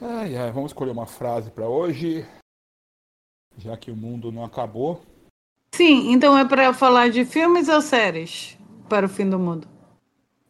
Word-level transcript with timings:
Ai, 0.00 0.36
ai, 0.36 0.52
vamos 0.52 0.70
escolher 0.70 0.92
uma 0.92 1.06
frase 1.06 1.50
para 1.50 1.68
hoje, 1.68 2.24
já 3.56 3.76
que 3.76 3.90
o 3.90 3.96
mundo 3.96 4.30
não 4.30 4.44
acabou. 4.44 5.00
Sim, 5.74 6.12
então 6.12 6.38
é 6.38 6.44
para 6.44 6.72
falar 6.72 7.10
de 7.10 7.24
filmes 7.24 7.68
ou 7.68 7.80
séries 7.80 8.56
para 8.88 9.06
o 9.06 9.08
fim 9.08 9.28
do 9.28 9.38
mundo? 9.38 9.66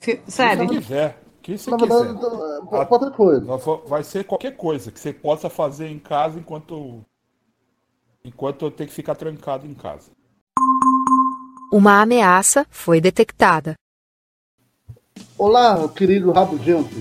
Fi 0.00 0.20
série? 0.28 0.68
Se 0.68 0.74
quiser. 0.74 1.22
Que 1.40 1.56
você 1.56 1.70
Na 1.70 1.78
quiser. 1.78 1.94
verdade, 1.94 2.18
então, 2.18 2.82
é, 2.82 2.86
qualquer 2.86 3.10
coisa. 3.12 3.56
Vai 3.86 4.04
ser 4.04 4.24
qualquer 4.24 4.54
coisa 4.54 4.92
que 4.92 5.00
você 5.00 5.14
possa 5.14 5.48
fazer 5.48 5.88
em 5.88 5.98
casa 5.98 6.38
enquanto 6.38 7.00
enquanto 8.22 8.66
eu 8.66 8.70
tenho 8.70 8.88
que 8.88 8.94
ficar 8.94 9.14
trancado 9.14 9.66
em 9.66 9.72
casa. 9.72 10.10
Uma 11.72 12.02
ameaça 12.02 12.66
foi 12.70 13.00
detectada. 13.00 13.74
Olá, 15.38 15.88
querido 15.88 16.32
Rabugento. 16.32 16.94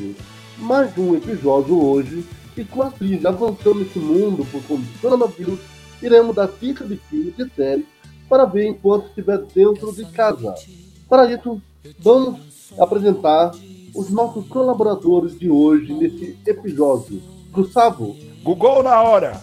Mais 0.57 0.97
um 0.97 1.15
episódio 1.15 1.79
hoje 1.83 2.25
e 2.57 2.65
com 2.65 2.81
a 2.81 2.91
crise 2.91 3.25
avançando 3.27 3.75
nesse 3.75 3.99
mundo 3.99 4.45
por 4.51 4.61
conta 4.63 4.81
do 4.81 4.99
coronavírus, 5.01 5.59
iremos 6.01 6.35
dar 6.35 6.49
dica 6.59 6.85
de 6.85 6.97
filme 6.97 7.33
e 7.37 7.55
série 7.55 7.85
para 8.27 8.45
ver 8.45 8.67
enquanto 8.67 9.07
estiver 9.07 9.39
dentro 9.53 9.93
de 9.93 10.05
casa. 10.05 10.53
Para 11.07 11.31
isso, 11.31 11.61
vamos 11.99 12.39
apresentar 12.77 13.51
os 13.95 14.09
nossos 14.09 14.47
colaboradores 14.47 15.37
de 15.37 15.49
hoje 15.49 15.93
nesse 15.93 16.37
episódio. 16.45 17.21
Gustavo, 17.51 18.15
Google 18.43 18.83
na 18.83 19.01
hora. 19.01 19.41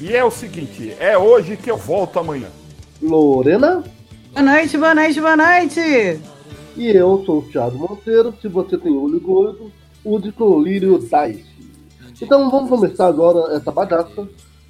E 0.00 0.12
é 0.12 0.24
o 0.24 0.30
seguinte, 0.30 0.94
é 0.98 1.16
hoje 1.16 1.56
que 1.56 1.70
eu 1.70 1.76
volto 1.76 2.18
amanhã. 2.18 2.48
Lorena 3.00 3.84
Boa 4.32 4.42
noite, 4.42 4.76
boa 4.76 4.94
noite, 4.94 5.20
boa 5.20 5.36
noite! 5.36 5.80
e 6.76 6.88
eu 6.88 7.22
sou 7.24 7.38
o 7.38 7.42
Thiago 7.42 7.78
Monteiro. 7.78 8.34
Se 8.40 8.48
você 8.48 8.76
tem 8.76 8.92
olho 8.96 9.20
gordo, 9.20 9.70
use 10.04 10.32
colírio 10.32 10.98
Dice. 10.98 11.53
Então 12.20 12.50
vamos 12.50 12.70
começar 12.70 13.06
agora 13.06 13.56
essa 13.56 13.70
bagaça. 13.70 14.28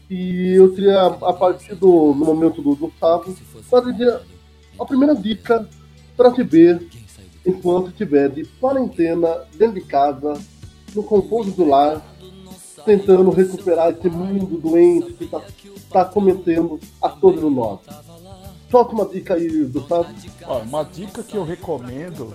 E 0.09 0.55
eu 0.55 0.73
queria, 0.75 1.07
a 1.07 1.33
partir 1.33 1.75
do 1.75 2.15
no 2.15 2.25
momento 2.27 2.61
do 2.61 2.77
Gustavo, 2.77 3.35
fazer 3.71 4.21
a 4.79 4.85
primeira 4.85 5.15
dica 5.15 5.69
para 6.17 6.35
se 6.35 6.43
ver 6.43 6.87
enquanto 7.45 7.89
estiver 7.89 8.29
de 8.29 8.45
quarentena, 8.61 9.45
dentro 9.57 9.75
de 9.75 9.83
casa, 9.83 10.35
no 10.95 11.03
conforto 11.03 11.51
do 11.51 11.65
lar, 11.65 12.03
tentando 12.85 13.31
recuperar 13.31 13.91
esse 13.91 14.09
mundo 14.09 14.59
doente 14.59 15.13
que 15.15 15.25
está 15.25 15.41
tá 15.91 16.05
cometendo 16.05 16.79
a 17.01 17.09
todos 17.09 17.43
nós. 17.53 17.81
Solta 18.71 18.93
uma 18.93 19.07
dica 19.07 19.35
aí, 19.35 19.65
Gustavo. 19.67 20.07
Ó, 20.47 20.59
uma 20.61 20.85
dica 20.85 21.23
que 21.23 21.37
eu 21.37 21.45
recomendo, 21.45 22.35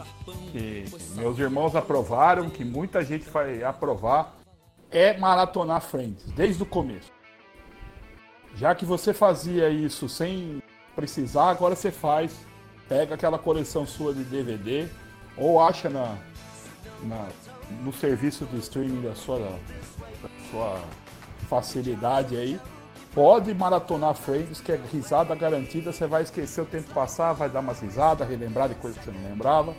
que 0.51 0.85
meus 1.15 1.37
irmãos 1.37 1.75
aprovaram, 1.75 2.49
que 2.49 2.63
muita 2.63 3.03
gente 3.03 3.29
vai 3.29 3.63
aprovar, 3.63 4.38
é 4.91 5.17
maratonar 5.17 5.81
Friends, 5.81 6.23
desde 6.35 6.61
o 6.63 6.65
começo. 6.65 7.11
Já 8.55 8.73
que 8.75 8.85
você 8.85 9.13
fazia 9.13 9.69
isso 9.69 10.09
sem 10.09 10.61
precisar, 10.95 11.49
agora 11.49 11.75
você 11.75 11.91
faz. 11.91 12.31
Pega 12.87 13.13
aquela 13.15 13.37
coleção 13.37 13.85
sua 13.85 14.13
de 14.13 14.23
DVD 14.23 14.87
ou 15.37 15.61
acha 15.61 15.89
na, 15.89 16.17
na- 17.03 17.27
no 17.83 17.93
serviço 17.93 18.45
de 18.47 18.57
streaming 18.57 19.01
da 19.03 19.13
sua, 19.13 19.37
da 19.39 20.29
sua 20.49 20.81
facilidade 21.47 22.35
aí. 22.35 22.59
Pode 23.13 23.53
maratonar 23.53 24.15
Friends, 24.15 24.59
que 24.59 24.71
é 24.71 24.79
risada 24.91 25.35
garantida. 25.35 25.91
Você 25.91 26.07
vai 26.07 26.23
esquecer 26.23 26.61
o 26.61 26.65
tempo 26.65 26.91
passar, 26.93 27.33
vai 27.33 27.47
dar 27.49 27.59
umas 27.59 27.79
risadas, 27.79 28.27
relembrar 28.27 28.67
de 28.69 28.75
coisas 28.75 28.99
que 28.99 29.05
você 29.05 29.11
não 29.11 29.29
lembrava. 29.29 29.75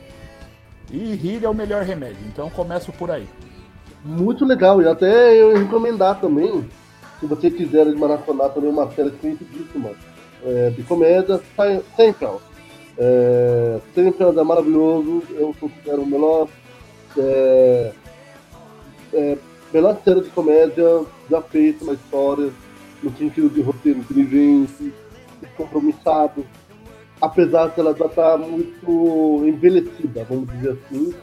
E 0.90 1.14
rir 1.14 1.44
é 1.44 1.48
o 1.48 1.54
melhor 1.54 1.82
remédio. 1.84 2.24
Então 2.28 2.48
começo 2.50 2.92
por 2.92 3.10
aí. 3.10 3.28
Muito 4.04 4.44
legal, 4.44 4.80
e 4.80 4.88
até 4.88 5.36
eu 5.36 5.54
recomendar 5.56 6.20
também, 6.20 6.64
se 7.18 7.26
você 7.26 7.50
quiser 7.50 7.84
maratonar 7.94 8.50
também 8.50 8.70
uma 8.70 8.90
série 8.92 9.10
conhecidíssima 9.10 9.90
é, 10.42 10.70
de 10.70 10.82
comédia, 10.84 11.40
Sein- 11.54 11.82
Seinfeld. 11.94 12.40
É, 12.96 13.78
Seinfeld 13.94 14.38
é 14.38 14.42
maravilhoso, 14.42 15.22
eu 15.32 15.54
considero 15.60 16.02
o 16.02 16.06
melhor, 16.06 16.48
é, 17.18 17.92
é, 19.12 19.38
melhor 19.72 19.98
série 20.02 20.22
de 20.22 20.30
comédia 20.30 21.04
já 21.28 21.42
feita 21.42 21.84
na 21.84 21.92
história, 21.92 22.50
no 23.02 23.14
sentido 23.16 23.50
de 23.50 23.60
roteiro 23.60 23.98
inteligente, 23.98 24.94
compromissado, 25.58 26.44
apesar 27.20 27.68
de 27.68 27.80
ela 27.80 27.94
já 27.94 28.06
estar 28.06 28.38
muito 28.38 29.42
envelhecida, 29.46 30.24
vamos 30.28 30.48
dizer 30.52 30.70
assim, 30.70 31.14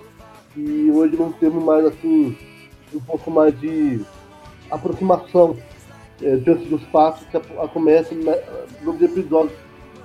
e 0.55 0.91
hoje 0.91 1.15
não 1.15 1.31
temos 1.31 1.63
mais 1.63 1.85
assim 1.85 2.37
um 2.93 2.99
pouco 2.99 3.29
mais 3.31 3.57
de 3.59 4.01
aproximação 4.71 5.57
eh, 6.21 6.35
diante 6.37 6.65
dos 6.65 6.81
fatos 6.91 7.25
que 7.27 7.37
a- 7.37 7.63
acontecem 7.63 8.17
né, 8.19 8.35
nos 8.81 9.01
episódios 9.01 9.57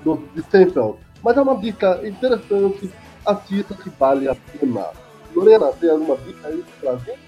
do, 0.04 0.16
de 0.34 0.42
Seinfeld. 0.50 0.96
Mas 1.22 1.36
é 1.36 1.42
uma 1.42 1.56
dica 1.56 2.00
interessante, 2.06 2.90
assista 3.24 3.74
que 3.74 3.90
vale 3.90 4.28
a 4.28 4.34
pena. 4.34 4.86
Lorena, 5.34 5.68
tem 5.72 5.90
alguma 5.90 6.16
dica 6.16 6.48
aí 6.48 6.64
pra 6.80 6.96
gente? 6.96 7.18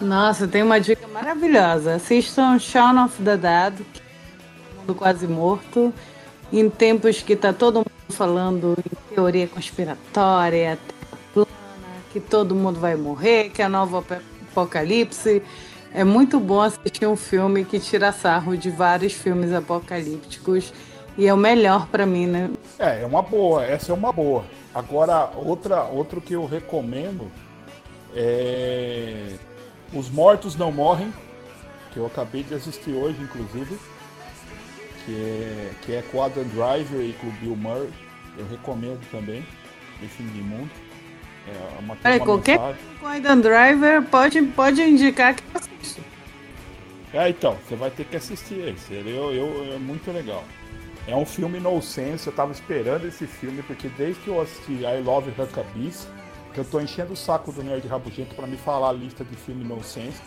Nossa, 0.00 0.48
tem 0.48 0.62
uma 0.62 0.80
dica 0.80 1.06
maravilhosa. 1.08 1.94
Assistam 1.94 2.58
Shaun 2.58 3.04
of 3.04 3.22
the 3.22 3.36
Dead, 3.36 3.74
que 3.92 4.00
é 4.00 4.74
um 4.74 4.80
mundo 4.80 4.94
quase 4.94 5.26
morto, 5.28 5.92
em 6.52 6.68
tempos 6.68 7.22
que 7.22 7.36
tá 7.36 7.52
todo 7.52 7.76
mundo 7.76 7.90
falando 8.10 8.76
em 8.78 9.14
teoria 9.14 9.46
conspiratória, 9.46 10.78
que 12.14 12.20
todo 12.20 12.54
mundo 12.54 12.78
vai 12.78 12.94
morrer, 12.94 13.50
que 13.50 13.60
é 13.60 13.66
novo 13.66 13.96
ap- 13.96 14.22
apocalipse. 14.52 15.42
É 15.92 16.04
muito 16.04 16.38
bom 16.38 16.60
assistir 16.60 17.08
um 17.08 17.16
filme 17.16 17.64
que 17.64 17.80
tira 17.80 18.12
sarro 18.12 18.56
de 18.56 18.70
vários 18.70 19.12
filmes 19.12 19.52
apocalípticos 19.52 20.72
e 21.18 21.26
é 21.26 21.34
o 21.34 21.36
melhor 21.36 21.88
pra 21.88 22.06
mim, 22.06 22.28
né? 22.28 22.50
É, 22.78 23.02
é 23.02 23.06
uma 23.06 23.20
boa, 23.20 23.64
essa 23.64 23.90
é 23.90 23.94
uma 23.96 24.12
boa. 24.12 24.44
Agora, 24.72 25.28
outra, 25.34 25.82
outro 25.86 26.20
que 26.20 26.34
eu 26.34 26.46
recomendo 26.46 27.32
é 28.14 29.30
Os 29.92 30.08
Mortos 30.08 30.54
Não 30.54 30.70
Morrem, 30.70 31.12
que 31.92 31.98
eu 31.98 32.06
acabei 32.06 32.44
de 32.44 32.54
assistir 32.54 32.92
hoje, 32.92 33.20
inclusive, 33.20 33.76
que 35.04 35.14
é, 35.16 35.70
que 35.82 35.92
é 35.94 36.02
com 36.12 36.22
Adam 36.22 36.44
Driver 36.44 37.00
e 37.00 37.12
com 37.14 37.28
Bill 37.40 37.56
Murray. 37.56 37.90
Eu 38.38 38.46
recomendo 38.48 39.00
também, 39.10 39.44
esse 40.00 40.22
mundo. 40.22 40.70
É 41.46 41.78
uma, 41.80 41.94
tem 41.94 42.02
Peraí, 42.02 42.18
uma 42.18 42.26
qualquer 42.26 42.58
com 43.00 43.06
Aidan 43.06 43.40
Driver 43.40 44.02
pode, 44.04 44.42
pode 44.42 44.82
indicar 44.82 45.34
que 45.34 45.42
eu 45.42 45.60
assisto. 45.60 46.00
É, 47.12 47.28
então, 47.28 47.56
você 47.68 47.76
vai 47.76 47.90
ter 47.90 48.04
que 48.04 48.16
assistir 48.16 48.68
esse. 48.68 48.92
Eu, 48.94 49.32
eu- 49.32 49.74
é 49.74 49.78
muito 49.78 50.10
legal. 50.10 50.42
É 51.06 51.14
um 51.14 51.26
filme 51.26 51.60
no 51.60 51.80
sense, 51.82 52.26
eu 52.26 52.32
tava 52.32 52.50
esperando 52.52 53.06
esse 53.06 53.26
filme, 53.26 53.62
porque 53.62 53.88
desde 53.88 54.20
que 54.22 54.28
eu 54.28 54.40
assisti 54.40 54.72
I 54.84 55.02
Love 55.04 55.30
Huckabees, 55.38 56.08
que 56.54 56.60
eu 56.60 56.64
tô 56.64 56.80
enchendo 56.80 57.12
o 57.12 57.16
saco 57.16 57.52
do 57.52 57.62
Nerd 57.62 57.86
Rabugento 57.86 58.34
pra 58.34 58.46
me 58.46 58.56
falar 58.56 58.88
a 58.88 58.92
lista 58.92 59.22
de 59.22 59.36
filme 59.36 59.62
no 59.64 59.82
sense, 59.84 60.20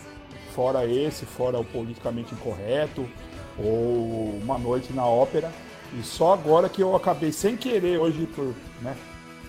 fora 0.53 0.85
esse, 0.85 1.25
fora 1.25 1.57
o 1.57 1.65
politicamente 1.65 2.33
incorreto, 2.35 3.09
ou 3.57 4.39
Uma 4.43 4.57
Noite 4.59 4.93
na 4.93 5.05
Ópera, 5.05 5.51
e 5.97 6.03
só 6.03 6.33
agora 6.33 6.69
que 6.69 6.81
eu 6.81 6.95
acabei 6.95 7.31
sem 7.31 7.57
querer 7.57 7.97
hoje 7.97 8.27
por, 8.27 8.53
né, 8.81 8.95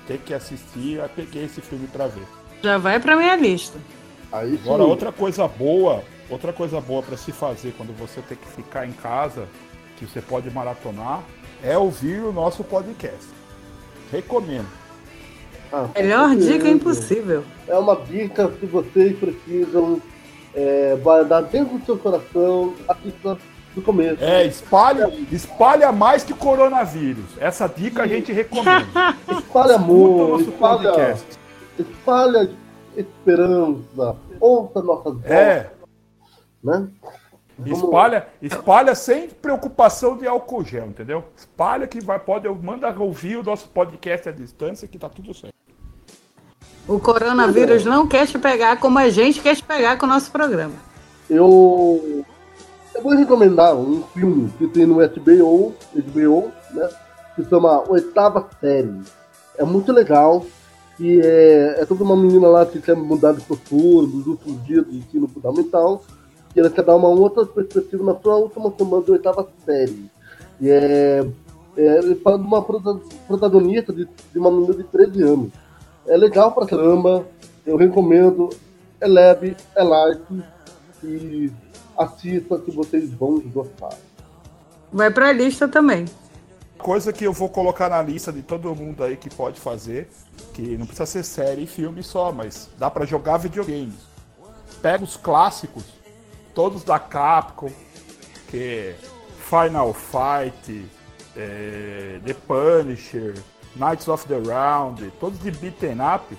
ter 0.09 0.19
que 0.19 0.33
assistir, 0.35 0.95
eu 0.95 1.09
peguei 1.11 1.45
esse 1.45 1.61
filme 1.61 1.87
pra 1.87 2.07
ver. 2.09 2.25
Já 2.63 2.79
vai 2.79 2.99
pra 2.99 3.15
minha 3.15 3.37
lista. 3.37 3.79
Aí 4.33 4.57
sim, 4.57 4.61
Agora, 4.65 4.83
outra 4.85 5.13
coisa 5.13 5.47
boa, 5.47 6.03
outra 6.29 6.53
coisa 6.53 6.81
boa 6.81 7.03
para 7.03 7.17
se 7.17 7.31
fazer 7.31 7.75
quando 7.77 7.97
você 7.97 8.21
tem 8.23 8.37
que 8.37 8.49
ficar 8.49 8.87
em 8.87 8.93
casa, 8.93 9.47
que 9.99 10.07
você 10.07 10.21
pode 10.23 10.51
maratonar, 10.51 11.23
é 11.63 11.77
ouvir 11.77 12.21
o 12.21 12.33
nosso 12.33 12.65
podcast. 12.65 13.27
Recomendo. 14.11 14.67
ah, 15.73 15.87
Melhor 15.95 16.31
dica 16.31 16.47
certeza. 16.47 16.69
impossível. 16.71 17.45
É 17.67 17.77
uma 17.77 17.95
dica 17.97 18.49
que 18.49 18.65
vocês 18.67 19.17
precisam 19.19 20.01
é, 20.55 20.97
guardar 21.03 21.43
dentro 21.45 21.79
do 21.79 21.85
seu 21.85 21.99
coração, 21.99 22.75
assista 22.89 23.37
do 23.75 23.83
começo. 23.83 24.23
É, 24.23 24.45
espalha, 24.47 25.13
espalha 25.31 25.93
mais 25.93 26.25
que 26.25 26.35
coronavírus. 26.35 27.25
Essa 27.39 27.69
dica 27.69 28.03
a 28.03 28.07
gente 28.07 28.33
recomenda. 28.33 28.87
Espalha 29.31 29.77
amor, 29.77 30.29
nosso 30.39 30.51
espalha, 30.51 30.91
podcast. 30.93 31.39
espalha 31.79 32.51
esperança, 32.97 34.17
ouça 34.41 34.83
nossas 34.83 35.13
vozes, 35.15 35.31
É, 35.31 35.71
né? 36.63 36.89
Vamos- 37.61 37.79
espalha, 37.79 38.29
espalha 38.41 38.95
sem 38.95 39.29
preocupação 39.29 40.17
de 40.17 40.27
álcool 40.27 40.65
gel, 40.65 40.87
entendeu? 40.87 41.25
Espalha 41.37 41.87
que 41.89 42.01
vai, 42.01 42.19
pode, 42.19 42.49
manda 42.49 42.89
ouvir 43.01 43.37
o 43.37 43.43
nosso 43.43 43.69
podcast 43.69 44.29
à 44.29 44.33
distância 44.33 44.87
que 44.87 44.99
tá 44.99 45.09
tudo 45.09 45.35
certo. 45.35 45.55
O 46.87 46.99
coronavírus 47.01 47.85
não 47.85 48.07
quer 48.07 48.27
te 48.27 48.39
pegar 48.39 48.79
como 48.79 48.99
a 48.99 49.11
gente 49.11 49.41
quer 49.41 49.55
te 49.57 49.63
pegar 49.63 49.99
com 49.99 50.07
o 50.07 50.09
nosso 50.09 50.31
programa. 50.31 50.75
Eu, 51.29 52.25
eu 52.99 53.03
vou 53.03 53.13
recomendar 53.15 53.77
um 53.77 54.03
filme 54.13 54.51
que 54.59 54.67
tem 54.67 54.85
no 54.85 54.97
HBO, 54.97 55.73
HBO, 55.95 56.51
né? 56.73 56.89
Que 57.37 57.45
chama 57.45 57.89
Oitava 57.89 58.49
Série. 58.61 59.01
É 59.57 59.65
muito 59.65 59.93
legal. 59.93 60.45
que 60.97 61.21
é, 61.21 61.81
é 61.81 61.87
toda 61.87 62.03
uma 62.03 62.17
menina 62.17 62.49
lá 62.49 62.67
que 62.67 62.81
quer 62.81 62.97
mudar 62.97 63.33
de 63.33 63.41
postura 63.43 64.09
dos 64.09 64.27
últimos 64.27 64.65
dias 64.65 64.85
do 64.85 64.97
ensino 64.97 65.29
fundamental, 65.29 66.03
e 66.57 66.59
ela 66.59 66.69
quer 66.69 66.83
dar 66.83 66.97
uma 66.97 67.09
outra 67.09 67.47
perspectiva 67.47 68.03
na 68.03 68.19
sua 68.19 68.35
última 68.35 68.73
semana 68.77 69.05
de 69.05 69.13
oitava 69.13 69.49
série. 69.65 70.11
E 70.61 70.69
é, 70.69 71.25
é 71.77 71.99
ele 71.99 72.17
fala 72.17 72.37
de 72.37 72.45
uma 72.45 72.65
protagonista 73.29 73.93
de, 73.93 74.09
de 74.33 74.39
uma 74.41 74.51
menina 74.51 74.75
de 74.75 74.83
13 74.83 75.23
anos. 75.23 75.53
É 76.05 76.17
legal 76.17 76.51
pra 76.51 76.67
caramba, 76.67 77.25
eu 77.65 77.77
recomendo, 77.77 78.51
é 79.01 79.07
leve, 79.07 79.57
é 79.77 79.83
light, 79.85 80.21
e 81.05 81.53
assista 81.99 82.59
que 82.59 82.71
vocês 82.71 83.13
vão 83.13 83.41
gostar. 83.41 83.97
Vai 84.93 85.11
pra 85.11 85.33
lista 85.33 85.69
também. 85.69 86.07
Coisa 86.79 87.13
que 87.13 87.25
eu 87.25 87.33
vou 87.33 87.49
colocar 87.49 87.91
na 87.91 88.01
lista 88.01 88.33
de 88.33 88.41
todo 88.41 88.75
mundo 88.75 89.03
aí 89.03 89.17
que 89.17 89.29
pode 89.29 89.61
fazer, 89.61 90.09
que 90.55 90.77
não 90.77 90.87
precisa 90.87 91.07
ser 91.07 91.25
série 91.25 91.65
e 91.65 91.67
filme 91.67 92.03
só, 92.03 92.31
mas 92.31 92.71
dá 92.79 92.89
para 92.89 93.05
jogar 93.05 93.39
videogames. 93.39 94.07
Pega 94.81 95.03
os 95.03 95.17
clássicos, 95.17 95.85
todos 96.55 96.85
da 96.85 96.99
Capcom, 96.99 97.71
que 98.49 98.95
Final 99.41 99.93
Fight, 99.93 100.87
é, 101.37 102.21
The 102.25 102.35
Punisher, 102.35 103.35
Knights 103.75 104.07
of 104.07 104.27
the 104.29 104.39
Round, 104.39 105.13
todos 105.19 105.39
de 105.41 105.51
beaten 105.51 105.99
up, 106.01 106.37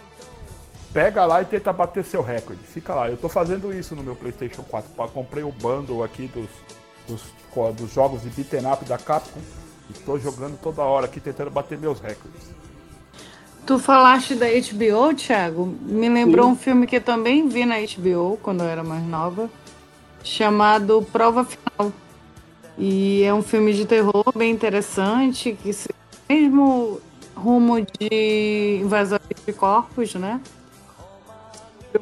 pega 0.94 1.26
lá 1.26 1.42
e 1.42 1.46
tenta 1.46 1.72
bater 1.72 2.04
seu 2.04 2.22
recorde. 2.22 2.62
Fica 2.64 2.94
lá. 2.94 3.10
Eu 3.10 3.18
tô 3.18 3.30
fazendo 3.30 3.74
isso 3.74 3.96
no 3.96 4.04
meu 4.04 4.16
PlayStation 4.16 4.64
4. 4.64 4.92
Comprei 5.14 5.44
o 5.44 5.52
bundle 5.52 6.04
aqui 6.04 6.28
dos, 6.28 6.50
dos, 7.08 7.76
dos 7.76 7.94
jogos 7.94 8.22
de 8.22 8.30
beaten 8.30 8.72
up 8.72 8.86
da 8.86 8.98
Capcom 8.98 9.40
Estou 9.90 10.20
jogando 10.20 10.58
toda 10.62 10.84
hora 10.84 11.06
aqui 11.06 11.20
tentando 11.20 11.50
bater 11.50 11.78
meus 11.78 12.00
recordes. 12.00 12.54
Tu 13.66 13.80
falaste 13.80 14.36
da 14.36 14.46
HBO, 14.48 15.14
Thiago? 15.16 15.76
Me 15.82 16.10
lembrou 16.10 16.46
Sim. 16.46 16.52
um 16.52 16.56
filme 16.56 16.88
que 16.88 16.98
eu 16.98 17.02
também 17.02 17.48
vi 17.48 17.66
na 17.66 17.76
HBO 17.80 18.38
quando 18.42 18.64
eu 18.64 18.68
era 18.68 18.84
mais 18.84 19.04
nova, 19.04 19.50
chamado 20.24 21.06
Prova 21.12 21.44
Final. 21.44 21.92
E 22.78 23.24
é 23.24 23.34
um 23.34 23.42
filme 23.42 23.74
de 23.74 23.86
terror 23.86 24.26
bem 24.36 24.52
interessante, 24.52 25.58
que 25.62 25.74
se 25.74 25.90
mesmo 26.28 27.02
rumo 27.36 27.82
de 27.82 28.80
invasores 28.82 29.26
de 29.46 29.54
corpos, 29.54 30.16
né? 30.16 30.40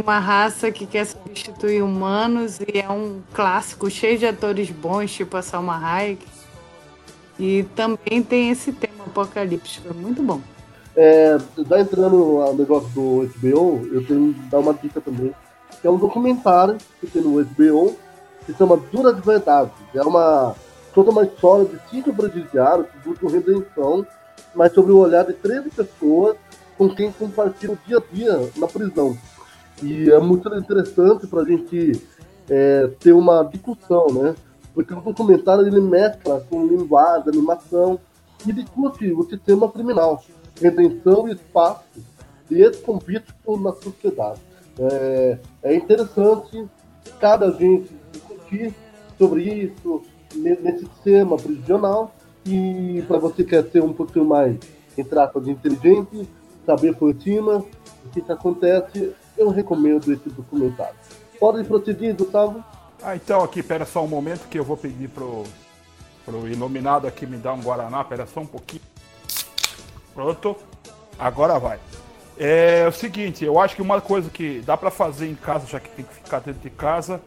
Uma 0.04 0.20
raça 0.20 0.70
que 0.70 0.86
quer 0.86 1.06
substituir 1.06 1.82
humanos 1.82 2.60
e 2.60 2.80
é 2.80 2.90
um 2.90 3.22
clássico 3.34 3.90
cheio 3.90 4.18
de 4.18 4.26
atores 4.26 4.70
bons, 4.70 5.12
tipo 5.12 5.38
a 5.38 5.42
Salma 5.42 5.78
Hayek. 5.78 6.26
E 7.40 7.64
também 7.76 8.22
tem 8.22 8.50
esse 8.50 8.74
tema 8.74 9.06
apocalíptico, 9.06 9.88
é 9.90 9.94
muito 9.94 10.22
bom. 10.22 10.42
É, 10.96 11.38
já 11.70 11.80
entrando 11.80 12.18
no 12.18 12.54
negócio 12.54 12.90
do 12.90 13.30
HBO, 13.40 13.88
eu 13.94 14.06
tenho 14.06 14.34
que 14.34 14.40
dar 14.50 14.60
uma 14.60 14.74
dica 14.74 15.00
também, 15.00 15.34
que 15.80 15.88
é 15.88 15.90
um 15.90 15.98
documentário 15.98 16.78
que 17.00 17.08
tem 17.08 17.22
no 17.22 17.44
HBO, 17.44 17.96
que 18.46 18.52
se 18.52 18.58
chama 18.58 18.78
Duras 18.92 19.24
Verdades. 19.24 19.74
É 19.94 20.02
uma 20.02 20.56
toda 20.94 21.12
uma 21.12 21.24
história 21.24 21.66
de 21.66 21.80
cinco 21.92 22.12
presidiários 22.12 22.88
que 22.88 23.08
buscam 23.08 23.28
redenção, 23.28 24.06
mas 24.56 24.74
sobre 24.74 24.92
o 24.92 24.98
olhar 24.98 25.24
de 25.24 25.34
13 25.34 25.70
pessoas 25.70 26.36
com 26.76 26.90
quem 26.90 27.12
compartilha 27.12 27.74
o 27.74 27.78
dia 27.86 27.98
a 28.00 28.14
dia 28.14 28.52
na 28.58 28.68
prisão. 28.68 29.16
E 29.82 30.10
é 30.10 30.20
muito 30.20 30.48
interessante 30.56 31.28
para 31.28 31.42
a 31.42 31.46
gente 31.46 32.02
é, 32.50 32.90
ter 33.00 33.14
uma 33.14 33.44
discussão, 33.44 34.08
né? 34.08 34.36
porque 34.78 34.94
o 34.94 35.02
documentário 35.02 35.66
ele 35.66 35.82
mescla 35.82 36.46
com 36.52 36.68
linguagem, 36.68 37.30
animação 37.30 38.00
e 38.46 38.54
discute 38.54 39.12
o 39.12 39.24
sistema 39.24 39.68
criminal, 39.72 40.24
redenção 40.62 41.28
e 41.28 41.34
espaço 41.34 41.84
desse 42.48 42.84
convite 42.84 43.34
na 43.60 43.74
sociedade. 43.74 44.40
É, 44.78 45.40
é 45.64 45.76
interessante 45.76 46.64
cada 47.20 47.52
gente 47.54 47.90
discutir 48.12 48.72
sobre 49.18 49.46
isso 49.46 50.04
nesse 50.36 50.86
sistema 50.86 51.38
prisional 51.38 52.14
e 52.46 53.04
para 53.08 53.18
você 53.18 53.44
que 53.44 53.50
quer 53.50 53.64
ser 53.72 53.82
um 53.82 53.94
pouquinho 53.94 54.26
mais, 54.26 54.60
entre 54.96 55.18
aspas, 55.18 55.48
inteligente, 55.48 56.30
saber 56.68 56.96
por 56.96 57.20
cima 57.20 57.66
o 58.06 58.10
que, 58.10 58.22
que 58.22 58.32
acontece, 58.32 59.12
eu 59.38 59.50
recomendo 59.50 60.12
esse 60.12 60.30
documentário. 60.30 60.96
Pode 61.40 61.64
prosseguir, 61.64 62.16
Gustavo? 62.16 62.64
Ah, 63.02 63.16
então 63.16 63.44
aqui, 63.44 63.62
pera 63.62 63.86
só 63.86 64.04
um 64.04 64.08
momento 64.08 64.48
que 64.48 64.58
eu 64.58 64.64
vou 64.64 64.76
pedir 64.76 65.08
pro, 65.10 65.44
pro 66.26 66.48
iluminado 66.48 67.08
aqui 67.08 67.26
me 67.26 67.38
dar 67.38 67.54
um 67.54 67.62
Guaraná, 67.62 68.04
pera 68.04 68.26
só 68.26 68.40
um 68.40 68.46
pouquinho. 68.46 68.82
Pronto, 70.14 70.56
agora 71.20 71.60
vai. 71.60 71.80
É 72.40 72.86
o 72.88 72.92
seguinte, 72.92 73.46
eu 73.46 73.60
acho 73.60 73.76
que 73.76 73.82
uma 73.82 74.02
coisa 74.02 74.30
que 74.30 74.62
dá 74.66 74.76
para 74.76 74.92
fazer 74.92 75.28
em 75.28 75.36
casa, 75.36 75.66
já 75.68 75.80
que 75.80 75.90
tem 75.90 76.06
que 76.06 76.14
ficar 76.14 76.40
dentro 76.40 76.62
de 76.62 76.70
casa, 76.70 77.22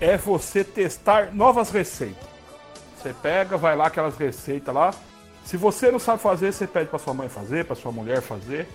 é 0.00 0.16
você 0.16 0.62
testar 0.62 1.34
novas 1.34 1.70
receitas. 1.70 2.24
Você 2.96 3.12
pega, 3.12 3.56
vai 3.56 3.76
lá 3.76 3.86
aquelas 3.86 4.16
receitas 4.16 4.74
lá. 4.74 4.94
Se 5.44 5.56
você 5.56 5.90
não 5.90 5.98
sabe 5.98 6.22
fazer, 6.22 6.52
você 6.52 6.66
pede 6.66 6.88
para 6.88 6.98
sua 6.98 7.12
mãe 7.14 7.28
fazer, 7.28 7.64
para 7.64 7.76
sua 7.76 7.92
mulher 7.92 8.22
fazer. 8.22 8.66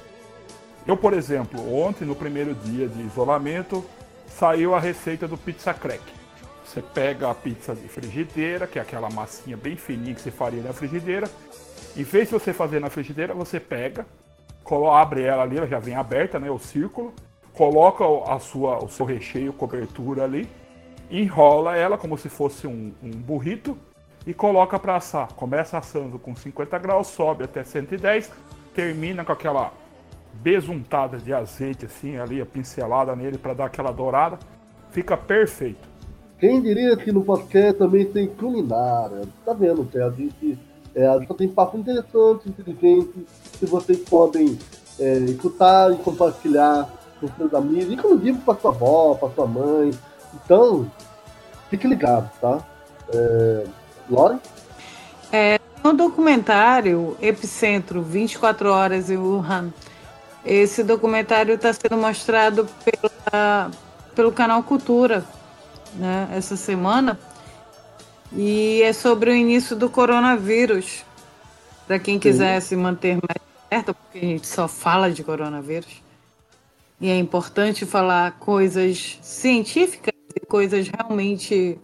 Eu, 0.90 0.98
por 0.98 1.14
exemplo, 1.14 1.72
ontem, 1.72 2.04
no 2.04 2.16
primeiro 2.16 2.56
dia 2.56 2.88
de 2.88 3.00
isolamento, 3.04 3.86
saiu 4.26 4.74
a 4.74 4.80
receita 4.80 5.28
do 5.28 5.38
pizza 5.38 5.72
crack. 5.72 6.02
Você 6.66 6.82
pega 6.82 7.30
a 7.30 7.36
pizza 7.36 7.76
de 7.76 7.88
frigideira, 7.88 8.66
que 8.66 8.80
é 8.80 8.82
aquela 8.82 9.08
massinha 9.08 9.56
bem 9.56 9.76
fininha 9.76 10.16
que 10.16 10.22
você 10.22 10.32
faria 10.32 10.64
na 10.64 10.74
frigideira. 10.74 11.30
Em 11.96 12.02
vez 12.02 12.30
de 12.30 12.34
você 12.34 12.52
fazer 12.54 12.80
na 12.80 12.90
frigideira, 12.90 13.36
você 13.36 13.60
pega, 13.60 14.04
abre 14.92 15.22
ela 15.22 15.44
ali, 15.44 15.60
ela 15.60 15.68
já 15.68 15.78
vem 15.78 15.94
aberta, 15.94 16.40
né, 16.40 16.50
o 16.50 16.58
círculo, 16.58 17.14
coloca 17.54 18.04
a 18.28 18.40
sua, 18.40 18.84
o 18.84 18.90
seu 18.90 19.06
recheio, 19.06 19.54
cobertura 19.54 20.24
ali, 20.24 20.50
enrola 21.12 21.78
ela 21.78 22.00
como 22.00 22.18
se 22.18 22.30
fosse 22.30 22.66
um, 22.66 22.92
um 23.04 23.12
burrito 23.12 23.78
e 24.26 24.34
coloca 24.34 24.80
para 24.80 24.96
assar. 24.96 25.32
Começa 25.34 25.78
assando 25.78 26.18
com 26.18 26.36
50 26.36 26.80
graus, 26.80 27.10
sobe 27.10 27.44
até 27.44 27.64
110, 27.64 28.32
termina 28.74 29.24
com 29.24 29.32
aquela 29.32 29.72
besuntada 30.42 31.18
de 31.18 31.34
azeite 31.34 31.86
assim 31.86 32.18
ali, 32.18 32.42
a 32.42 32.46
pincelada 32.46 33.16
nele 33.16 33.38
para 33.38 33.54
dar 33.54 33.66
aquela 33.66 33.92
dourada. 33.92 34.40
Fica 34.92 35.16
perfeito. 35.16 35.88
Quem 36.40 36.62
diria 36.62 36.96
que 36.96 37.12
no 37.12 37.24
podcast 37.24 37.74
também 37.74 38.06
tem 38.06 38.28
culinária? 38.28 39.24
Tá 39.46 39.54
vendo, 39.54 39.86
que 39.86 40.00
a 40.00 40.10
gente 40.10 40.58
é, 40.96 41.08
a 41.08 41.20
gente 41.20 41.34
tem 41.36 41.48
papo 41.48 41.78
interessante, 41.78 42.50
inteligente, 42.50 43.26
que 43.60 43.66
vocês 43.66 44.00
podem 44.00 44.58
é, 45.00 45.18
escutar 45.20 45.92
e 45.94 45.98
compartilhar 45.98 46.90
com 47.20 47.28
seus 47.28 47.54
amigos, 47.54 47.94
inclusive 47.94 48.40
com 48.40 48.52
a 48.52 48.56
sua 48.56 48.72
avó, 48.72 49.16
com 49.16 49.26
a 49.28 49.32
sua 49.32 49.48
mãe. 49.48 49.92
Então, 50.34 50.90
fique 51.70 51.88
ligado, 51.88 52.30
tá? 52.40 52.60
É, 53.14 53.66
Lore? 54.10 54.40
É, 55.32 55.60
no 55.84 55.94
documentário 55.94 57.16
Epicentro 57.22 58.02
24 58.02 58.70
Horas 58.70 59.10
em 59.10 59.18
Wuhan, 59.18 59.72
esse 60.46 60.84
documentário 60.84 61.56
está 61.56 61.74
sendo 61.74 61.98
mostrado 61.98 62.68
pela, 62.84 63.72
pelo 64.16 64.32
canal 64.32 64.64
Cultura 64.64 65.26
né, 65.96 66.30
essa 66.34 66.56
semana. 66.56 67.20
E 68.32 68.82
é 68.84 68.94
sobre 68.94 69.32
o 69.32 69.36
início 69.36 69.76
do 69.76 69.90
coronavírus. 69.90 71.04
Para 71.88 71.98
quem 71.98 72.20
quiser 72.20 72.62
se 72.62 72.76
manter 72.76 73.16
mais 73.16 73.42
perto, 73.70 73.94
porque 73.96 74.20
a 74.20 74.30
gente 74.30 74.48
só 74.48 74.68
fala 74.68 75.12
de 75.12 75.24
coronavírus. 75.24 76.02
E 77.02 77.10
é 77.10 77.18
importante 77.18 77.86
falar 77.86 78.34
coisas 78.40 79.18
científicas 79.22 80.14
e 80.36 80.46
coisas 80.46 80.88
realmente 80.88 81.80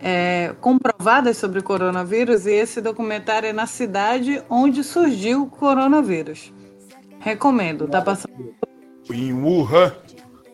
é, 0.00 0.54
comprovadas 0.60 1.36
sobre 1.36 1.58
o 1.58 1.62
coronavírus. 1.62 2.46
E 2.46 2.52
esse 2.52 2.80
documentário 2.80 3.48
é 3.48 3.52
na 3.52 3.66
cidade 3.66 4.42
onde 4.48 4.82
surgiu 4.82 5.42
o 5.42 5.46
coronavírus. 5.50 6.52
Recomendo, 7.26 7.88
tá 7.88 8.00
passando. 8.00 8.54
Em 9.10 9.32
Wuhan. 9.32 9.92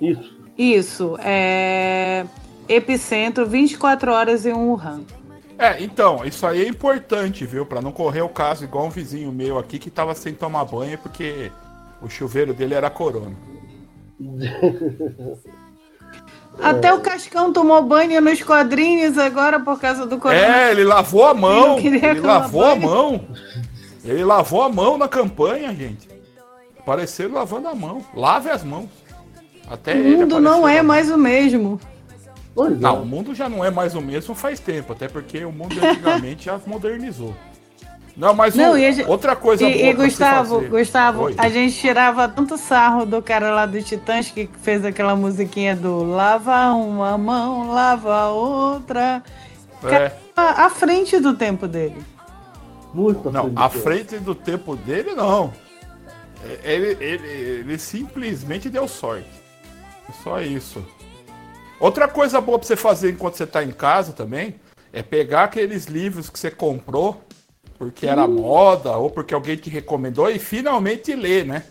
Isso. 0.01 0.41
Isso, 0.57 1.19
é 1.21 2.25
epicentro 2.67 3.45
24 3.45 4.11
horas 4.11 4.47
em 4.47 4.55
Wuhan. 4.55 5.03
É, 5.59 5.83
então, 5.83 6.25
isso 6.25 6.47
aí 6.47 6.65
é 6.65 6.67
importante, 6.69 7.45
viu? 7.45 7.67
Para 7.67 7.83
não 7.83 7.93
correr 7.93 8.23
o 8.23 8.29
caso 8.31 8.65
igual 8.65 8.87
um 8.87 8.91
vizinho 8.91 9.31
meu 9.31 9.59
aqui 9.59 9.79
que 9.79 9.91
tava 9.91 10.15
sem 10.15 10.33
tomar 10.33 10.65
banho 10.65 10.97
porque 10.97 11.53
o 12.01 12.09
chuveiro 12.09 12.55
dele 12.55 12.73
era 12.73 12.89
corona. 12.89 13.37
Até 16.59 16.95
o 16.95 17.01
Cascão 17.01 17.53
tomou 17.53 17.83
banho 17.83 18.19
nos 18.23 18.43
quadrinhos 18.43 19.19
agora 19.19 19.61
por 19.61 19.79
causa 19.79 20.07
do 20.07 20.17
corona. 20.17 20.41
É, 20.41 20.71
ele 20.71 20.85
lavou 20.85 21.27
a 21.27 21.35
mão. 21.35 21.79
Ele 21.79 22.19
lavou 22.19 22.63
banho. 22.63 22.73
a 22.73 22.77
mão. 22.77 23.21
Ele 24.03 24.25
lavou 24.25 24.63
a 24.63 24.71
mão 24.71 24.97
na 24.97 25.07
campanha, 25.07 25.71
gente. 25.75 26.12
Parecendo 26.85 27.35
lavando 27.35 27.69
a 27.69 27.75
mão. 27.75 28.05
Lave 28.15 28.51
as 28.51 28.65
mãos. 28.65 28.89
Até 29.71 29.95
o 29.95 30.19
mundo 30.19 30.41
não 30.41 30.69
é 30.69 30.83
mais 30.83 31.11
o 31.11 31.17
mesmo. 31.17 31.81
Pois 32.55 32.79
não, 32.79 32.97
é. 32.97 33.01
o 33.01 33.07
mundo 33.07 33.35
já 33.35 33.49
não 33.49 33.65
é 33.65 33.71
mais 33.71 33.95
o 33.95 34.01
mesmo 34.03 34.35
faz 34.35 34.61
tempo, 34.61 34.93
até 34.93 35.09
porque 35.09 35.43
o 35.45 35.53
mundo 35.53 35.75
antigamente 35.83 36.45
já 36.47 36.61
modernizou. 36.67 37.35
Não, 38.15 38.35
mas 38.35 38.55
Não, 38.55 38.77
e 38.77 38.85
a 38.85 38.91
gente- 38.91 39.09
outra 39.09 39.35
coisa 39.35 39.65
E, 39.65 39.73
boa 39.73 39.87
e 39.87 39.93
Gustavo, 39.95 40.57
fazer. 40.57 40.69
Gustavo, 40.69 41.23
Oi. 41.23 41.35
a 41.39 41.49
gente 41.49 41.75
tirava 41.79 42.29
tanto 42.29 42.59
sarro 42.59 43.07
do 43.07 43.23
cara 43.23 43.55
lá 43.55 43.65
do 43.65 43.83
Titãs 43.83 44.31
que 44.31 44.51
fez 44.61 44.85
aquela 44.85 45.17
musiquinha 45.17 45.75
do 45.75 46.05
lava 46.05 46.75
uma 46.75 47.17
mão, 47.17 47.73
lava 47.73 48.15
a 48.15 48.29
outra. 48.31 49.23
É. 49.85 50.13
À 50.37 50.67
à 50.67 50.71
frente 50.71 51.19
do 51.19 51.33
tempo 51.35 51.67
dele. 51.67 51.97
Muito 52.93 53.31
Não, 53.31 53.51
à 53.57 53.71
frente 53.71 54.19
do 54.19 54.35
tempo 54.35 54.77
dele, 54.77 55.15
não. 55.15 55.51
Ele, 56.65 56.97
ele, 57.01 57.27
ele 57.29 57.79
simplesmente 57.79 58.69
deu 58.69 58.89
sorte. 58.89 59.29
Só 60.23 60.41
isso. 60.41 60.85
Outra 61.79 62.07
coisa 62.07 62.41
boa 62.41 62.59
pra 62.59 62.67
você 62.67 62.77
fazer 62.77 63.11
enquanto 63.11 63.37
você 63.37 63.47
tá 63.47 63.65
em 63.65 63.71
casa 63.71 64.13
também 64.13 64.57
é 64.93 65.03
pegar 65.03 65.45
aqueles 65.45 65.87
livros 65.87 66.29
que 66.29 66.39
você 66.39 66.51
comprou 66.51 67.25
porque 67.79 68.07
era 68.07 68.29
moda 68.29 68.97
ou 68.97 69.11
porque 69.11 69.35
alguém 69.35 69.57
te 69.57 69.69
recomendou 69.69 70.31
e 70.31 70.39
finalmente 70.39 71.15
ler, 71.17 71.45
né? 71.45 71.65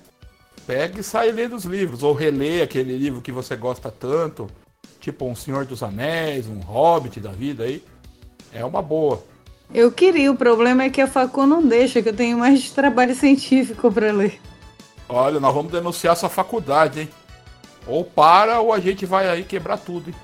Pega 0.68 1.00
e 1.00 1.04
sai 1.04 1.32
lendo 1.32 1.56
os 1.56 1.64
livros. 1.64 2.04
Ou 2.04 2.14
relê 2.14 2.62
aquele 2.62 2.98
livro 2.98 3.22
que 3.22 3.32
você 3.32 3.56
gosta 3.56 3.90
tanto. 3.90 4.48
Tipo 5.00 5.26
um 5.26 5.34
Senhor 5.34 5.66
dos 5.66 5.82
Anéis, 5.82 6.48
um 6.48 6.60
Hobbit 6.60 7.20
da 7.22 7.32
vida 7.32 7.64
aí. 7.64 7.82
É 8.52 8.66
uma 8.66 8.82
boa. 8.82 9.24
Eu 9.74 9.90
queria, 9.90 10.30
o 10.30 10.36
problema 10.36 10.84
é 10.84 10.90
que 10.90 11.00
a 11.00 11.08
Facu 11.08 11.46
não 11.46 11.66
deixa, 11.66 12.02
que 12.02 12.10
eu 12.10 12.16
tenho 12.16 12.38
mais 12.38 12.70
trabalho 12.72 13.16
científico 13.16 13.90
pra 13.90 14.12
ler. 14.12 14.38
Olha, 15.14 15.42
nós 15.42 15.54
vamos 15.54 15.72
denunciar 15.74 16.16
sua 16.16 16.30
faculdade, 16.30 17.02
hein? 17.02 17.10
Ou 17.86 18.04
para 18.06 18.62
ou 18.62 18.72
a 18.72 18.80
gente 18.80 19.06
vai 19.06 19.28
aí 19.28 19.44
quebrar 19.44 19.78
tudo, 19.78 20.10
hein? 20.10 20.16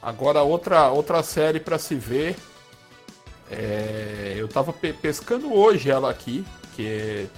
Agora 0.00 0.40
outra 0.42 0.88
outra 0.88 1.22
série 1.22 1.60
pra 1.60 1.78
se 1.78 1.94
ver. 1.96 2.34
É, 3.50 4.34
eu 4.36 4.48
tava 4.48 4.72
pe- 4.72 4.94
pescando 4.94 5.52
hoje 5.52 5.90
ela 5.90 6.10
aqui, 6.10 6.44
que 6.74 7.28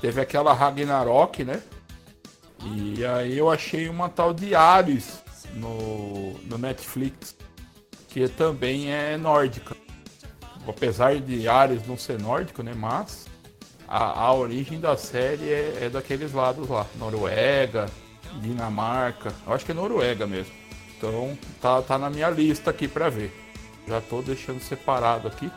teve 0.00 0.20
aquela 0.20 0.52
Ragnarok, 0.52 1.44
né? 1.44 1.60
E 2.64 3.04
aí 3.04 3.36
eu 3.36 3.50
achei 3.50 3.88
uma 3.88 4.08
tal 4.08 4.32
de 4.32 4.54
Ares 4.54 5.22
no, 5.54 6.34
no 6.44 6.56
Netflix, 6.56 7.34
que 8.08 8.28
também 8.28 8.92
é 8.92 9.16
nórdica. 9.16 9.76
Apesar 10.68 11.16
de 11.16 11.48
Ares 11.48 11.84
não 11.84 11.98
ser 11.98 12.20
nórdico, 12.20 12.62
né? 12.62 12.72
Mas 12.74 13.26
a, 13.92 14.22
a 14.22 14.32
origem 14.32 14.80
da 14.80 14.96
série 14.96 15.50
é, 15.50 15.78
é 15.82 15.90
daqueles 15.90 16.32
lados 16.32 16.66
lá, 16.66 16.86
Noruega, 16.98 17.84
Dinamarca, 18.40 19.34
eu 19.46 19.52
acho 19.52 19.66
que 19.66 19.72
é 19.72 19.74
Noruega 19.74 20.26
mesmo. 20.26 20.50
Então 20.96 21.36
tá, 21.60 21.82
tá 21.82 21.98
na 21.98 22.08
minha 22.08 22.30
lista 22.30 22.70
aqui 22.70 22.88
pra 22.88 23.10
ver. 23.10 23.30
Já 23.86 24.00
tô 24.00 24.22
deixando 24.22 24.62
separado 24.62 25.28
aqui, 25.28 25.50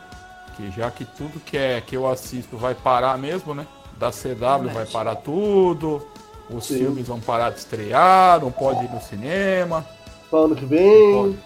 que 0.54 0.70
já 0.72 0.90
que 0.90 1.06
tudo 1.06 1.40
que 1.40 1.56
é 1.56 1.80
que 1.80 1.96
eu 1.96 2.06
assisto 2.06 2.58
vai 2.58 2.74
parar 2.74 3.16
mesmo, 3.16 3.54
né? 3.54 3.66
Da 3.96 4.10
CW 4.10 4.68
vai 4.70 4.84
parar 4.84 5.16
tudo, 5.16 6.06
os 6.50 6.66
Sim. 6.66 6.80
filmes 6.80 7.06
vão 7.06 7.18
parar 7.18 7.48
de 7.48 7.60
estrear, 7.60 8.38
não 8.38 8.52
pode 8.52 8.84
ir 8.84 8.90
no 8.90 9.00
cinema. 9.00 9.86
Só 10.28 10.44
ano 10.44 10.54
que 10.54 10.66
vem. 10.66 11.38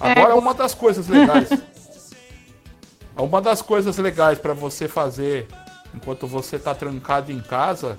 Agora 0.00 0.36
uma 0.36 0.54
das 0.54 0.72
coisas 0.74 1.06
legais. 1.06 1.50
uma 3.22 3.40
das 3.40 3.62
coisas 3.62 3.96
legais 3.98 4.38
pra 4.38 4.54
você 4.54 4.88
fazer 4.88 5.46
enquanto 5.94 6.26
você 6.26 6.58
tá 6.58 6.74
trancado 6.74 7.30
em 7.30 7.40
casa 7.40 7.96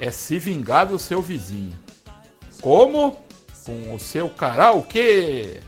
é 0.00 0.10
se 0.10 0.38
vingar 0.38 0.86
do 0.86 0.98
seu 0.98 1.20
vizinho. 1.20 1.76
Como? 2.60 3.16
Com 3.64 3.94
o 3.94 3.98
seu 3.98 4.30
karaokê. 4.30 5.60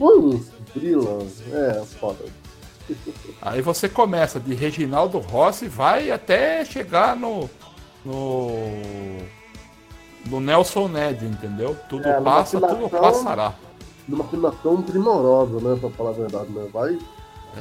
Hum, 0.00 0.42
Brila. 0.74 1.26
É, 1.52 1.84
foda. 1.84 2.24
Aí 3.40 3.62
você 3.62 3.88
começa 3.88 4.40
de 4.40 4.54
Reginaldo 4.54 5.18
Rossi 5.18 5.68
vai 5.68 6.10
até 6.10 6.64
chegar 6.64 7.16
no 7.16 7.48
no 8.04 8.48
no 10.26 10.40
Nelson 10.40 10.88
Ned, 10.88 11.24
entendeu? 11.24 11.76
Tudo 11.88 12.08
É, 12.08 12.20
passa, 12.20 12.60
tudo 12.60 12.88
passará. 12.88 13.54
Numa 14.08 14.24
afinação 14.24 14.82
primorosa, 14.82 15.60
né? 15.60 15.78
Pra 15.80 15.90
falar 15.90 16.10
a 16.10 16.14
verdade, 16.14 16.50
né? 16.50 16.66
Vai. 16.72 16.98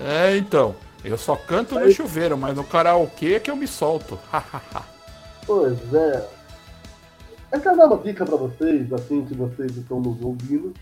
É, 0.01 0.37
então. 0.37 0.75
Eu 1.03 1.17
só 1.17 1.35
canto 1.35 1.77
no 1.77 1.91
chuveiro, 1.91 2.37
mas 2.37 2.55
no 2.55 2.63
karaokê 2.63 3.33
é 3.33 3.39
que 3.39 3.51
eu 3.51 3.55
me 3.55 3.67
solto. 3.67 4.17
Pois 5.45 5.93
é. 5.93 6.29
Eu 7.51 7.59
quero 7.59 7.75
dar 7.75 7.87
uma 7.87 7.97
dica 7.97 8.25
pra 8.25 8.37
vocês, 8.37 8.91
assim 8.93 9.25
que 9.25 9.33
vocês 9.33 9.75
estão 9.75 9.99
nos 9.99 10.21
ouvindo. 10.23 10.73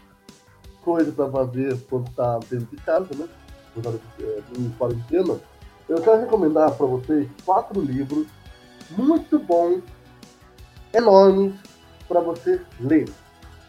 Coisa 0.84 1.12
pra 1.12 1.27
fazer 1.30 1.75
quando 1.89 2.10
tá 2.12 2.39
dentro 2.50 2.68
de 2.68 2.77
casa, 2.77 3.08
né? 3.15 3.27
Tá 3.82 3.89
é, 4.20 4.41
em 4.60 4.70
quarentena. 4.77 5.39
Eu 5.89 6.01
quero 6.01 6.20
recomendar 6.20 6.72
pra 6.72 6.86
vocês 6.86 7.27
quatro 7.44 7.82
livros 7.82 8.27
muito 8.91 9.39
bons, 9.39 9.82
enormes, 10.94 11.53
pra 12.08 12.20
você 12.20 12.62
ler. 12.80 13.10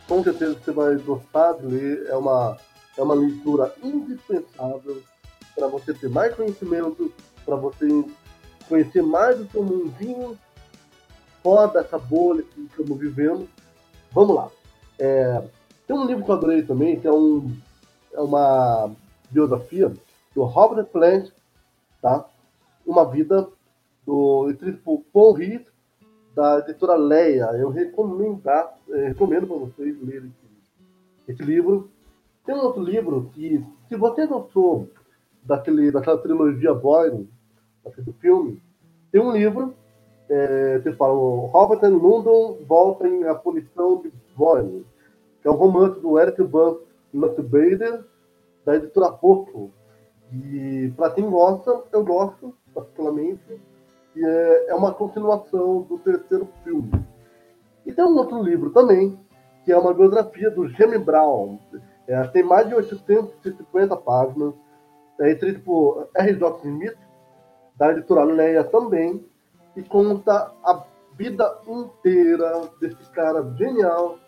Com 0.07 0.23
certeza 0.23 0.55
você 0.63 0.71
vai 0.71 0.97
gostar 0.97 1.55
de 1.55 1.67
ler. 1.67 2.07
É 2.09 2.17
uma, 2.17 2.59
é 2.99 3.03
uma 3.03 3.15
leitura 3.15 3.75
indispensável 3.83 5.03
para 5.55 5.67
você 5.67 5.93
ter 5.95 6.09
mais 6.09 6.35
conhecimento, 6.35 7.13
para 7.45 7.57
você 7.57 7.87
conhecer 8.69 9.03
mais 9.03 9.39
do 9.39 9.51
seu 9.51 9.63
mundinho 9.63 10.39
fora 11.43 11.73
dessa 11.73 11.99
bolha 11.99 12.43
que 12.43 12.61
estamos 12.61 12.99
vivendo. 12.99 13.49
Vamos 14.13 14.37
lá. 14.37 14.51
É, 14.99 15.43
tem 15.87 15.97
um 15.97 16.07
livro 16.07 16.25
que 16.25 16.31
eu 16.31 16.35
adorei 16.35 16.63
também, 16.63 16.99
que 16.99 17.07
é, 17.07 17.13
um, 17.13 17.55
é 18.13 18.21
uma 18.21 18.91
biografia 19.31 19.93
do 20.35 20.45
Robert 20.45 20.87
Plant, 20.87 21.31
tá? 22.01 22.27
Uma 22.87 23.05
vida 23.05 23.49
do 24.07 24.51
escrito 24.51 24.79
por 24.83 25.03
Paul 25.13 25.41
Heath, 25.41 25.67
da 26.35 26.61
editora 26.61 26.97
Leia. 26.97 27.45
Eu 27.57 27.71
recomendar, 27.71 28.79
eh, 28.91 29.09
recomendo 29.09 29.47
para 29.47 29.57
vocês 29.57 30.01
lerem 30.03 30.33
esse, 31.27 31.33
esse 31.33 31.43
livro. 31.43 31.91
Tem 32.45 32.55
um 32.55 32.61
outro 32.61 32.83
livro 32.83 33.31
que, 33.35 33.65
se 33.89 33.97
você 33.97 34.27
gostou 34.27 34.89
daquele, 35.43 35.91
daquela 35.91 36.19
trilogia 36.19 36.75
Boyne, 36.75 37.29
daquele 37.85 38.13
filme, 38.15 38.63
tem 39.11 39.21
um 39.21 39.33
livro 39.33 39.75
é, 40.29 40.81
que 40.83 40.93
fala 40.93 41.13
o 41.13 41.47
Robert 41.47 41.85
and 41.85 41.97
London 41.97 42.59
voltam 42.67 43.29
à 43.29 43.35
punição 43.35 44.01
de 44.01 44.13
Boyne, 44.37 44.87
que 45.41 45.49
é 45.49 45.51
um 45.51 45.55
romance 45.55 46.01
do 46.01 46.19
Eric 46.19 46.43
Van 46.43 46.77
Lutbader, 47.13 48.05
da 48.65 48.77
editora 48.77 49.09
Rocco. 49.09 49.71
E 50.33 50.93
para 50.97 51.11
quem 51.11 51.29
gosta, 51.29 51.83
eu 51.93 52.05
gosto 52.05 52.55
particularmente, 52.75 53.61
e 54.17 54.25
é, 54.25 54.71
é 54.71 54.75
uma 54.75 54.93
continuação 54.95 55.83
do 55.83 55.99
terceiro 55.99 56.49
filme. 56.65 56.91
E 57.85 57.93
tem 57.93 58.05
um 58.05 58.17
outro 58.17 58.43
livro 58.43 58.71
também, 58.71 59.19
que 59.65 59.73
é 59.73 59.77
uma 59.77 59.93
biografia 59.93 60.51
do 60.51 60.69
Jamie 60.69 60.99
Brown. 60.99 61.59
É, 62.07 62.23
tem 62.29 62.43
mais 62.43 62.69
de 62.69 62.75
850 62.75 63.97
páginas. 63.99 64.55
É 65.23 65.31
escrito 65.31 65.61
por 65.61 66.09
R.J. 66.17 66.61
Smith, 66.65 66.99
da 67.77 67.93
editora 67.93 68.25
Leia 68.25 68.65
também, 68.65 69.25
e 69.77 69.83
conta 69.85 70.53
a 70.65 70.85
vida 71.17 71.61
inteira 71.65 72.69
desse 72.81 73.09
cara 73.13 73.49
genial 73.57 74.19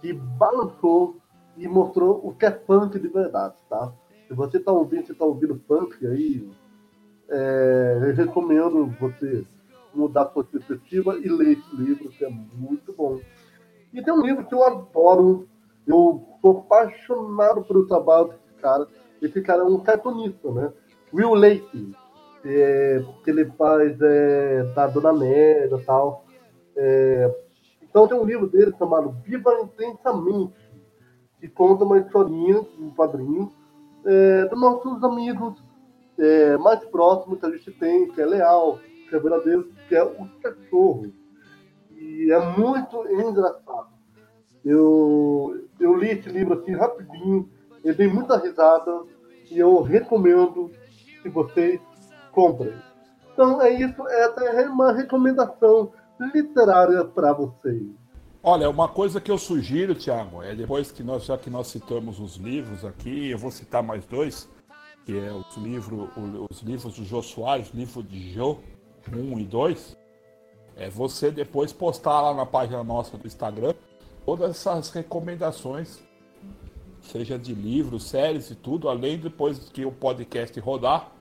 que 0.00 0.12
balançou 0.12 1.16
e 1.56 1.68
mostrou 1.68 2.20
o 2.26 2.34
que 2.34 2.46
é 2.46 2.50
punk 2.50 2.98
de 2.98 3.06
verdade, 3.06 3.54
tá? 3.70 3.92
Se 4.26 4.34
você 4.34 4.58
tá 4.58 4.72
ouvindo, 4.72 5.06
você 5.06 5.14
tá 5.14 5.24
ouvindo 5.24 5.54
punk 5.54 6.04
aí, 6.04 6.50
é, 7.28 7.98
eu 8.02 8.14
recomendo 8.14 8.86
você 8.98 9.46
mudar 9.94 10.30
sua 10.32 10.42
perspectiva 10.42 11.16
e 11.16 11.28
ler 11.28 11.58
esse 11.58 11.76
livro, 11.76 12.08
que 12.08 12.24
é 12.24 12.28
muito 12.28 12.92
bom. 12.92 13.20
E 13.92 14.02
tem 14.02 14.12
um 14.12 14.20
livro 14.20 14.44
que 14.44 14.54
eu 14.54 14.64
adoro, 14.64 15.48
eu 15.86 16.26
sou 16.40 16.58
apaixonado 16.58 17.62
pelo 17.62 17.86
trabalho 17.86 18.30
desse 18.30 18.60
cara. 18.60 18.88
Esse 19.26 19.40
cara 19.40 19.62
é 19.62 19.64
um 19.64 19.80
cartunista, 19.80 20.50
né? 20.50 20.72
Will 21.12 21.34
Lake, 21.34 21.94
é, 22.44 23.02
que 23.22 23.30
ele 23.30 23.46
faz 23.52 23.96
é, 24.00 24.64
da 24.74 24.86
Dona 24.86 25.12
Merda 25.12 25.76
e 25.76 25.84
tal. 25.84 26.24
É, 26.76 27.34
então 27.82 28.08
tem 28.08 28.18
um 28.18 28.24
livro 28.24 28.48
dele 28.48 28.74
chamado 28.78 29.16
Viva 29.24 29.52
Intensamente, 29.62 30.54
que 31.40 31.48
conta 31.48 31.84
uma 31.84 31.98
historinha, 31.98 32.60
um 32.78 32.90
quadrinho, 32.90 33.52
é, 34.04 34.46
dos 34.46 34.60
nossos 34.60 35.02
amigos 35.02 35.62
é, 36.18 36.56
mais 36.58 36.84
próximos 36.84 37.38
que 37.38 37.46
a 37.46 37.50
gente 37.50 37.70
tem, 37.72 38.08
que 38.10 38.20
é 38.20 38.26
leal, 38.26 38.78
que 39.08 39.14
é 39.14 39.18
verdadeiro, 39.18 39.70
que 39.88 39.94
é 39.94 40.02
o 40.02 40.28
cachorro. 40.42 41.12
E 41.92 42.30
é 42.30 42.58
muito 42.58 43.06
engraçado. 43.08 43.88
Eu, 44.64 45.66
eu 45.78 45.94
li 45.94 46.10
esse 46.10 46.28
livro 46.28 46.54
assim 46.54 46.72
rapidinho, 46.72 47.48
eu 47.84 47.94
dei 47.94 48.08
muita 48.08 48.38
risada 48.38 49.04
e 49.50 49.58
eu 49.58 49.82
recomendo 49.82 50.70
que 51.22 51.28
vocês 51.28 51.80
comprem. 52.32 52.74
Então 53.32 53.60
é 53.60 53.70
isso, 53.72 54.06
essa 54.08 54.44
é 54.44 54.68
uma 54.68 54.92
recomendação 54.92 55.92
literária 56.32 57.04
para 57.04 57.32
vocês. 57.32 57.82
Olha, 58.42 58.68
uma 58.68 58.88
coisa 58.88 59.20
que 59.20 59.30
eu 59.30 59.38
sugiro, 59.38 59.94
Thiago, 59.94 60.42
é 60.42 60.54
depois 60.54 60.92
que 60.92 61.02
nós, 61.02 61.24
já 61.24 61.38
que 61.38 61.48
nós 61.48 61.68
citamos 61.68 62.20
os 62.20 62.36
livros 62.36 62.84
aqui, 62.84 63.30
eu 63.30 63.38
vou 63.38 63.50
citar 63.50 63.82
mais 63.82 64.04
dois. 64.04 64.48
que 65.06 65.18
é 65.18 65.32
os 65.32 65.56
livros, 65.56 66.08
os 66.50 66.62
livros 66.62 66.94
do 66.96 67.04
Jô 67.04 67.22
Soares, 67.22 67.70
livro 67.74 68.02
de 68.02 68.32
Jô 68.32 68.58
1 69.12 69.38
e 69.38 69.44
2, 69.44 69.96
é 70.76 70.88
você 70.88 71.30
depois 71.30 71.72
postar 71.72 72.20
lá 72.20 72.34
na 72.34 72.46
página 72.46 72.82
nossa 72.82 73.16
do 73.16 73.26
Instagram 73.26 73.74
todas 74.24 74.50
essas 74.50 74.90
recomendações, 74.90 76.02
seja 77.04 77.38
de 77.38 77.54
livros, 77.54 78.04
séries 78.04 78.50
e 78.50 78.54
tudo, 78.54 78.88
além 78.88 79.18
depois 79.18 79.58
que 79.58 79.84
o 79.84 79.92
podcast 79.92 80.58
rodar, 80.60 81.12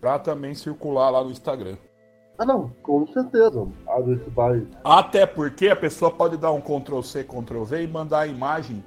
para 0.00 0.18
também 0.18 0.54
circular 0.54 1.10
lá 1.10 1.22
no 1.22 1.30
Instagram. 1.30 1.76
Ah 2.38 2.46
não, 2.46 2.70
com 2.82 3.06
certeza. 3.08 3.66
A 3.88 4.00
gente 4.00 4.30
vai. 4.30 4.64
Até 4.84 5.26
porque 5.26 5.68
a 5.68 5.76
pessoa 5.76 6.10
pode 6.10 6.36
dar 6.36 6.52
um 6.52 6.60
Ctrl 6.60 7.02
C, 7.02 7.24
Ctrl 7.24 7.64
V 7.64 7.82
e 7.82 7.88
mandar 7.88 8.20
a 8.20 8.26
imagem 8.26 8.82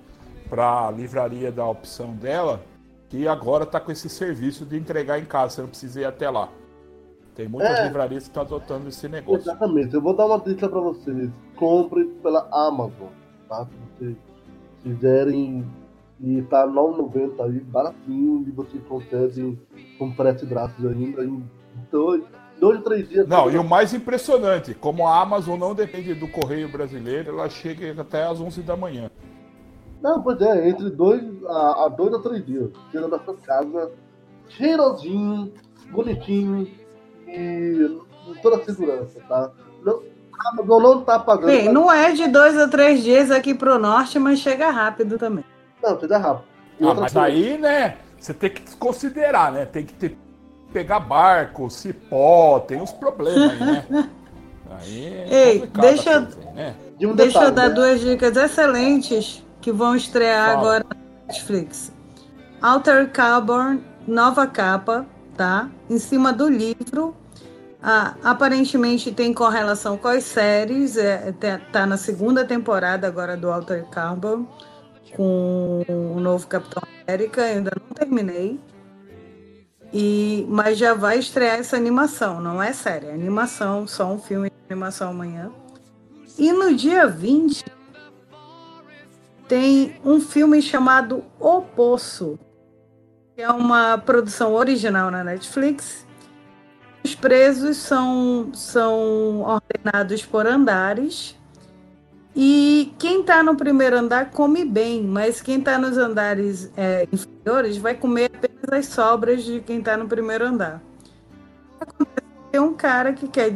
para 0.50 0.88
a 0.88 0.92
livraria 0.92 1.52
da 1.52 1.66
opção 1.66 2.14
dela, 2.14 2.62
que 3.10 3.28
agora 3.28 3.64
está 3.64 3.80
com 3.80 3.92
esse 3.92 4.10
serviço 4.10 4.66
de 4.66 4.78
entregar 4.78 5.20
em 5.20 5.26
casa, 5.26 5.56
você 5.56 5.62
não 5.62 5.70
precisa 5.70 6.02
ir 6.02 6.06
até 6.06 6.30
lá. 6.30 6.50
Tem 7.36 7.48
muitas 7.48 7.80
é, 7.80 7.84
livrarias 7.86 8.24
que 8.24 8.30
estão 8.30 8.44
adotando 8.44 8.88
esse 8.90 9.08
negócio. 9.08 9.42
Exatamente. 9.42 9.94
Eu 9.94 10.02
vou 10.02 10.16
dar 10.16 10.26
uma 10.26 10.40
dica 10.40 10.68
para 10.68 10.80
vocês. 10.80 11.30
Compre 11.56 12.06
pela 12.22 12.48
Amazon, 12.52 13.10
tá? 13.48 13.66
Se 13.66 14.06
vocês 14.06 14.18
quiserem 14.84 15.66
e 16.24 16.42
tá 16.44 16.68
9,90 16.68 17.44
aí, 17.44 17.60
baratinho, 17.62 18.46
e 18.48 18.52
você 18.52 18.78
consegue 18.88 19.60
com 19.98 20.14
frete 20.14 20.46
grátis 20.46 20.86
ainda 20.86 21.26
em 21.26 21.44
dois, 21.92 22.24
dois, 22.60 22.82
três 22.84 23.10
dias. 23.10 23.28
Não, 23.28 23.50
e 23.50 23.58
o 23.58 23.64
mais 23.64 23.94
impressionante, 23.94 24.76
como 24.76 25.08
a 25.08 25.20
Amazon 25.20 25.60
não 25.60 25.74
depende 25.74 26.14
do 26.14 26.28
correio 26.28 26.72
brasileiro, 26.72 27.32
ela 27.32 27.50
chega 27.50 28.00
até 28.00 28.24
às 28.24 28.40
11 28.40 28.62
da 28.62 28.78
manhã. 28.78 29.10
Não, 30.02 30.22
pois 30.22 30.40
é, 30.42 30.70
entre 30.70 30.90
dois 30.92 31.24
a, 31.46 31.86
a 31.86 31.90
dois 31.90 32.14
a 32.14 32.20
três 32.20 32.46
dias. 32.46 32.70
Chega 32.92 33.08
da 33.08 33.20
sua 33.20 33.36
casa, 33.38 33.92
cheirosinho, 34.50 35.52
bonitinho, 35.92 36.68
e 37.28 38.00
toda 38.44 38.58
a 38.58 38.64
segurança, 38.64 39.20
tá? 39.28 39.52
Não, 39.84 40.02
a 40.40 40.50
Amazon 40.50 40.84
não 40.84 41.02
tá 41.02 41.20
pagando. 41.20 41.48
Bem, 41.48 41.72
não 41.72 41.92
é 41.92 42.12
de 42.12 42.28
dois 42.28 42.58
a 42.58 42.68
três 42.68 43.04
dias 43.04 43.32
aqui 43.32 43.56
pro 43.56 43.80
norte, 43.80 44.20
mas 44.20 44.40
chega 44.40 44.70
rápido 44.70 45.18
também. 45.18 45.44
Não, 45.82 46.00
chega 46.00 46.18
rápido. 46.18 46.46
E 46.80 46.84
ah, 46.84 46.94
mas 46.94 47.14
coisa... 47.14 47.22
aí, 47.22 47.58
né, 47.58 47.98
você 48.20 48.34
tem 48.34 48.50
que 48.50 48.76
considerar, 48.78 49.52
né? 49.52 49.66
Tem 49.66 49.86
que 49.86 49.94
ter, 49.94 50.18
pegar 50.74 51.00
barco, 51.00 51.70
cipó, 51.70 52.60
tem 52.60 52.82
uns 52.82 52.92
problemas 52.92 53.52
aí, 53.52 53.60
né? 53.60 54.10
Aí 54.74 55.06
é 55.06 55.28
Ei, 55.30 55.68
deixa, 55.68 56.22
coisa, 56.22 56.52
né? 56.54 56.76
um 57.02 57.14
deixa 57.14 57.40
detalhe, 57.40 57.46
eu 57.46 57.52
dar 57.52 57.68
né? 57.68 57.76
duas 57.76 58.00
dicas 58.00 58.38
excelentes 58.38 59.46
que 59.60 59.70
vão 59.70 59.98
estrear 59.98 60.54
Fala. 60.54 60.60
agora 60.60 60.86
na 60.90 61.28
Netflix. 61.28 61.92
Alter 62.62 63.10
Carbon, 63.12 63.80
nova 64.08 64.48
capa, 64.48 65.06
tá? 65.36 65.70
Em 65.90 66.00
cima 66.00 66.32
do 66.32 66.48
livro 66.48 67.14
ah, 67.84 68.14
aparentemente 68.24 69.12
tem 69.12 69.34
correlação 69.34 69.98
com 69.98 70.08
as 70.08 70.24
séries, 70.24 70.98
é, 70.98 71.34
tá 71.72 71.86
na 71.88 71.98
segunda 71.98 72.46
temporada 72.46 73.08
agora 73.08 73.36
do 73.36 73.52
Alter 73.52 73.86
Carbon, 73.86 74.46
com 75.16 75.84
o 75.88 76.20
novo 76.20 76.48
Capitão 76.48 76.84
América, 77.06 77.44
ainda 77.44 77.72
não 77.80 77.96
terminei. 77.96 78.60
E, 79.94 80.46
mas 80.50 80.78
já 80.78 80.94
vai 80.94 81.20
estrear 81.20 81.60
essa 81.60 81.76
animação, 81.76 82.40
não 82.40 82.64
é 82.64 82.72
série, 82.72 83.08
é 83.08 83.14
animação, 83.14 83.86
só 83.86 84.12
um 84.12 84.18
filme 84.18 84.50
de 84.50 84.56
animação 84.74 85.10
amanhã. 85.10 85.52
E 86.38 86.52
no 86.54 86.74
dia 86.74 87.08
20 87.08 87.66
tem 89.48 89.96
um 90.06 90.22
filme 90.22 90.62
chamado 90.62 91.26
O 91.38 91.62
Poço, 91.62 92.40
que 93.36 93.42
é 93.42 93.50
uma 93.50 93.98
produção 93.98 94.54
original 94.54 95.12
na 95.12 95.24
Netflix 95.24 96.06
os 97.04 97.16
presos 97.16 97.78
são, 97.78 98.52
são 98.54 99.42
ordenados 99.42 100.26
por 100.26 100.46
andares. 100.46 101.36
E 102.36 102.94
quem 102.98 103.22
está 103.22 103.44
no 103.44 103.56
primeiro 103.56 103.98
andar 103.98 104.32
come 104.32 104.64
bem, 104.64 105.04
mas 105.04 105.42
quem 105.42 105.60
está 105.60 105.78
nos 105.78 105.98
andares 105.98 106.72
é, 106.78 107.08
inferiores 107.12 107.78
vai 107.78 107.94
comer 107.94 108.32
apenas 108.34 108.88
as 108.88 108.94
sobras 108.94 109.44
de 109.44 109.60
quem 109.60 109.80
está 109.80 109.98
no 109.98 110.08
primeiro 110.08 110.46
andar. 110.46 110.82
Tem 112.52 112.60
um 112.60 112.74
cara 112.74 113.14
que 113.14 113.28
quer 113.28 113.50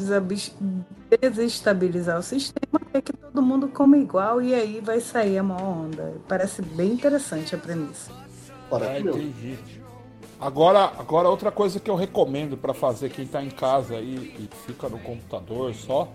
desestabilizar 1.22 2.20
o 2.20 2.24
sistema, 2.24 2.80
quer 2.92 3.02
que 3.02 3.14
todo 3.14 3.42
mundo 3.42 3.68
come 3.68 4.00
igual 4.00 4.42
e 4.42 4.54
aí 4.54 4.82
vai 4.82 5.00
sair 5.00 5.38
a 5.38 5.44
maior 5.44 5.86
onda. 5.86 6.14
Parece 6.28 6.62
bem 6.62 6.94
interessante 6.94 7.56
a 7.56 7.58
premissa. 7.58 8.12
Entendi. 9.20 9.58
Agora, 10.40 10.92
agora 10.98 11.30
outra 11.30 11.52
coisa 11.52 11.80
que 11.80 11.90
eu 11.90 11.96
recomendo 11.96 12.58
para 12.58 12.74
fazer 12.74 13.10
quem 13.10 13.24
está 13.26 13.42
em 13.42 13.50
casa 13.50 13.96
e, 13.96 14.16
e 14.16 14.50
fica 14.66 14.90
no 14.90 15.00
computador 15.00 15.74
só, 15.74 16.10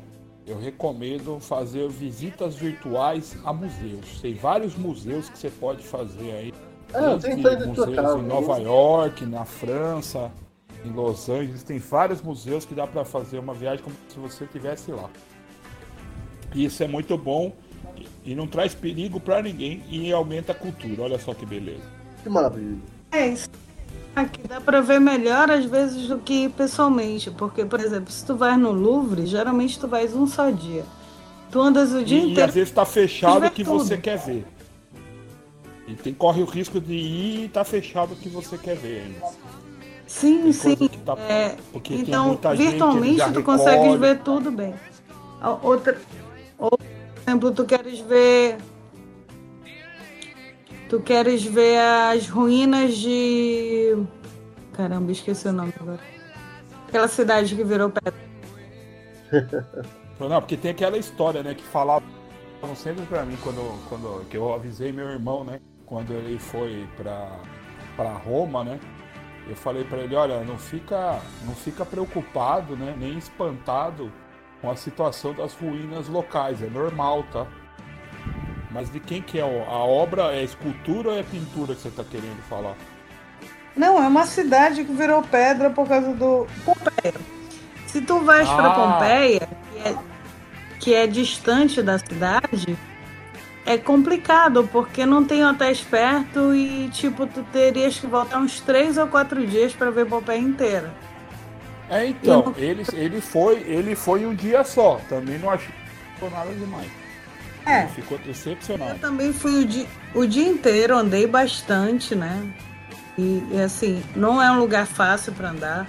eu 0.50 0.58
recomendo 0.58 1.38
fazer 1.38 1.88
visitas 1.88 2.56
virtuais 2.56 3.36
a 3.44 3.52
museus. 3.52 4.20
Tem 4.20 4.34
vários 4.34 4.76
museus 4.76 5.28
que 5.28 5.38
você 5.38 5.48
pode 5.48 5.82
fazer 5.82 6.32
aí. 6.32 6.54
É, 6.92 7.18
tem 7.18 7.36
museus 7.36 7.94
casa, 7.94 8.18
em 8.18 8.22
Nova 8.22 8.58
né? 8.58 8.64
York, 8.64 9.24
na 9.26 9.44
França, 9.44 10.30
em 10.84 10.90
Los 10.90 11.28
Angeles, 11.28 11.62
tem 11.62 11.78
vários 11.78 12.20
museus 12.20 12.64
que 12.64 12.74
dá 12.74 12.86
para 12.86 13.04
fazer 13.04 13.38
uma 13.38 13.54
viagem 13.54 13.84
como 13.84 13.94
se 14.08 14.18
você 14.18 14.44
estivesse 14.44 14.90
lá. 14.90 15.08
E 16.52 16.64
isso 16.64 16.82
é 16.82 16.88
muito 16.88 17.16
bom 17.16 17.52
e 18.24 18.34
não 18.34 18.48
traz 18.48 18.74
perigo 18.74 19.20
para 19.20 19.40
ninguém 19.40 19.84
e 19.88 20.12
aumenta 20.12 20.50
a 20.50 20.54
cultura. 20.54 21.02
Olha 21.02 21.18
só 21.18 21.32
que 21.32 21.46
beleza. 21.46 21.84
Que 22.24 22.28
maravilha. 22.28 22.78
É 23.12 23.28
isso. 23.28 23.48
Aqui 24.14 24.42
dá 24.46 24.60
para 24.60 24.80
ver 24.80 25.00
melhor 25.00 25.50
às 25.50 25.64
vezes 25.64 26.08
do 26.08 26.18
que 26.18 26.48
pessoalmente, 26.48 27.30
porque, 27.30 27.64
por 27.64 27.80
exemplo, 27.80 28.10
se 28.10 28.24
tu 28.24 28.36
vai 28.36 28.56
no 28.56 28.72
Louvre, 28.72 29.24
geralmente 29.26 29.78
tu 29.78 29.86
vais 29.86 30.14
um 30.14 30.26
só 30.26 30.50
dia. 30.50 30.84
Tu 31.50 31.60
andas 31.60 31.92
o 31.92 32.04
dia 32.04 32.18
e, 32.18 32.22
inteiro. 32.22 32.40
E 32.40 32.42
às 32.42 32.54
vezes 32.54 32.68
está 32.70 32.84
fechado 32.84 33.46
o 33.46 33.50
que 33.50 33.64
tudo. 33.64 33.78
você 33.78 33.96
quer 33.96 34.18
ver. 34.18 34.46
E 35.86 35.94
tem, 35.94 36.14
corre 36.14 36.42
o 36.42 36.44
risco 36.44 36.80
de 36.80 36.92
ir 36.92 37.44
e 37.44 37.48
tá 37.48 37.64
fechado 37.64 38.12
o 38.12 38.16
que 38.16 38.28
você 38.28 38.56
quer 38.56 38.76
ver 38.76 39.02
ainda. 39.02 39.26
Sim, 40.06 40.52
sim. 40.52 40.76
Tá, 41.04 41.16
é, 41.28 41.56
então, 41.90 42.38
virtualmente 42.56 43.32
tu 43.32 43.42
consegues 43.42 43.94
ver 43.98 44.18
tudo 44.20 44.50
bem. 44.50 44.74
Outra, 45.62 45.98
ou, 46.58 46.70
por 46.70 46.80
exemplo, 47.26 47.50
tu 47.52 47.64
queres 47.64 48.00
ver 48.00 48.58
Tu 50.90 50.98
queres 51.02 51.44
ver 51.44 51.78
as 51.78 52.28
ruínas 52.28 52.96
de. 52.96 53.96
Caramba, 54.72 55.12
esqueci 55.12 55.46
o 55.46 55.52
nome 55.52 55.72
agora. 55.80 56.00
Aquela 56.88 57.06
cidade 57.06 57.54
que 57.54 57.62
virou 57.62 57.90
pedra. 57.90 58.20
Não, 60.18 60.40
porque 60.40 60.56
tem 60.56 60.72
aquela 60.72 60.98
história, 60.98 61.44
né, 61.44 61.54
que 61.54 61.62
falavam 61.62 62.02
sempre 62.74 63.06
pra 63.06 63.24
mim 63.24 63.38
quando, 63.40 63.88
quando 63.88 64.28
que 64.28 64.36
eu 64.36 64.52
avisei 64.52 64.90
meu 64.90 65.08
irmão, 65.08 65.44
né, 65.44 65.60
quando 65.86 66.12
ele 66.12 66.40
foi 66.40 66.88
pra, 66.96 67.38
pra 67.96 68.12
Roma, 68.14 68.64
né, 68.64 68.80
eu 69.48 69.54
falei 69.54 69.84
para 69.84 69.98
ele, 69.98 70.16
olha, 70.16 70.42
não 70.42 70.58
fica, 70.58 71.20
não 71.46 71.54
fica 71.54 71.86
preocupado, 71.86 72.76
né, 72.76 72.96
nem 72.98 73.16
espantado 73.16 74.12
com 74.60 74.68
a 74.68 74.74
situação 74.74 75.32
das 75.32 75.54
ruínas 75.54 76.08
locais, 76.08 76.60
é 76.60 76.68
normal, 76.68 77.24
tá? 77.32 77.46
Mas 78.70 78.90
de 78.90 79.00
quem 79.00 79.20
que 79.20 79.38
é 79.38 79.42
a 79.42 79.46
obra? 79.46 80.32
É 80.34 80.44
escultura 80.44 81.10
ou 81.10 81.18
é 81.18 81.22
pintura 81.22 81.74
que 81.74 81.80
você 81.80 81.88
está 81.88 82.04
querendo 82.04 82.40
falar? 82.48 82.76
Não, 83.76 84.02
é 84.02 84.06
uma 84.06 84.26
cidade 84.26 84.84
que 84.84 84.92
virou 84.92 85.22
pedra 85.22 85.70
por 85.70 85.88
causa 85.88 86.12
do 86.12 86.46
Pompeia. 86.64 87.14
Se 87.86 88.00
tu 88.00 88.20
vais 88.20 88.48
ah. 88.48 88.54
para 88.54 88.70
Pompeia, 88.70 89.48
que 89.72 89.88
é, 89.88 89.96
que 90.78 90.94
é 90.94 91.06
distante 91.06 91.82
da 91.82 91.98
cidade, 91.98 92.78
é 93.66 93.76
complicado, 93.76 94.68
porque 94.70 95.04
não 95.04 95.24
tem 95.24 95.44
hotéis 95.44 95.80
perto 95.80 96.54
e, 96.54 96.88
tipo, 96.90 97.26
tu 97.26 97.42
terias 97.52 97.98
que 97.98 98.06
voltar 98.06 98.38
uns 98.38 98.60
três 98.60 98.96
ou 98.96 99.06
quatro 99.06 99.44
dias 99.46 99.72
para 99.72 99.90
ver 99.90 100.06
Pompeia 100.06 100.38
inteira. 100.38 100.92
É, 101.88 102.06
então, 102.06 102.44
não... 102.46 102.54
ele, 102.56 102.84
ele, 102.92 103.20
foi, 103.20 103.60
ele 103.62 103.96
foi 103.96 104.24
um 104.24 104.34
dia 104.34 104.62
só, 104.62 105.00
também 105.08 105.38
não 105.38 105.50
achou 105.50 105.72
nada 106.30 106.52
demais. 106.54 106.99
É. 107.70 107.86
Ficou 107.86 108.18
decepcionado. 108.18 108.92
Eu 108.92 108.98
também 108.98 109.32
fui 109.32 109.62
o 109.62 109.64
dia, 109.64 109.86
o 110.14 110.26
dia 110.26 110.48
inteiro, 110.48 110.96
andei 110.96 111.26
bastante, 111.26 112.14
né? 112.14 112.42
E, 113.16 113.42
e 113.52 113.60
assim, 113.60 114.02
não 114.16 114.42
é 114.42 114.50
um 114.50 114.58
lugar 114.58 114.86
fácil 114.86 115.32
para 115.32 115.50
andar. 115.50 115.86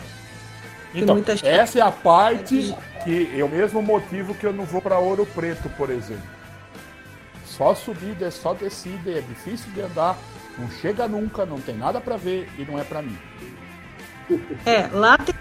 Então, 0.94 1.16
muitas... 1.16 1.42
essa 1.44 1.80
é 1.80 1.82
a 1.82 1.92
parte 1.92 2.76
que 3.04 3.40
é 3.40 3.44
o 3.44 3.50
mesmo 3.50 3.82
motivo 3.82 4.36
que 4.36 4.46
eu 4.46 4.54
não 4.54 4.66
vou 4.66 4.82
para 4.82 5.00
Ouro 5.00 5.26
Preto, 5.26 5.70
por 5.70 5.90
exemplo. 5.90 6.24
Só 7.46 7.74
subida, 7.74 8.26
é 8.26 8.32
só 8.32 8.54
descida, 8.54 9.12
é 9.12 9.22
difícil 9.22 9.72
de 9.72 9.82
andar, 9.82 10.18
não 10.58 10.70
chega 10.70 11.08
nunca, 11.08 11.46
não 11.46 11.60
tem 11.60 11.76
nada 11.76 12.00
para 12.00 12.18
ver 12.18 12.50
e 12.58 12.64
não 12.64 12.80
é 12.80 12.84
para 12.84 13.02
mim. 13.02 13.18
É, 14.66 14.88
lá 14.92 15.18
tem 15.18 15.36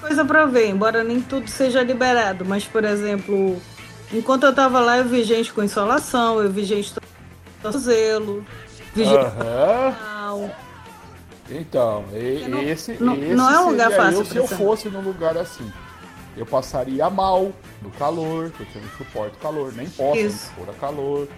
coisa 0.00 0.24
para 0.24 0.46
ver, 0.46 0.68
embora 0.68 1.04
nem 1.04 1.20
tudo 1.20 1.48
seja 1.48 1.82
liberado, 1.82 2.44
mas 2.44 2.64
por 2.64 2.84
exemplo, 2.84 3.60
Enquanto 4.12 4.44
eu 4.44 4.54
tava 4.54 4.80
lá, 4.80 4.98
eu 4.98 5.04
vi 5.04 5.24
gente 5.24 5.52
com 5.52 5.62
insolação, 5.62 6.40
eu 6.40 6.50
vi 6.50 6.64
gente 6.64 6.92
zelo, 7.78 8.44
vi 8.94 9.04
gente 9.04 9.24
uhum. 9.24 10.50
Então, 11.50 12.04
e- 12.12 12.46
Não- 12.48 12.62
esse, 12.62 12.92
não- 13.02 13.14
esse 13.16 13.34
não 13.34 13.50
é 13.50 13.60
um 13.60 13.70
lugar 13.70 13.90
fácil 13.92 14.20
eu 14.20 14.24
se 14.24 14.36
eu 14.36 14.46
fosse 14.46 14.88
num 14.88 15.00
lugar 15.00 15.36
assim. 15.36 15.70
Eu 16.36 16.46
passaria 16.46 17.08
mal 17.10 17.52
no 17.82 17.90
calor, 17.90 18.50
porque 18.56 18.78
eu 18.78 18.82
não 18.82 18.88
suporto 18.96 19.38
calor, 19.38 19.72
nem 19.74 19.88
posso 19.88 20.18
Isso. 20.18 20.50
a 20.68 20.72
calor. 20.74 21.28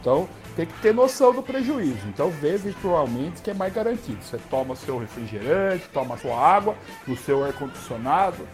Então, 0.00 0.28
tem 0.54 0.66
que 0.66 0.72
ter 0.82 0.92
noção 0.92 1.32
do 1.32 1.42
prejuízo. 1.42 2.06
Então, 2.08 2.30
vê 2.30 2.58
virtualmente 2.58 3.40
que 3.40 3.50
é 3.50 3.54
mais 3.54 3.72
garantido. 3.72 4.22
Você 4.22 4.38
toma 4.50 4.76
seu 4.76 4.98
refrigerante, 4.98 5.88
toma 5.94 6.18
sua 6.18 6.36
água, 6.38 6.74
no 7.06 7.16
seu 7.16 7.42
ar-condicionado, 7.42 8.46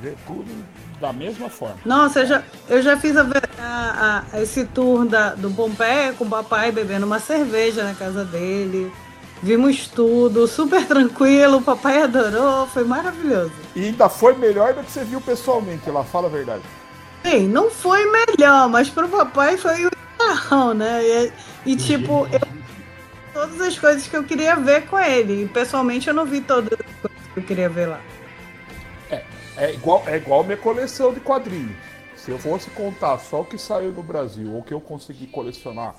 vê 0.00 0.14
tudo 0.26 0.46
da 1.02 1.12
mesma 1.12 1.50
forma. 1.50 1.76
Nossa, 1.84 2.20
eu 2.20 2.26
já, 2.26 2.42
eu 2.68 2.80
já 2.82 2.96
fiz 2.96 3.16
a 3.16 3.26
a- 3.58 4.22
a- 4.32 4.40
esse 4.40 4.64
tour 4.66 5.04
da, 5.04 5.34
do 5.34 5.50
Pompeia 5.50 6.12
com 6.12 6.24
o 6.24 6.28
papai 6.30 6.70
bebendo 6.72 7.04
uma 7.04 7.18
cerveja 7.18 7.82
na 7.84 7.94
casa 7.94 8.24
dele. 8.24 8.90
Vimos 9.42 9.88
tudo, 9.88 10.46
super 10.46 10.86
tranquilo, 10.86 11.56
o 11.58 11.62
papai 11.62 12.02
adorou, 12.02 12.66
foi 12.68 12.84
maravilhoso. 12.84 13.50
E 13.74 13.86
ainda 13.86 14.08
foi 14.08 14.34
melhor 14.36 14.72
do 14.74 14.84
que 14.84 14.90
você 14.92 15.02
viu 15.02 15.20
pessoalmente, 15.20 15.90
lá 15.90 16.04
fala 16.04 16.28
a 16.28 16.30
verdade. 16.30 16.62
Bem, 17.24 17.48
não 17.48 17.68
foi 17.68 18.04
melhor, 18.10 18.68
mas 18.68 18.88
pro 18.88 19.08
papai 19.08 19.56
foi 19.56 19.84
o 19.86 19.90
carrão, 20.16 20.72
né? 20.74 21.02
E, 21.04 21.32
e, 21.72 21.76
tipo, 21.76 22.26
eu 22.32 22.40
todas 23.34 23.60
as 23.60 23.76
coisas 23.78 24.06
que 24.06 24.16
eu 24.16 24.22
queria 24.22 24.54
ver 24.56 24.82
com 24.86 24.98
ele. 24.98 25.42
E 25.42 25.48
pessoalmente 25.48 26.06
eu 26.06 26.14
não 26.14 26.24
vi 26.24 26.40
todas 26.40 26.72
as 26.78 26.96
coisas 27.00 27.18
que 27.34 27.40
eu 27.40 27.42
queria 27.44 27.68
ver 27.68 27.86
lá. 27.86 28.00
É 29.56 29.72
igual, 29.74 30.02
é 30.08 30.16
igual 30.16 30.42
minha 30.44 30.56
coleção 30.56 31.12
de 31.12 31.20
quadrinhos. 31.20 31.76
Se 32.16 32.30
eu 32.30 32.38
fosse 32.38 32.70
contar 32.70 33.18
só 33.18 33.40
o 33.40 33.44
que 33.44 33.58
saiu 33.58 33.92
no 33.92 34.02
Brasil 34.02 34.52
ou 34.52 34.60
o 34.60 34.62
que 34.62 34.72
eu 34.72 34.80
consegui 34.80 35.26
colecionar, 35.26 35.94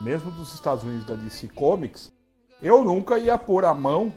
mesmo 0.00 0.30
dos 0.30 0.54
Estados 0.54 0.84
Unidos 0.84 1.06
da 1.06 1.14
DC 1.14 1.48
Comics, 1.48 2.12
eu 2.62 2.82
nunca 2.82 3.18
ia 3.18 3.36
pôr 3.38 3.64
a 3.64 3.74
mão 3.74 4.12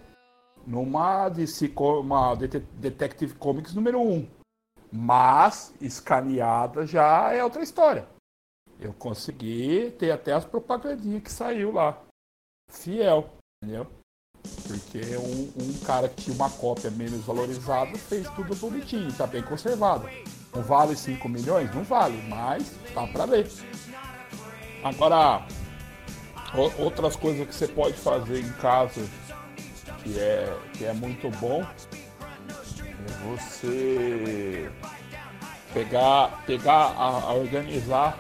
numa 0.66 1.30
DC, 1.30 1.72
uma 1.78 2.36
Det- 2.36 2.60
Detective 2.74 3.36
Comics 3.36 3.74
número 3.74 4.02
1. 4.02 4.28
Mas 4.92 5.74
escaneada 5.80 6.86
já 6.88 7.32
é 7.34 7.44
outra 7.44 7.62
história. 7.62 8.08
Eu 8.80 8.94
consegui 8.94 9.92
ter 10.00 10.12
até 10.12 10.32
as 10.34 10.46
propagandinhas 10.46 11.24
que 11.24 11.32
saiu 11.32 11.72
lá. 11.74 12.02
Fiel, 12.72 13.30
entendeu? 13.62 13.86
Porque 14.68 15.18
um, 15.18 15.52
um 15.58 15.74
cara 15.86 16.08
que 16.08 16.24
tinha 16.24 16.36
uma 16.36 16.50
cópia 16.50 16.92
menos 16.92 17.26
valorizada 17.26 17.98
fez 17.98 18.28
tudo 18.32 18.56
bonitinho, 18.56 19.12
tá 19.14 19.26
bem 19.26 19.42
conservado. 19.42 20.08
Não 20.54 20.62
vale 20.62 20.96
5 20.96 21.28
milhões? 21.30 21.74
Não 21.74 21.84
vale, 21.84 22.22
mas 22.28 22.72
tá 22.94 23.06
pra 23.08 23.26
ler. 23.26 23.50
Agora, 24.84 25.46
outras 26.78 27.16
coisas 27.16 27.48
que 27.48 27.54
você 27.54 27.68
pode 27.68 27.94
fazer 27.94 28.40
em 28.40 28.52
casa 28.54 29.02
que 30.04 30.20
é, 30.20 30.58
que 30.74 30.86
é 30.86 30.94
muito 30.94 31.30
bom 31.40 31.64
é 32.82 33.36
você 33.36 34.72
pegar, 35.74 36.44
pegar 36.46 36.94
a, 36.98 37.22
a 37.24 37.34
organizar 37.34 38.18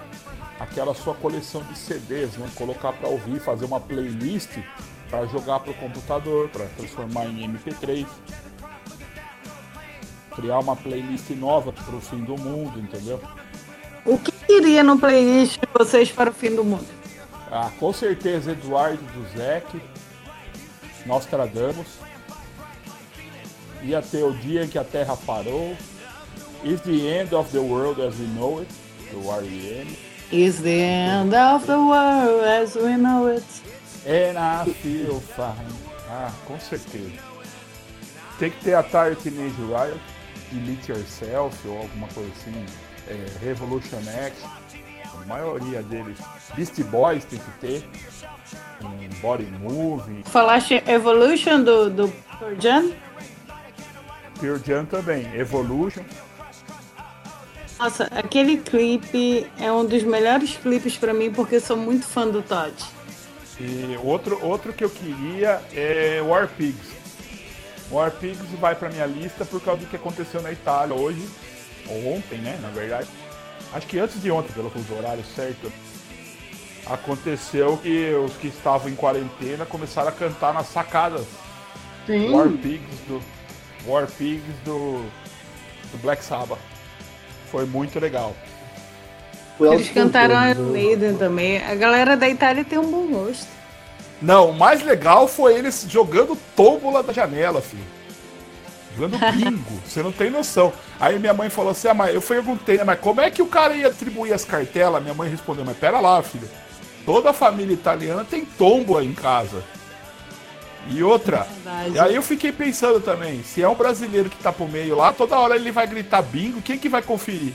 aquela 0.59 0.93
sua 0.93 1.15
coleção 1.15 1.63
de 1.63 1.77
CDs, 1.77 2.37
né? 2.37 2.49
colocar 2.55 2.91
para 2.93 3.07
ouvir, 3.07 3.39
fazer 3.39 3.65
uma 3.65 3.79
playlist 3.79 4.57
para 5.09 5.25
jogar 5.27 5.59
para 5.59 5.71
o 5.71 5.73
computador, 5.73 6.49
para 6.49 6.65
transformar 6.77 7.25
em 7.25 7.47
MP3, 7.47 8.05
criar 10.35 10.59
uma 10.59 10.75
playlist 10.75 11.29
nova 11.31 11.71
para 11.73 11.95
o 11.95 12.01
fim 12.01 12.23
do 12.23 12.37
mundo, 12.37 12.79
entendeu? 12.79 13.21
O 14.05 14.17
que 14.17 14.33
iria 14.51 14.83
no 14.83 14.97
playlist 14.97 15.59
de 15.59 15.67
vocês 15.73 16.11
para 16.11 16.29
o 16.29 16.33
fim 16.33 16.55
do 16.55 16.63
mundo? 16.63 16.87
Ah, 17.51 17.71
com 17.79 17.91
certeza 17.91 18.51
Eduardo 18.51 19.03
do 19.03 19.27
Zec, 19.37 19.81
Nostradamus, 21.05 21.87
ia 23.81 24.01
ter 24.01 24.23
o 24.23 24.31
dia 24.33 24.63
em 24.63 24.67
que 24.67 24.77
a 24.77 24.83
Terra 24.83 25.17
parou, 25.17 25.75
Is 26.63 26.81
the 26.81 27.21
End 27.21 27.33
of 27.33 27.51
the 27.51 27.59
World 27.59 28.01
as 28.01 28.19
We 28.19 28.27
Know 28.27 28.59
It, 28.59 28.71
do 29.11 29.29
R.E.M. 29.29 30.09
Is 30.31 30.61
the 30.61 30.69
end 30.69 31.33
of 31.33 31.65
the 31.65 31.79
world 31.79 32.43
as 32.43 32.75
we 32.75 32.95
know 32.95 33.27
it. 33.27 33.43
And 34.05 34.37
I 34.37 34.71
feel 34.73 35.19
fine. 35.19 35.89
Ah, 36.09 36.31
com 36.45 36.59
certeza. 36.59 37.11
Tem 38.39 38.49
que 38.49 38.63
ter 38.63 38.73
a 38.73 38.83
Tire 38.83 39.15
Teenage 39.15 39.55
Riot, 39.57 39.99
Delete 40.51 40.91
Yourself 40.91 41.67
ou 41.67 41.77
alguma 41.77 42.07
coisa 42.07 42.31
assim, 42.31 42.65
é, 43.07 43.45
Revolution 43.45 43.99
X, 43.99 44.43
a 45.13 45.25
maioria 45.25 45.83
deles. 45.83 46.17
Beastie 46.55 46.83
Boys 46.83 47.25
tem 47.25 47.37
que 47.37 47.51
ter, 47.59 47.89
um 48.81 49.21
Body 49.21 49.45
Movie, 49.59 50.23
Falaste 50.25 50.81
Evolution 50.87 51.63
do, 51.63 51.89
do 51.89 52.07
Pearl 52.39 52.55
Jam? 52.59 52.93
Pure 54.39 54.61
Jam 54.65 54.85
também, 54.85 55.27
Evolution. 55.35 56.03
Nossa, 57.77 58.05
aquele 58.11 58.57
clipe 58.57 59.45
é 59.59 59.71
um 59.71 59.85
dos 59.85 60.03
melhores 60.03 60.55
clipes 60.57 60.97
pra 60.97 61.13
mim 61.13 61.31
porque 61.31 61.55
eu 61.55 61.61
sou 61.61 61.77
muito 61.77 62.05
fã 62.05 62.27
do 62.27 62.41
Todd. 62.41 62.73
E 63.59 63.99
outro, 64.03 64.43
outro 64.43 64.71
que 64.71 64.83
eu 64.83 64.89
queria 64.89 65.61
é 65.73 66.21
War 66.21 66.47
Pigs. 66.47 66.91
War 67.91 68.11
Pigs 68.11 68.47
vai 68.59 68.75
pra 68.75 68.89
minha 68.89 69.05
lista 69.05 69.43
por 69.43 69.61
causa 69.61 69.81
do 69.81 69.87
que 69.87 69.95
aconteceu 69.95 70.41
na 70.41 70.51
Itália 70.51 70.95
hoje, 70.95 71.27
ou 71.87 72.15
ontem, 72.15 72.37
né, 72.37 72.57
na 72.61 72.69
verdade. 72.69 73.07
Acho 73.73 73.85
que 73.85 73.99
antes 73.99 74.21
de 74.21 74.31
ontem, 74.31 74.53
pelo 74.53 74.71
horário 74.97 75.23
certo. 75.23 75.71
Aconteceu 76.85 77.77
que 77.77 78.11
os 78.13 78.33
que 78.37 78.47
estavam 78.47 78.89
em 78.89 78.95
quarentena 78.95 79.65
começaram 79.65 80.09
a 80.09 80.11
cantar 80.11 80.53
nas 80.53 80.67
sacadas 80.67 81.27
Sim. 82.07 82.31
War 82.31 82.49
Pigs 82.49 82.99
do 83.07 83.21
War 83.85 84.07
Pigs 84.07 84.55
do, 84.65 85.05
do 85.91 85.97
Black 86.01 86.23
Sabbath. 86.23 86.59
Foi 87.51 87.65
muito 87.65 87.99
legal. 87.99 88.35
Eles 89.59 89.89
cantaram 89.89 90.35
eu- 90.43 90.51
Iron 90.51 90.71
Maiden 90.71 91.15
também. 91.15 91.63
A 91.63 91.75
galera 91.75 92.15
da 92.15 92.27
Itália 92.29 92.63
tem 92.63 92.79
um 92.79 92.89
bom 92.89 93.07
gosto. 93.07 93.47
Não, 94.21 94.49
o 94.49 94.53
mais 94.53 94.83
legal 94.83 95.27
foi 95.27 95.55
eles 95.55 95.85
jogando 95.89 96.37
tómbola 96.55 97.01
da 97.01 97.13
janela, 97.13 97.61
filho. 97.61 97.83
Jogando 98.97 99.17
bingo, 99.31 99.79
você 99.85 100.03
não 100.03 100.11
tem 100.11 100.29
noção. 100.29 100.73
Aí 100.99 101.17
minha 101.19 101.33
mãe 101.33 101.49
falou 101.49 101.71
assim: 101.71 101.87
ah, 101.87 101.93
mas 101.93 102.13
eu 102.13 102.21
perguntei, 102.21 102.77
né, 102.77 102.83
mas 102.83 102.99
como 102.99 103.21
é 103.21 103.29
que 103.31 103.41
o 103.41 103.47
cara 103.47 103.73
ia 103.75 103.87
atribuir 103.87 104.33
as 104.33 104.43
cartelas? 104.43 105.01
Minha 105.01 105.13
mãe 105.13 105.29
respondeu: 105.29 105.63
mas 105.65 105.77
pera 105.77 105.99
lá, 105.99 106.21
filho. 106.21 106.49
Toda 107.05 107.29
a 107.29 107.33
família 107.33 107.73
italiana 107.73 108.25
tem 108.29 108.43
tómbola 108.45 109.03
em 109.03 109.13
casa. 109.13 109.63
E 110.89 111.01
outra. 111.03 111.47
Verdade. 111.63 111.91
E 111.95 111.99
aí 111.99 112.15
eu 112.15 112.21
fiquei 112.21 112.51
pensando 112.51 112.99
também: 112.99 113.41
se 113.43 113.61
é 113.61 113.69
um 113.69 113.75
brasileiro 113.75 114.29
que 114.29 114.37
tá 114.37 114.51
pro 114.51 114.67
meio 114.67 114.97
lá, 114.97 115.13
toda 115.13 115.37
hora 115.39 115.55
ele 115.55 115.71
vai 115.71 115.87
gritar 115.87 116.21
bingo, 116.21 116.61
quem 116.61 116.77
que 116.77 116.89
vai 116.89 117.01
conferir? 117.01 117.53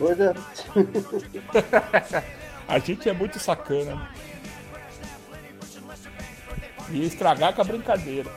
Pois 0.00 0.18
é. 0.18 0.34
A 2.66 2.78
gente 2.78 3.06
é 3.06 3.12
muito 3.12 3.38
sacana. 3.38 3.94
né? 3.94 4.08
E 6.90 7.04
estragar 7.04 7.52
com 7.54 7.60
a 7.60 7.64
brincadeira. 7.64 8.30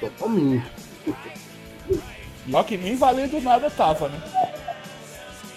Totalmente. 0.00 0.64
Só 2.50 2.62
que 2.62 2.76
nem 2.78 2.96
valendo 2.96 3.40
nada 3.40 3.70
tava, 3.70 4.08
né? 4.08 4.18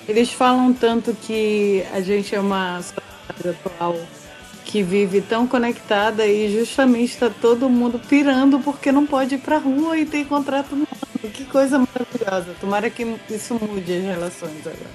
Eles 0.08 0.32
falam 0.34 0.74
tanto 0.74 1.16
que 1.16 1.84
a 1.94 2.02
gente 2.02 2.36
é 2.36 2.40
uma 2.40 2.82
sociedade 2.82 3.50
atual 3.50 3.96
que 4.66 4.84
vive 4.84 5.22
tão 5.22 5.48
conectada 5.48 6.28
e 6.28 6.52
justamente 6.54 7.14
está 7.14 7.30
todo 7.30 7.70
mundo 7.70 8.00
pirando 8.00 8.60
porque 8.60 8.92
não 8.92 9.06
pode 9.06 9.36
ir 9.36 9.40
pra 9.40 9.58
rua 9.58 9.98
e 9.98 10.06
tem 10.06 10.26
contrato 10.26 10.76
no 10.76 10.82
ano. 10.82 10.95
Que 11.34 11.46
coisa 11.46 11.78
maravilhosa. 11.80 12.56
Tomara 12.60 12.90
que 12.90 13.04
isso 13.30 13.54
mude 13.56 13.94
as 13.94 14.04
relações 14.04 14.66
agora. 14.66 14.90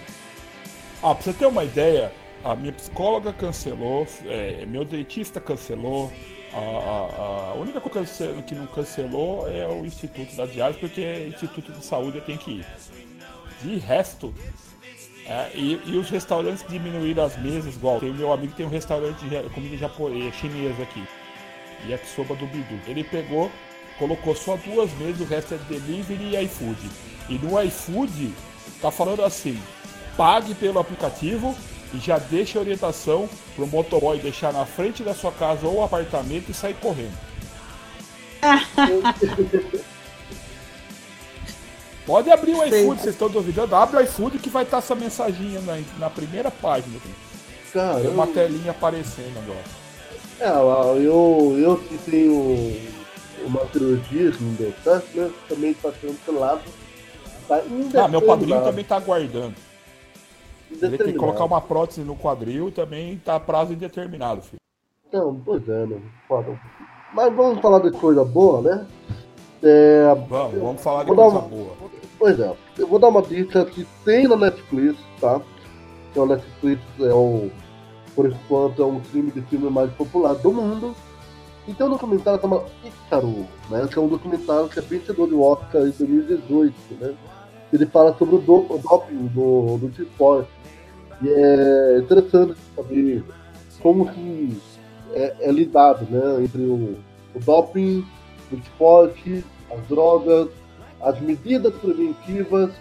Ah, 1.02 1.14
pra 1.14 1.22
você 1.22 1.32
ter 1.32 1.46
uma 1.46 1.64
ideia, 1.64 2.12
a 2.44 2.54
minha 2.54 2.72
psicóloga 2.72 3.32
cancelou, 3.32 4.06
é, 4.26 4.64
meu 4.66 4.84
dentista 4.84 5.40
cancelou, 5.40 6.12
a, 6.52 6.58
a- 6.58 7.50
a 7.52 7.54
única 7.54 7.80
coisa 7.80 8.32
que 8.46 8.54
não 8.54 8.66
cancelou 8.66 9.48
é 9.48 9.66
o 9.66 9.84
Instituto 9.86 10.34
da 10.36 10.44
Diálise, 10.46 10.78
porque 10.78 11.28
Instituto 11.28 11.72
de 11.72 11.84
Saúde 11.84 12.20
tenho 12.20 12.38
que 12.38 12.50
ir. 12.50 12.66
De 13.62 13.78
resto, 13.78 14.34
é, 15.26 15.50
e, 15.54 15.80
e 15.86 15.96
os 15.96 16.10
restaurantes 16.10 16.64
diminuíram 16.68 17.24
as 17.24 17.36
mesas, 17.38 17.76
igual 17.76 18.00
tem 18.00 18.12
meu 18.12 18.32
amigo 18.32 18.52
tem 18.54 18.66
um 18.66 18.70
restaurante 18.70 19.24
de 19.26 19.42
comida 19.50 19.76
japonesa, 19.76 20.32
chinesa 20.36 20.82
aqui, 20.82 21.02
yakisoba 21.88 22.34
do 22.34 22.46
Bidu. 22.46 22.78
Ele 22.86 23.04
pegou, 23.04 23.50
colocou 24.00 24.34
só 24.34 24.56
duas 24.56 24.90
mesas, 24.94 25.20
o 25.20 25.24
resto 25.24 25.54
é 25.54 25.58
delivery 25.68 26.34
e 26.34 26.44
iFood. 26.44 26.90
E 27.28 27.34
no 27.34 27.62
iFood 27.62 28.32
tá 28.80 28.90
falando 28.90 29.22
assim, 29.22 29.60
pague 30.16 30.54
pelo 30.54 30.78
aplicativo 30.78 31.54
e 31.92 31.98
já 31.98 32.18
deixe 32.18 32.56
a 32.56 32.62
orientação 32.62 33.28
pro 33.54 33.66
motoboy 33.66 34.18
deixar 34.18 34.54
na 34.54 34.64
frente 34.64 35.02
da 35.02 35.14
sua 35.14 35.30
casa 35.30 35.66
ou 35.66 35.84
apartamento 35.84 36.50
e 36.50 36.54
sair 36.54 36.74
correndo. 36.74 37.12
Pode 42.06 42.30
abrir 42.30 42.54
o 42.54 42.64
iFood, 42.64 43.02
vocês 43.02 43.14
estão 43.14 43.28
duvidando? 43.28 43.76
Abre 43.76 43.98
o 43.98 44.00
iFood 44.00 44.38
que 44.38 44.48
vai 44.48 44.64
estar 44.64 44.78
essa 44.78 44.94
mensaginha 44.94 45.60
na, 45.60 45.78
na 45.98 46.08
primeira 46.08 46.50
página. 46.50 46.98
Tem 48.00 48.10
uma 48.10 48.26
telinha 48.26 48.70
aparecendo 48.70 49.38
agora. 49.38 49.62
É, 50.40 50.48
eu, 51.04 51.54
eu 51.58 51.76
que 51.76 51.98
tenho 51.98 52.99
uma 53.44 53.66
cirurgia 53.66 54.30
que 54.32 54.42
não 54.42 54.54
deu 54.54 54.72
certo, 54.82 55.16
né? 55.16 55.30
Também 55.48 55.74
tá 55.74 55.92
sendo 56.00 56.18
cancelado. 56.24 56.62
Tá 57.48 57.62
ah, 58.04 58.08
meu 58.08 58.22
padrinho 58.22 58.62
também 58.62 58.84
tá 58.84 58.96
aguardando. 58.96 59.54
Ele 60.70 60.96
tem 60.96 61.12
que 61.12 61.18
colocar 61.18 61.44
uma 61.44 61.60
prótese 61.60 62.02
no 62.02 62.16
quadril 62.16 62.68
e 62.68 62.72
também 62.72 63.18
tá 63.18 63.40
prazo 63.40 63.72
indeterminado, 63.72 64.42
filho. 64.42 64.60
Então, 65.08 65.40
pois 65.44 65.68
é, 65.68 65.86
né? 65.86 66.00
Foda. 66.28 66.58
Mas 67.12 67.34
vamos 67.34 67.60
falar 67.60 67.80
de 67.80 67.90
coisa 67.90 68.24
boa, 68.24 68.62
né? 68.62 68.86
É, 69.62 70.14
vamos, 70.28 70.60
vamos 70.60 70.82
falar 70.82 71.02
de 71.02 71.08
coisa 71.08 71.22
uma, 71.22 71.40
boa. 71.40 71.72
Pois 72.18 72.38
é, 72.38 72.54
eu 72.78 72.86
vou 72.86 72.98
dar 72.98 73.08
uma 73.08 73.22
dica 73.22 73.64
que 73.64 73.84
tem 74.04 74.28
na 74.28 74.36
Netflix, 74.36 74.96
tá? 75.20 75.40
Que 76.12 76.18
é 76.18 76.22
o 76.22 76.26
Netflix 76.26 76.82
é 77.00 77.12
o, 77.12 77.50
por 78.14 78.26
enquanto, 78.26 78.80
é 78.80 78.86
um 78.86 79.00
filme 79.00 79.32
de 79.32 79.42
filme 79.42 79.68
mais 79.68 79.90
popular 79.94 80.34
do 80.34 80.52
mundo. 80.52 80.94
E 81.70 81.72
tem 81.72 81.86
um 81.86 81.90
documentário 81.90 82.40
chamado 82.40 82.64
Icaro, 82.84 83.46
né? 83.70 83.86
Que 83.88 83.96
é 83.96 84.02
um 84.02 84.08
documentário 84.08 84.68
que 84.68 84.80
é 84.80 84.82
vencedor 84.82 85.28
de 85.28 85.36
Oscar 85.36 85.82
em 85.82 85.90
2018, 85.90 86.74
né? 87.00 87.14
Ele 87.72 87.86
fala 87.86 88.12
sobre 88.18 88.34
o, 88.34 88.38
do, 88.38 88.74
o 88.74 88.78
doping 88.78 89.26
do, 89.28 89.78
do 89.78 90.02
esporte. 90.02 90.50
E 91.22 91.28
é 91.28 91.98
interessante 92.00 92.56
saber 92.74 93.24
como 93.80 94.12
que 94.12 94.60
é, 95.12 95.36
é 95.42 95.52
lidado, 95.52 96.08
né? 96.10 96.42
Entre 96.42 96.60
o, 96.60 96.96
o 97.36 97.38
doping, 97.38 98.04
o 98.50 98.56
esporte, 98.56 99.44
as 99.70 99.86
drogas, 99.86 100.48
as 101.00 101.20
medidas 101.20 101.72
preventivas. 101.74 102.72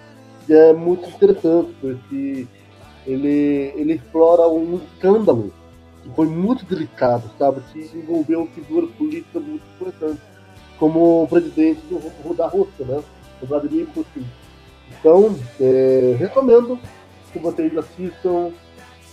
E 0.48 0.54
é 0.54 0.74
muito 0.74 1.08
interessante, 1.08 1.76
porque 1.80 2.48
ele, 3.06 3.72
ele 3.76 3.94
explora 3.94 4.48
um 4.48 4.78
escândalo 4.78 5.54
foi 6.16 6.28
muito 6.28 6.66
delicado, 6.66 7.30
sabe? 7.38 7.62
Que 7.72 7.98
envolveu 7.98 8.48
figuras 8.48 8.90
políticas 8.92 9.44
muito 9.44 9.64
importantes, 9.76 10.24
como 10.78 11.24
o 11.24 11.28
presidente 11.28 11.82
do, 11.88 12.34
da 12.34 12.48
Rússia, 12.48 12.86
né? 12.86 13.04
O 13.42 13.46
Vladimir 13.46 13.88
Putin. 13.88 14.26
Então, 15.00 15.38
é, 15.60 16.16
recomendo 16.18 16.80
que 17.32 17.40
vocês 17.40 17.78
assistam 17.78 18.52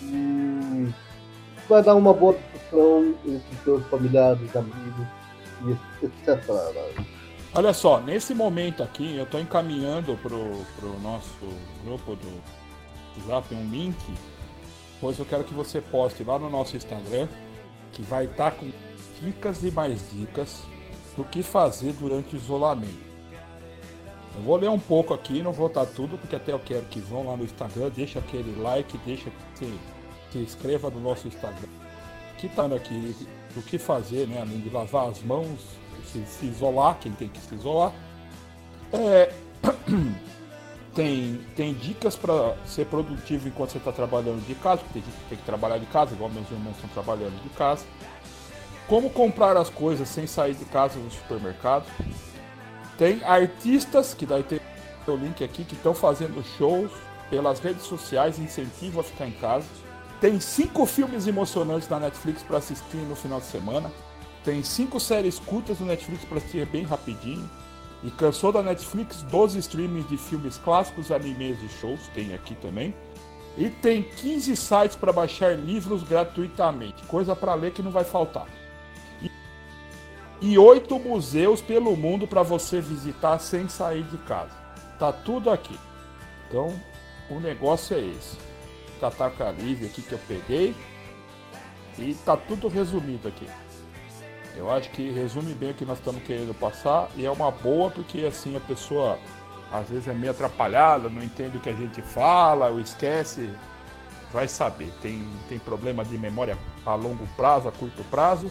e 0.02 0.88
vai 1.68 1.82
dar 1.82 1.94
uma 1.94 2.12
boa 2.12 2.34
discussão 2.34 3.14
entre 3.24 3.56
seus 3.64 3.86
familiares, 3.86 4.54
amigos 4.56 5.06
e 5.64 6.04
etc. 6.04 6.38
Olha 7.54 7.72
só, 7.72 8.00
nesse 8.00 8.34
momento 8.34 8.82
aqui 8.82 9.16
eu 9.16 9.24
estou 9.24 9.40
encaminhando 9.40 10.16
para 10.16 10.34
o 10.34 11.00
nosso 11.02 11.46
grupo 11.84 12.16
do 12.16 13.26
Zap 13.26 13.54
um 13.54 13.70
link 13.70 13.96
pois 15.00 15.18
eu 15.18 15.24
quero 15.24 15.44
que 15.44 15.54
você 15.54 15.80
poste 15.80 16.24
lá 16.24 16.38
no 16.38 16.50
nosso 16.50 16.76
Instagram, 16.76 17.28
que 17.92 18.02
vai 18.02 18.24
estar 18.24 18.50
tá 18.50 18.56
com 18.56 18.70
dicas 19.22 19.62
e 19.62 19.70
mais 19.70 20.10
dicas 20.12 20.62
do 21.16 21.24
que 21.24 21.42
fazer 21.42 21.92
durante 21.94 22.34
o 22.34 22.36
isolamento. 22.36 23.06
Eu 24.36 24.42
vou 24.42 24.56
ler 24.56 24.68
um 24.68 24.78
pouco 24.78 25.14
aqui, 25.14 25.42
não 25.42 25.52
vou 25.52 25.68
estar 25.68 25.86
tudo, 25.86 26.18
porque 26.18 26.36
até 26.36 26.52
eu 26.52 26.58
quero 26.58 26.84
que 26.86 27.00
vão 27.00 27.26
lá 27.26 27.36
no 27.36 27.44
Instagram, 27.44 27.90
deixa 27.94 28.18
aquele 28.18 28.60
like, 28.60 28.98
deixa 28.98 29.30
que 29.30 29.58
se, 29.58 29.78
se 30.30 30.38
inscreva 30.38 30.90
no 30.90 31.00
nosso 31.00 31.26
Instagram. 31.26 31.68
Que 32.36 32.48
tá 32.48 32.66
aqui 32.66 33.16
do 33.54 33.62
que 33.62 33.78
fazer, 33.78 34.28
né? 34.28 34.42
Além 34.42 34.60
de 34.60 34.68
lavar 34.68 35.08
as 35.08 35.22
mãos, 35.22 35.58
se, 36.04 36.22
se 36.26 36.46
isolar, 36.46 36.98
quem 37.00 37.12
tem 37.12 37.28
que 37.28 37.40
se 37.40 37.54
isolar. 37.54 37.94
É, 38.92 39.32
tem, 40.96 41.38
tem 41.54 41.74
dicas 41.74 42.16
para 42.16 42.56
ser 42.64 42.86
produtivo 42.86 43.46
enquanto 43.46 43.72
você 43.72 43.78
está 43.78 43.92
trabalhando 43.92 44.44
de 44.46 44.54
casa, 44.54 44.78
porque 44.78 44.94
tem 44.94 45.02
gente 45.02 45.22
que 45.22 45.28
tem 45.28 45.38
que 45.38 45.44
trabalhar 45.44 45.76
de 45.76 45.84
casa, 45.86 46.14
igual 46.14 46.30
meus 46.30 46.50
irmãos 46.50 46.74
estão 46.74 46.88
trabalhando 46.88 47.40
de 47.42 47.50
casa. 47.50 47.84
Como 48.88 49.10
comprar 49.10 49.56
as 49.58 49.68
coisas 49.68 50.08
sem 50.08 50.26
sair 50.26 50.54
de 50.54 50.64
casa 50.64 50.98
no 50.98 51.10
supermercado. 51.10 51.84
Tem 52.96 53.22
artistas, 53.24 54.14
que 54.14 54.24
daí 54.24 54.42
tem 54.42 54.58
o 55.06 55.16
link 55.16 55.44
aqui, 55.44 55.64
que 55.64 55.74
estão 55.74 55.92
fazendo 55.92 56.42
shows 56.56 56.90
pelas 57.28 57.60
redes 57.60 57.82
sociais, 57.82 58.38
incentivo 58.38 59.00
a 59.00 59.04
ficar 59.04 59.26
em 59.26 59.32
casa. 59.32 59.66
Tem 60.18 60.40
cinco 60.40 60.86
filmes 60.86 61.26
emocionantes 61.26 61.90
na 61.90 62.00
Netflix 62.00 62.42
para 62.42 62.56
assistir 62.56 62.96
no 62.96 63.14
final 63.14 63.38
de 63.38 63.46
semana. 63.46 63.92
Tem 64.42 64.62
cinco 64.62 64.98
séries 64.98 65.38
curtas 65.38 65.78
no 65.78 65.86
Netflix 65.86 66.24
para 66.24 66.38
assistir 66.38 66.64
bem 66.66 66.84
rapidinho. 66.84 67.50
E 68.02 68.10
cansou 68.10 68.52
da 68.52 68.62
Netflix 68.62 69.22
12 69.22 69.58
streamings 69.58 70.08
de 70.08 70.16
filmes 70.16 70.58
clássicos, 70.58 71.10
animes 71.10 71.58
e 71.62 71.68
shows, 71.80 72.08
tem 72.14 72.34
aqui 72.34 72.54
também. 72.56 72.94
E 73.56 73.70
tem 73.70 74.02
15 74.02 74.54
sites 74.54 74.96
para 74.96 75.12
baixar 75.12 75.56
livros 75.56 76.02
gratuitamente, 76.02 77.02
coisa 77.04 77.34
para 77.34 77.54
ler 77.54 77.72
que 77.72 77.82
não 77.82 77.90
vai 77.90 78.04
faltar. 78.04 78.46
E, 80.40 80.58
oito 80.58 80.98
museus 80.98 81.62
pelo 81.62 81.96
mundo 81.96 82.26
para 82.26 82.42
você 82.42 82.78
visitar 82.78 83.38
sem 83.38 83.68
sair 83.68 84.02
de 84.04 84.18
casa. 84.18 84.54
Tá 84.98 85.10
tudo 85.10 85.50
aqui. 85.50 85.78
Então, 86.46 86.78
o 87.30 87.40
negócio 87.40 87.96
é 87.96 88.00
esse. 88.00 88.36
Catarca 89.00 89.50
Livre 89.50 89.86
aqui 89.86 90.02
que 90.02 90.12
eu 90.12 90.20
peguei. 90.28 90.74
E 91.98 92.14
tá 92.26 92.36
tudo 92.36 92.68
resumido 92.68 93.28
aqui. 93.28 93.46
Eu 94.56 94.70
acho 94.70 94.90
que 94.90 95.10
resume 95.10 95.52
bem 95.52 95.70
o 95.72 95.74
que 95.74 95.84
nós 95.84 95.98
estamos 95.98 96.22
querendo 96.22 96.54
passar 96.58 97.10
e 97.14 97.26
é 97.26 97.30
uma 97.30 97.50
boa 97.50 97.90
porque 97.90 98.24
assim 98.24 98.56
a 98.56 98.60
pessoa 98.60 99.18
às 99.70 99.88
vezes 99.88 100.08
é 100.08 100.14
meio 100.14 100.32
atrapalhada, 100.32 101.08
não 101.08 101.22
entende 101.22 101.58
o 101.58 101.60
que 101.60 101.68
a 101.68 101.74
gente 101.74 102.00
fala, 102.00 102.68
ou 102.68 102.80
esquece, 102.80 103.50
vai 104.32 104.48
saber. 104.48 104.90
Tem, 105.02 105.22
tem 105.48 105.58
problema 105.58 106.04
de 106.04 106.16
memória 106.16 106.56
a 106.84 106.94
longo 106.94 107.26
prazo, 107.36 107.68
a 107.68 107.72
curto 107.72 108.02
prazo, 108.04 108.50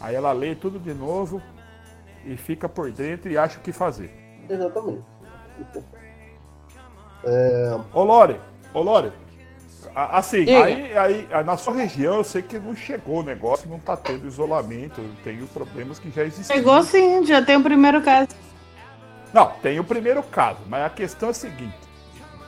aí 0.00 0.14
ela 0.14 0.32
lê 0.32 0.54
tudo 0.54 0.78
de 0.78 0.92
novo 0.92 1.40
e 2.24 2.36
fica 2.36 2.68
por 2.68 2.90
dentro 2.90 3.30
e 3.30 3.38
acha 3.38 3.58
o 3.58 3.62
que 3.62 3.72
fazer. 3.72 4.10
Exatamente. 4.48 5.04
É... 7.24 7.80
Ô 7.92 8.02
Lore, 8.02 8.40
ô 8.72 8.80
Lore, 8.80 9.12
Assim, 9.94 10.50
aí, 10.50 10.96
aí, 10.96 11.44
na 11.44 11.56
sua 11.56 11.74
região 11.74 12.16
eu 12.16 12.24
sei 12.24 12.42
que 12.42 12.58
não 12.58 12.74
chegou 12.74 13.20
o 13.20 13.22
negócio, 13.22 13.70
não 13.70 13.78
tá 13.78 13.96
tendo 13.96 14.26
isolamento, 14.26 15.00
tem 15.22 15.40
os 15.40 15.48
problemas 15.50 16.00
que 16.00 16.10
já 16.10 16.24
existem. 16.24 16.56
Chegou 16.56 16.82
sim, 16.82 17.24
já 17.24 17.40
tem 17.40 17.56
o 17.56 17.62
primeiro 17.62 18.02
caso. 18.02 18.30
Não, 19.32 19.50
tem 19.62 19.78
o 19.78 19.84
primeiro 19.84 20.20
caso, 20.24 20.58
mas 20.66 20.84
a 20.84 20.90
questão 20.90 21.28
é 21.28 21.30
a 21.30 21.34
seguinte: 21.34 21.76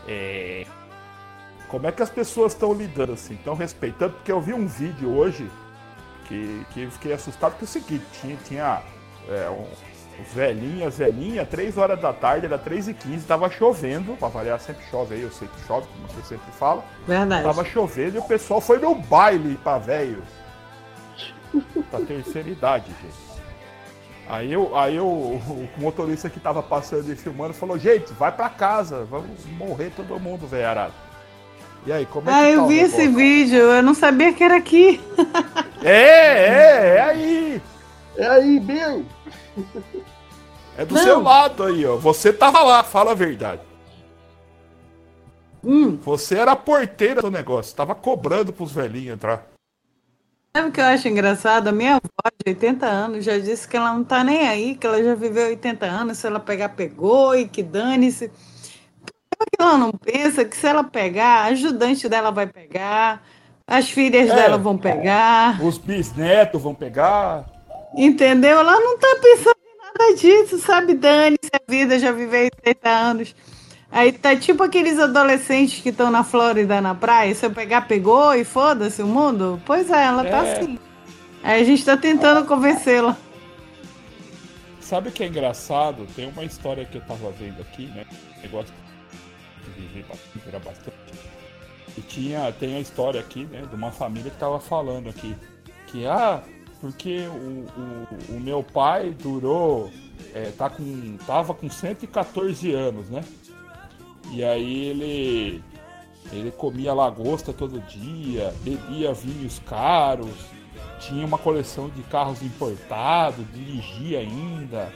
é... 0.08 0.66
como 1.68 1.86
é 1.86 1.92
que 1.92 2.02
as 2.02 2.10
pessoas 2.10 2.52
estão 2.52 2.72
lidando 2.72 3.12
assim, 3.12 3.34
estão 3.34 3.54
respeitando? 3.54 4.14
Porque 4.14 4.32
eu 4.32 4.40
vi 4.40 4.52
um 4.52 4.66
vídeo 4.66 5.16
hoje 5.16 5.48
que, 6.26 6.66
que 6.74 6.90
fiquei 6.90 7.12
assustado, 7.12 7.52
porque 7.52 7.64
é 7.64 7.68
o 7.68 7.68
seguinte, 7.68 8.04
tinha, 8.20 8.36
tinha 8.44 8.82
é, 9.28 9.48
um, 9.50 9.66
as 10.86 10.98
velhinhas, 10.98 11.48
3 11.48 11.76
horas 11.76 12.00
da 12.00 12.12
tarde, 12.12 12.46
era 12.46 12.58
3 12.58 12.88
e 12.88 12.94
15 12.94 13.26
tava 13.26 13.50
chovendo, 13.50 14.16
pra 14.16 14.28
variar, 14.28 14.58
sempre 14.60 14.84
chove 14.90 15.14
aí, 15.14 15.22
eu 15.22 15.30
sei 15.30 15.48
que 15.48 15.66
chove, 15.66 15.86
como 15.88 16.08
você 16.08 16.34
sempre 16.34 16.52
fala. 16.52 16.84
Verdade. 17.06 17.44
Tava 17.44 17.64
chovendo 17.64 18.16
e 18.16 18.18
o 18.18 18.24
pessoal 18.24 18.60
foi 18.60 18.78
no 18.78 18.94
baile 18.94 19.58
pra 19.62 19.78
velho. 19.78 20.22
pra 21.90 22.00
terceira 22.00 22.48
idade, 22.48 22.86
gente. 23.02 23.26
Aí, 24.28 24.52
eu, 24.52 24.76
aí 24.76 24.96
eu, 24.96 25.06
o 25.06 25.68
motorista 25.76 26.28
que 26.28 26.40
tava 26.40 26.62
passando 26.62 27.12
e 27.12 27.16
filmando 27.16 27.54
falou, 27.54 27.78
gente, 27.78 28.12
vai 28.12 28.32
pra 28.32 28.48
casa, 28.48 29.04
vamos 29.04 29.44
morrer 29.56 29.92
todo 29.94 30.18
mundo, 30.18 30.46
velho 30.46 30.68
arado. 30.68 30.94
E 31.86 31.92
aí, 31.92 32.04
como 32.06 32.28
é 32.28 32.32
ah, 32.32 32.36
que 32.36 32.42
Ah, 32.42 32.50
eu 32.50 32.62
tá 32.62 32.66
vi 32.66 32.78
esse 32.80 33.06
vídeo, 33.06 33.58
eu 33.58 33.82
não 33.82 33.94
sabia 33.94 34.32
que 34.32 34.42
era 34.42 34.56
aqui. 34.56 35.00
é, 35.82 35.92
é, 35.92 36.96
é 36.96 37.00
aí. 37.00 37.62
É 38.16 38.26
aí, 38.26 38.58
bem. 38.58 39.06
É 40.78 40.84
do 40.84 40.94
Não. 40.94 41.02
seu 41.02 41.22
lado 41.22 41.62
aí, 41.64 41.86
ó. 41.86 41.96
Você 41.96 42.32
tava 42.32 42.62
lá, 42.62 42.84
fala 42.84 43.12
a 43.12 43.14
verdade. 43.14 43.62
Hum. 45.64 45.96
Você 46.02 46.36
era 46.36 46.52
a 46.52 46.56
porteira 46.56 47.22
do 47.22 47.30
negócio, 47.30 47.74
tava 47.74 47.94
cobrando 47.94 48.52
pros 48.52 48.72
velhinhos 48.72 49.14
entrar. 49.14 49.46
Sabe 50.54 50.68
o 50.68 50.72
que 50.72 50.80
eu 50.80 50.84
acho 50.84 51.08
engraçado? 51.08 51.68
A 51.68 51.72
minha 51.72 51.96
avó 51.96 52.30
de 52.44 52.50
80 52.50 52.86
anos 52.86 53.24
já 53.24 53.38
disse 53.38 53.66
que 53.66 53.76
ela 53.76 53.92
não 53.92 54.04
tá 54.04 54.22
nem 54.22 54.48
aí, 54.48 54.74
que 54.74 54.86
ela 54.86 55.02
já 55.02 55.14
viveu 55.14 55.48
80 55.48 55.84
anos, 55.84 56.18
se 56.18 56.26
ela 56.26 56.40
pegar, 56.40 56.70
pegou 56.70 57.34
e 57.34 57.48
que 57.48 57.62
dane-se. 57.62 58.30
Por 59.38 59.46
que 59.46 59.60
ela 59.60 59.76
não 59.76 59.92
pensa 59.92 60.44
que 60.44 60.56
se 60.56 60.66
ela 60.66 60.84
pegar, 60.84 61.40
a 61.40 61.44
ajudante 61.46 62.08
dela 62.08 62.30
vai 62.30 62.46
pegar, 62.46 63.22
as 63.66 63.90
filhas 63.90 64.30
é, 64.30 64.34
dela 64.34 64.56
vão 64.56 64.78
pegar. 64.78 65.60
Os 65.62 65.76
bisnetos 65.76 66.62
vão 66.62 66.74
pegar. 66.74 67.55
Entendeu? 67.96 68.58
Ela 68.58 68.78
não 68.78 68.98
tá 68.98 69.16
pensando 69.22 69.56
em 69.64 69.78
nada 69.78 70.16
disso, 70.16 70.58
sabe? 70.58 70.94
Dane-se 70.94 71.50
a 71.52 71.60
vida, 71.70 71.98
já 71.98 72.12
viveu 72.12 72.44
80 72.44 72.88
anos. 72.88 73.34
Aí 73.90 74.12
tá 74.12 74.36
tipo 74.36 74.62
aqueles 74.62 74.98
adolescentes 74.98 75.80
que 75.80 75.88
estão 75.88 76.10
na 76.10 76.22
Flórida 76.22 76.80
na 76.80 76.94
praia. 76.94 77.34
Se 77.34 77.46
eu 77.46 77.50
pegar, 77.50 77.88
pegou 77.88 78.34
e 78.34 78.44
foda-se 78.44 79.02
o 79.02 79.06
mundo? 79.06 79.60
Pois 79.64 79.90
é, 79.90 80.04
ela 80.04 80.24
tá 80.24 80.44
é. 80.44 80.52
assim. 80.52 80.78
Aí 81.42 81.62
a 81.62 81.64
gente 81.64 81.84
tá 81.84 81.96
tentando 81.96 82.46
convencê-la. 82.46 83.16
Sabe 84.80 85.08
o 85.08 85.12
que 85.12 85.24
é 85.24 85.26
engraçado? 85.26 86.06
Tem 86.14 86.28
uma 86.28 86.44
história 86.44 86.84
que 86.84 86.98
eu 86.98 87.00
tava 87.02 87.30
vendo 87.32 87.60
aqui, 87.62 87.86
né? 87.86 88.04
Negócio 88.42 88.72
de 89.64 89.80
viver 89.80 90.04
bastante, 90.04 90.64
bastante. 90.64 90.96
E 91.96 92.00
tinha, 92.02 92.52
tem 92.52 92.76
a 92.76 92.80
história 92.80 93.20
aqui, 93.20 93.46
né? 93.46 93.62
De 93.68 93.74
uma 93.74 93.90
família 93.90 94.30
que 94.30 94.36
tava 94.36 94.60
falando 94.60 95.08
aqui. 95.08 95.34
Que, 95.86 96.06
ah, 96.06 96.42
porque 96.80 97.26
o, 97.28 97.66
o, 98.32 98.36
o 98.36 98.40
meu 98.40 98.62
pai 98.62 99.10
durou. 99.10 99.90
É, 100.34 100.50
tá 100.56 100.68
com, 100.68 101.16
tava 101.26 101.54
com 101.54 101.68
114 101.68 102.72
anos, 102.72 103.08
né? 103.08 103.24
E 104.30 104.44
aí 104.44 104.86
ele. 104.86 105.64
Ele 106.32 106.50
comia 106.50 106.92
lagosta 106.92 107.52
todo 107.52 107.78
dia, 107.82 108.52
bebia 108.64 109.14
vinhos 109.14 109.60
caros, 109.60 110.34
tinha 110.98 111.24
uma 111.24 111.38
coleção 111.38 111.88
de 111.88 112.02
carros 112.02 112.42
importados, 112.42 113.46
dirigia 113.54 114.18
ainda, 114.18 114.92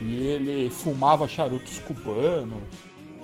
e 0.00 0.26
ele 0.26 0.68
fumava 0.68 1.28
charutos 1.28 1.78
cubanos, 1.78 2.64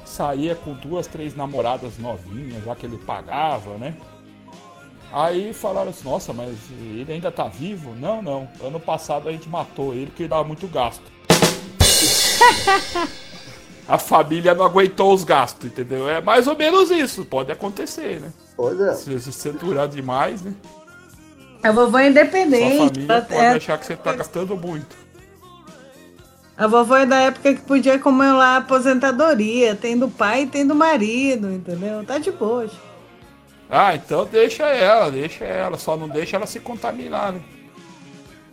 saía 0.05 0.55
com 0.55 0.75
duas, 0.75 1.09
três 1.09 1.35
namoradas 1.35 1.99
novinhas, 1.99 2.65
já 2.65 2.77
que 2.77 2.87
ele 2.87 2.99
pagava, 2.99 3.77
né? 3.77 3.97
Aí 5.13 5.53
falaram 5.53 5.91
assim, 5.91 6.09
nossa, 6.09 6.33
mas 6.33 6.57
ele 6.81 7.13
ainda 7.13 7.31
tá 7.31 7.47
vivo? 7.47 7.95
Não, 7.95 8.23
não. 8.23 8.49
Ano 8.65 8.81
passado 8.81 9.29
a 9.29 9.33
gente 9.33 9.49
matou 9.49 9.93
ele 9.93 10.07
porque 10.07 10.23
ele 10.23 10.31
dava 10.31 10.45
muito 10.45 10.67
gasto. 10.67 11.03
a 13.87 13.99
família 13.99 14.55
não 14.55 14.65
aguentou 14.65 15.13
os 15.13 15.25
gastos, 15.25 15.67
entendeu? 15.67 16.09
É 16.09 16.21
mais 16.21 16.47
ou 16.47 16.57
menos 16.57 16.91
isso, 16.91 17.25
pode 17.27 17.53
acontecer, 17.53 18.21
né? 18.21 18.33
Pode 18.57 18.83
é. 18.83 18.95
Se 18.95 19.15
você 19.19 19.53
durar 19.53 19.89
demais, 19.89 20.41
né? 20.43 20.55
A 21.63 21.71
vovó 21.71 21.99
é 21.99 22.03
Sua 22.03 22.11
independente. 22.11 22.79
família 22.79 23.13
ela- 23.13 23.23
pode 23.23 23.41
é- 23.41 23.51
achar 23.57 23.79
que 23.79 23.87
você 23.87 23.97
tá 23.97 24.13
gastando 24.15 24.57
muito. 24.57 24.97
A 26.57 26.67
vovó 26.67 26.97
é 26.97 27.07
da 27.07 27.17
época 27.17 27.55
que 27.55 27.61
podia 27.63 27.99
comer 27.99 28.33
lá 28.33 28.55
a 28.55 28.57
aposentadoria. 28.59 29.75
Tem 29.75 29.99
do 29.99 30.09
pai 30.09 30.43
e 30.43 30.47
tem 30.47 30.67
do 30.67 30.75
marido, 30.75 31.51
entendeu? 31.51 32.05
Tá 32.05 32.19
de 32.19 32.31
boa. 32.31 32.69
Ah, 33.75 33.95
então 33.95 34.27
deixa 34.27 34.65
ela, 34.65 35.11
deixa 35.11 35.47
ela, 35.47 35.79
só 35.79 35.97
não 35.97 36.07
deixa 36.07 36.37
ela 36.37 36.47
se 36.47 36.61
contaminar, 36.61 37.33
né? 37.33 37.41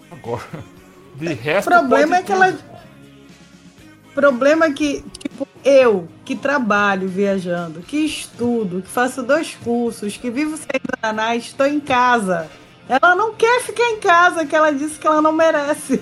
Agora, 0.09 0.41
de 1.15 1.33
resto. 1.33 1.67
O 1.67 1.71
problema 1.71 2.15
é 2.15 2.23
que 2.23 2.31
ela. 2.31 2.53
tudo. 2.53 2.63
problema 4.15 4.65
é 4.67 4.71
que, 4.71 5.03
tipo, 5.21 5.45
eu, 5.65 6.07
que 6.23 6.37
trabalho 6.37 7.09
viajando, 7.09 7.81
que 7.81 7.97
estudo, 7.97 8.81
que 8.81 8.87
faço 8.87 9.21
dois 9.21 9.55
cursos, 9.55 10.15
que 10.15 10.31
vivo 10.31 10.55
saindo 10.55 10.97
da 11.01 11.11
NAS, 11.11 11.47
estou 11.47 11.67
em 11.67 11.81
casa. 11.81 12.49
Ela 12.87 13.13
não 13.13 13.35
quer 13.35 13.61
ficar 13.61 13.89
em 13.89 13.99
casa, 13.99 14.45
que 14.45 14.55
ela 14.55 14.71
disse 14.71 14.97
que 14.97 15.05
ela 15.05 15.21
não 15.21 15.33
merece. 15.33 16.01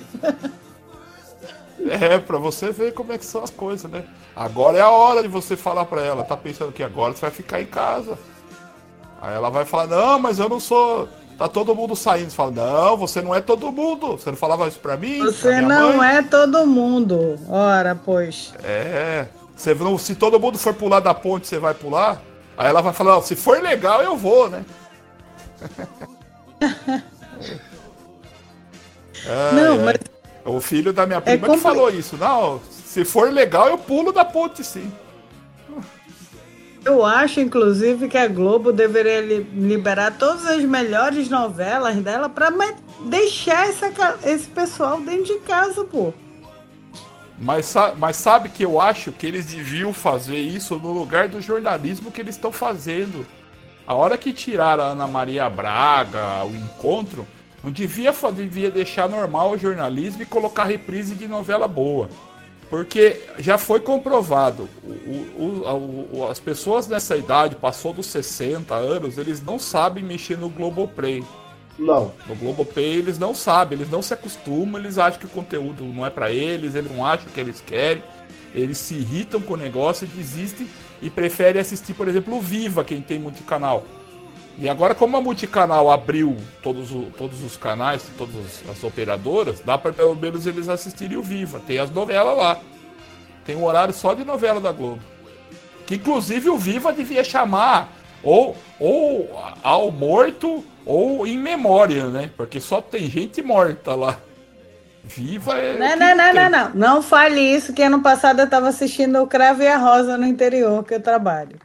É, 1.90 2.18
pra 2.20 2.38
você 2.38 2.72
ver 2.72 2.94
como 2.94 3.14
é 3.14 3.18
que 3.18 3.26
são 3.26 3.44
as 3.44 3.50
coisas, 3.50 3.90
né? 3.90 4.04
Agora 4.36 4.78
é 4.78 4.82
a 4.82 4.90
hora 4.90 5.22
de 5.22 5.28
você 5.28 5.56
falar 5.56 5.86
pra 5.86 6.02
ela. 6.02 6.24
Tá 6.24 6.36
pensando 6.36 6.72
que 6.72 6.84
agora 6.84 7.14
você 7.14 7.22
vai 7.22 7.32
ficar 7.32 7.62
em 7.62 7.66
casa. 7.66 8.18
Aí 9.22 9.34
ela 9.36 9.50
vai 9.50 9.66
falar, 9.66 9.88
não, 9.88 10.20
mas 10.20 10.40
eu 10.40 10.48
não 10.50 10.60
sou. 10.60 11.08
Tá 11.38 11.48
todo 11.48 11.76
mundo 11.76 11.96
saindo. 11.96 12.30
Você 12.32 12.36
fala, 12.36 12.52
não, 12.52 12.98
você 12.98 13.22
não 13.22 13.34
é 13.34 13.40
todo 13.42 13.72
mundo. 13.72 14.12
Você 14.14 14.30
não 14.32 14.38
falava 14.38 14.68
isso 14.68 14.80
pra 14.80 14.98
mim? 14.98 15.20
pra 15.20 15.26
Você 15.32 15.48
minha 15.58 15.62
não 15.68 15.98
mãe? 15.98 16.18
é 16.18 16.22
todo 16.24 16.66
mundo. 16.66 17.40
Ora, 17.50 17.96
pois. 18.04 18.54
É. 18.64 19.28
Você 19.56 19.74
não, 19.76 19.98
se 19.98 20.16
todo 20.16 20.40
mundo 20.40 20.58
for 20.58 20.74
pular 20.74 21.00
da 21.00 21.14
ponte, 21.14 21.48
você 21.48 21.60
vai 21.60 21.74
pular? 21.74 22.22
Aí 22.58 22.68
ela 22.68 22.82
vai 22.82 22.94
falar, 22.94 23.18
"Ó, 23.18 23.22
se 23.22 23.36
for 23.36 23.62
legal, 23.62 24.02
eu 24.02 24.16
vou, 24.18 24.50
né? 24.50 24.64
Ai, 29.28 29.54
Não, 29.54 29.74
ai. 29.80 29.84
mas- 29.86 29.98
O 30.46 30.62
filho 30.62 30.94
da 30.94 31.06
minha 31.06 31.20
prima 31.20 31.40
que 31.40 31.46
compli- 31.46 31.62
falou 31.62 31.90
isso. 31.90 32.16
Não, 32.18 32.62
se 32.72 33.04
for 33.04 33.32
legal, 33.32 33.68
eu 33.68 33.78
pulo 33.78 34.12
da 34.14 34.24
ponte, 34.24 34.64
sim. 34.64 34.92
Eu 36.86 37.06
acho, 37.06 37.40
inclusive, 37.40 38.08
que 38.08 38.18
a 38.18 38.28
Globo 38.28 38.72
deveria 38.72 39.22
li- 39.22 39.48
liberar 39.54 40.18
todas 40.18 40.46
as 40.46 40.64
melhores 40.64 41.30
novelas 41.30 41.98
dela 41.98 42.30
para 42.30 42.50
deixar 43.02 43.68
essa 43.68 43.92
esse 44.24 44.48
pessoal 44.48 45.00
dentro 45.02 45.26
de 45.26 45.40
casa, 45.40 45.84
pô. 45.84 46.14
Mas, 47.40 47.74
mas 47.98 48.16
sabe 48.16 48.50
que 48.50 48.64
eu 48.64 48.80
acho 48.82 49.12
que 49.12 49.28
eles 49.28 49.46
deviam 49.46 49.94
fazer 49.94 50.38
isso 50.38 50.76
no 50.80 50.92
lugar 50.92 51.28
do 51.28 51.42
jornalismo 51.42 52.12
que 52.12 52.22
eles 52.22 52.36
estão 52.36 52.52
fazendo. 52.52 53.26
A 53.86 53.94
hora 53.94 54.18
que 54.18 54.34
tiraram 54.34 54.84
a 54.84 54.88
Ana 54.88 55.08
Maria 55.08 55.50
Braga, 55.50 56.44
o 56.46 56.56
encontro, 56.56 57.28
não 57.64 57.72
devia, 57.72 58.14
devia 58.34 58.72
deixar 58.72 59.08
normal 59.08 59.52
o 59.52 59.58
jornalismo 59.58 60.24
e 60.24 60.26
colocar 60.26 60.64
reprise 60.64 61.16
de 61.16 61.28
novela 61.28 61.68
boa. 61.68 62.10
Porque 62.70 63.22
já 63.40 63.58
foi 63.58 63.80
comprovado, 63.80 64.68
o- 64.84 65.42
o- 65.42 66.10
o- 66.20 66.28
as 66.30 66.40
pessoas 66.40 66.88
nessa 66.88 67.16
idade, 67.16 67.56
passou 67.56 67.94
dos 67.94 68.08
60 68.08 68.76
anos, 68.76 69.18
eles 69.18 69.42
não 69.42 69.58
sabem 69.58 70.04
mexer 70.04 70.38
no 70.38 70.50
Globoplay. 70.50 71.24
Não. 71.80 72.12
No 72.28 72.36
Globoplay 72.36 72.96
eles 72.98 73.18
não 73.18 73.34
sabem, 73.34 73.78
eles 73.78 73.90
não 73.90 74.02
se 74.02 74.14
acostumam, 74.14 74.82
eles 74.82 74.98
acham 74.98 75.20
que 75.20 75.26
o 75.28 75.30
conteúdo 75.30 75.84
não 75.86 76.06
é 76.06 76.10
pra 76.10 76.32
eles, 76.32 76.76
eles 76.76 76.92
não 76.92 77.06
acham 77.06 77.28
o 77.28 77.30
que 77.32 77.40
eles 77.40 77.62
querem, 77.66 78.04
eles 78.54 78.78
se 78.80 78.96
irritam 78.96 79.40
com 79.40 79.54
o 79.54 79.58
negócio, 79.58 80.08
desistem 80.08 80.68
e 81.02 81.10
preferem 81.10 81.62
assistir, 81.62 81.94
por 81.94 82.08
exemplo, 82.08 82.36
o 82.36 82.42
Viva, 82.42 82.84
quem 82.84 83.02
tem 83.02 83.20
multicanal. 83.20 83.86
E 84.60 84.68
agora, 84.68 84.96
como 84.96 85.16
a 85.18 85.22
multicanal 85.22 85.92
abriu 85.92 86.36
todos, 86.64 86.92
o- 86.92 87.12
todos 87.18 87.44
os 87.44 87.56
canais, 87.56 88.04
todas 88.18 88.36
as 88.70 88.84
operadoras, 88.84 89.60
dá 89.60 89.78
pra 89.78 89.94
pelo 89.94 90.16
menos 90.16 90.48
eles 90.48 90.68
assistirem 90.68 91.16
o 91.18 91.22
Viva. 91.22 91.62
Tem 91.66 91.78
as 91.78 91.92
novelas 91.92 92.36
lá. 92.38 92.58
Tem 93.46 93.56
um 93.56 93.64
horário 93.66 93.94
só 93.94 94.14
de 94.14 94.26
novela 94.26 94.60
da 94.60 94.72
Globo. 94.72 95.00
Que 95.86 95.96
inclusive 95.96 96.50
o 96.50 96.58
Viva 96.58 96.92
devia 96.92 97.24
chamar 97.24 97.94
ou, 98.24 98.58
ou 98.80 99.30
ao 99.64 99.92
morto 99.92 100.64
ou 100.86 101.28
em 101.28 101.38
memória, 101.38 102.08
né? 102.08 102.30
Porque 102.36 102.60
só 102.60 102.82
tem 102.82 103.08
gente 103.10 103.42
morta 103.44 103.94
lá. 103.94 104.18
Viva 105.04 105.54
é. 105.58 105.78
Não, 105.78 105.96
não, 105.96 106.18
não, 106.18 106.34
não, 106.34 106.50
não. 106.50 106.70
Não 106.96 107.02
fale 107.02 107.40
isso, 107.40 107.72
que 107.74 107.82
ano 107.84 108.02
passado 108.02 108.40
eu 108.40 108.46
estava 108.46 108.68
assistindo 108.68 109.22
o 109.22 109.28
Cravo 109.28 109.62
e 109.64 109.68
a 109.68 109.78
Rosa 109.78 110.18
no 110.18 110.26
interior, 110.26 110.84
que 110.84 110.96
eu 110.96 111.02
trabalho. 111.02 111.58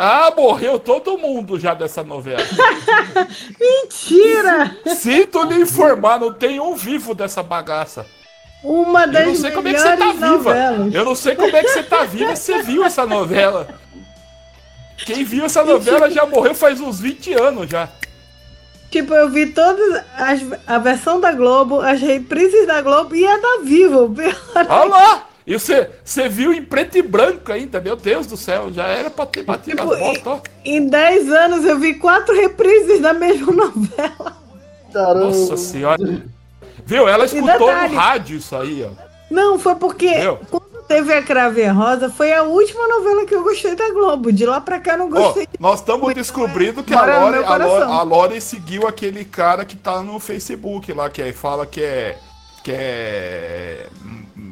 Ah, 0.00 0.32
morreu 0.36 0.78
todo 0.78 1.18
mundo 1.18 1.58
já 1.58 1.74
dessa 1.74 2.04
novela. 2.04 2.38
Mentira! 3.58 4.76
Sinto 4.94 5.42
lhe 5.42 5.60
informar, 5.62 6.20
não 6.20 6.32
tem 6.32 6.60
um 6.60 6.76
vivo 6.76 7.16
dessa 7.16 7.42
bagaça. 7.42 8.06
Uma 8.62 9.02
Eu 9.04 9.12
das 9.12 9.26
não 9.26 9.34
sei 9.34 9.50
como 9.50 9.66
é 9.68 9.72
que 9.74 9.80
você 9.80 9.96
tá 9.96 10.12
viva. 10.12 10.26
novelas. 10.28 10.94
Eu 10.94 11.04
não 11.04 11.14
sei 11.16 11.34
como 11.34 11.56
é 11.56 11.62
que 11.62 11.68
você 11.68 11.82
tá 11.82 12.04
viva 12.04 12.36
se 12.36 12.52
você 12.52 12.62
viu 12.62 12.84
essa 12.84 13.04
novela. 13.04 13.68
Quem 14.98 15.24
viu 15.24 15.44
essa 15.44 15.64
novela 15.64 16.08
já 16.08 16.24
morreu 16.24 16.54
faz 16.54 16.80
uns 16.80 17.00
20 17.00 17.32
anos 17.34 17.68
já. 17.68 17.88
Tipo, 18.90 19.14
eu 19.14 19.28
vi 19.28 19.46
todas 19.46 20.02
as, 20.16 20.40
a 20.66 20.78
versão 20.78 21.20
da 21.20 21.32
Globo, 21.32 21.80
as 21.80 22.00
reprises 22.00 22.66
da 22.66 22.80
Globo 22.80 23.14
e 23.14 23.26
a 23.26 23.36
da 23.36 23.58
Vivo. 23.64 24.14
Olha 24.54 24.84
lá! 24.88 25.27
E 25.48 25.58
você, 25.58 25.88
você 26.04 26.28
viu 26.28 26.52
em 26.52 26.62
preto 26.62 26.98
e 26.98 27.02
branco 27.02 27.50
ainda, 27.50 27.80
meu 27.80 27.96
Deus 27.96 28.26
do 28.26 28.36
céu, 28.36 28.70
já 28.70 28.86
era 28.86 29.08
pra 29.08 29.24
ter 29.24 29.42
batido 29.44 29.78
Tipo, 29.78 29.94
as 29.94 29.98
botas, 29.98 30.26
ó. 30.26 30.40
em 30.62 30.86
10 30.86 31.32
anos 31.32 31.64
eu 31.64 31.78
vi 31.78 31.94
quatro 31.94 32.34
reprises 32.36 33.00
da 33.00 33.14
mesma 33.14 33.50
novela. 33.52 34.36
Caramba. 34.92 35.24
Nossa 35.24 35.56
senhora. 35.56 36.22
Viu? 36.84 37.08
Ela 37.08 37.24
escutou 37.24 37.72
no 37.72 37.94
rádio 37.94 38.36
isso 38.36 38.54
aí, 38.54 38.84
ó. 38.84 38.90
Não, 39.30 39.58
foi 39.58 39.74
porque 39.76 40.10
quando 40.50 40.82
teve 40.86 41.12
a 41.14 41.22
Crave 41.22 41.66
Rosa, 41.68 42.10
foi 42.10 42.32
a 42.32 42.42
última 42.42 42.86
novela 42.86 43.24
que 43.24 43.34
eu 43.34 43.42
gostei 43.42 43.74
da 43.74 43.90
Globo. 43.90 44.30
De 44.30 44.44
lá 44.44 44.60
pra 44.60 44.78
cá 44.78 44.92
eu 44.92 44.98
não 44.98 45.10
gostei. 45.10 45.48
nós 45.58 45.80
estamos 45.80 46.12
descobrindo 46.14 46.82
que 46.82 46.92
a 46.94 47.06
no 47.06 47.20
Lore, 47.20 47.44
a, 47.44 47.56
Lore, 47.56 47.82
a 47.84 48.02
Lore 48.02 48.40
seguiu 48.42 48.86
aquele 48.86 49.24
cara 49.24 49.64
que 49.64 49.76
tá 49.76 50.02
no 50.02 50.20
Facebook 50.20 50.92
lá, 50.92 51.08
que 51.08 51.22
é- 51.22 51.32
fala 51.32 51.64
que 51.64 51.82
é. 51.82 52.18
que 52.62 52.70
é. 52.72 53.86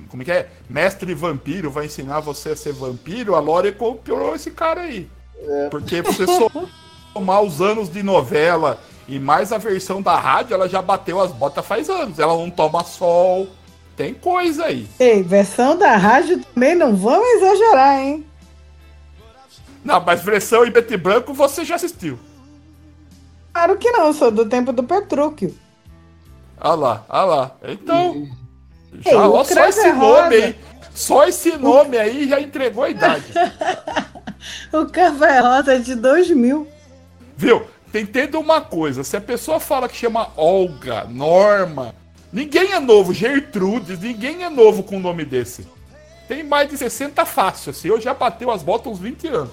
Como 0.09 0.23
é 0.23 0.25
que 0.25 0.33
é? 0.33 0.49
Mestre 0.69 1.15
vampiro, 1.15 1.71
vai 1.71 1.87
ensinar 1.87 2.21
você 2.21 2.51
a 2.51 2.57
ser 2.57 2.73
vampiro. 2.73 3.35
A 3.35 3.41
Lore 3.41 3.73
copiou 3.73 4.35
esse 4.35 4.51
cara 4.51 4.83
aí. 4.83 5.09
Porque 5.71 6.03
você 6.03 6.25
somar 7.13 7.43
os 7.43 7.61
anos 7.61 7.91
de 7.91 8.03
novela 8.03 8.81
e 9.09 9.19
mais 9.19 9.53
a 9.53 9.59
versão 9.59 10.03
da 10.03 10.19
rádio, 10.19 10.55
ela 10.55 10.69
já 10.69 10.83
bateu 10.83 11.21
as 11.21 11.33
botas 11.33 11.65
faz 11.65 11.89
anos. 11.89 12.19
Ela 12.19 12.37
não 12.37 12.51
toma 12.51 12.85
sol. 12.85 13.49
Tem 13.97 14.13
coisa 14.13 14.67
aí. 14.67 14.87
Ei, 14.99 15.23
versão 15.23 15.77
da 15.77 15.97
rádio 15.97 16.45
também 16.45 16.75
não 16.75 16.95
vamos 16.95 17.27
exagerar, 17.37 17.99
hein? 17.99 18.27
Não, 19.83 20.01
mas 20.01 20.23
versão 20.23 20.67
em 20.67 20.73
preto 20.73 20.93
e 20.93 20.97
branco 20.97 21.33
você 21.33 21.65
já 21.65 21.77
assistiu. 21.77 22.19
Claro 23.55 23.79
que 23.79 23.91
não, 23.91 24.13
sou 24.13 24.31
do 24.31 24.45
tempo 24.45 24.73
do 24.73 24.83
Petrúquio. 24.83 25.55
Olha 26.61 26.75
lá, 26.75 27.05
olha 27.09 27.25
lá. 27.25 27.57
Então. 27.63 28.29
Ei, 29.05 29.13
Já, 29.13 29.29
o 29.29 29.35
ó, 29.35 29.45
só 29.45 29.55
Cravo 29.55 29.69
esse 29.69 29.87
é 29.87 29.93
nome 29.93 30.37
aí. 30.37 30.57
Só 30.95 31.29
esse 31.29 31.57
nome 31.57 31.99
aí 31.99 32.29
já 32.29 32.41
entregou 32.41 32.85
a 32.85 32.91
idade. 32.91 33.25
O 34.73 34.87
Café 34.87 35.41
Rosa 35.41 35.75
é 35.75 35.79
de 35.79 35.95
2000. 35.95 36.69
Viu? 37.37 37.67
Entenda 37.93 38.39
uma 38.39 38.61
coisa: 38.61 39.03
se 39.03 39.17
a 39.17 39.21
pessoa 39.21 39.59
fala 39.59 39.89
que 39.89 39.97
chama 39.97 40.29
Olga, 40.37 41.05
Norma, 41.05 41.95
ninguém 42.33 42.73
é 42.73 42.81
novo, 42.81 43.13
Gertrudes, 43.13 43.99
ninguém 43.99 44.45
é 44.45 44.51
novo 44.51 44.83
com 44.83 44.97
um 44.97 45.01
nome 45.01 45.25
desse. 45.25 45.67
Tem 46.29 46.43
mais 46.43 46.69
de 46.69 46.77
60 46.77 47.25
fácil, 47.25 47.71
assim. 47.71 47.89
Eu 47.89 48.01
já 48.01 48.13
bateu 48.13 48.51
as 48.51 48.63
botas 48.63 48.93
uns 48.93 48.99
20 48.99 49.29
anos. 49.29 49.51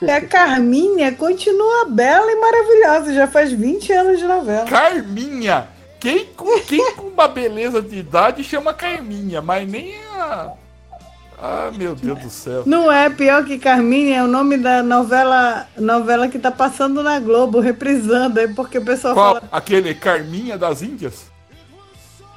E 0.00 0.10
a 0.10 0.20
Carminha 0.20 1.12
continua 1.12 1.86
bela 1.86 2.30
e 2.30 2.36
maravilhosa, 2.36 3.14
já 3.14 3.26
faz 3.26 3.52
20 3.52 3.92
anos 3.92 4.18
de 4.18 4.26
novela. 4.26 4.66
Carminha! 4.66 5.68
Quem, 6.04 6.26
com- 6.36 6.60
quem 6.60 6.92
com 6.96 7.06
uma 7.06 7.26
beleza 7.26 7.80
de 7.80 7.96
idade 8.00 8.44
chama 8.44 8.74
Carminha, 8.74 9.40
mas 9.40 9.66
nem 9.66 9.94
a. 10.18 10.50
Ah, 11.40 11.70
meu 11.74 11.94
Deus 11.94 12.18
do 12.18 12.28
céu. 12.28 12.62
Não 12.66 12.92
é 12.92 13.08
pior 13.08 13.42
que 13.46 13.58
Carminha, 13.58 14.18
é 14.18 14.22
o 14.22 14.26
nome 14.26 14.58
da 14.58 14.82
novela, 14.82 15.66
novela 15.78 16.28
que 16.28 16.38
tá 16.38 16.50
passando 16.50 17.02
na 17.02 17.18
Globo, 17.18 17.58
reprisando, 17.58 18.38
é 18.38 18.46
porque 18.46 18.76
o 18.76 18.84
pessoal 18.84 19.14
Qual? 19.14 19.34
fala. 19.36 19.48
Aquele 19.50 19.94
Carminha 19.94 20.58
das 20.58 20.82
Índias? 20.82 21.32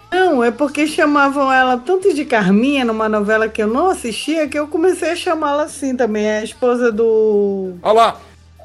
Não, 0.10 0.42
é 0.42 0.50
porque 0.50 0.88
chamavam 0.88 1.52
ela 1.52 1.78
tanto 1.78 2.14
de 2.14 2.24
Carminha 2.24 2.86
numa 2.86 3.10
novela 3.10 3.50
que 3.50 3.62
eu 3.62 3.68
não 3.68 3.90
assistia 3.90 4.48
que 4.48 4.58
eu 4.58 4.66
comecei 4.70 5.12
a 5.12 5.16
chamá-la 5.18 5.64
assim 5.64 5.94
também. 5.94 6.24
É 6.26 6.40
a 6.40 6.44
esposa 6.46 6.90
do. 6.90 7.74
Olha 7.84 7.94
lá, 7.94 8.16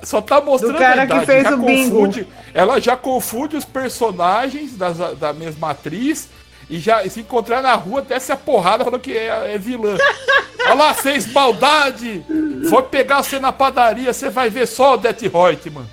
só 0.02 0.20
tá 0.20 0.40
mostrando 0.40 0.72
Do 0.74 0.78
cara 0.78 1.02
a 1.02 1.04
idade, 1.04 1.20
que 1.20 1.26
fez 1.26 1.42
já 1.44 1.54
o 1.54 1.58
bingo. 1.58 1.90
confunde- 1.96 2.26
Ela 2.54 2.80
já 2.80 2.96
confunde 2.96 3.56
os 3.56 3.64
personagens 3.64 4.76
das- 4.76 5.16
da 5.18 5.32
mesma 5.32 5.70
atriz 5.70 6.28
e 6.68 6.78
já 6.78 7.08
se 7.08 7.20
encontrar 7.20 7.62
na 7.62 7.74
rua 7.74 8.02
desce 8.02 8.32
a 8.32 8.36
porrada 8.36 8.84
falando 8.84 9.00
que 9.00 9.16
é, 9.16 9.54
é 9.54 9.58
vilã. 9.58 9.96
Olha 10.64 10.74
lá, 10.74 10.94
fez 10.94 11.30
maldade! 11.32 12.24
Foi 12.70 12.82
pegar 12.84 13.22
você 13.22 13.38
na 13.40 13.52
padaria, 13.52 14.12
você 14.12 14.28
vai 14.30 14.48
ver 14.50 14.66
só 14.66 14.94
o 14.94 14.96
Det 14.96 15.26
Reutemann. 15.28 15.86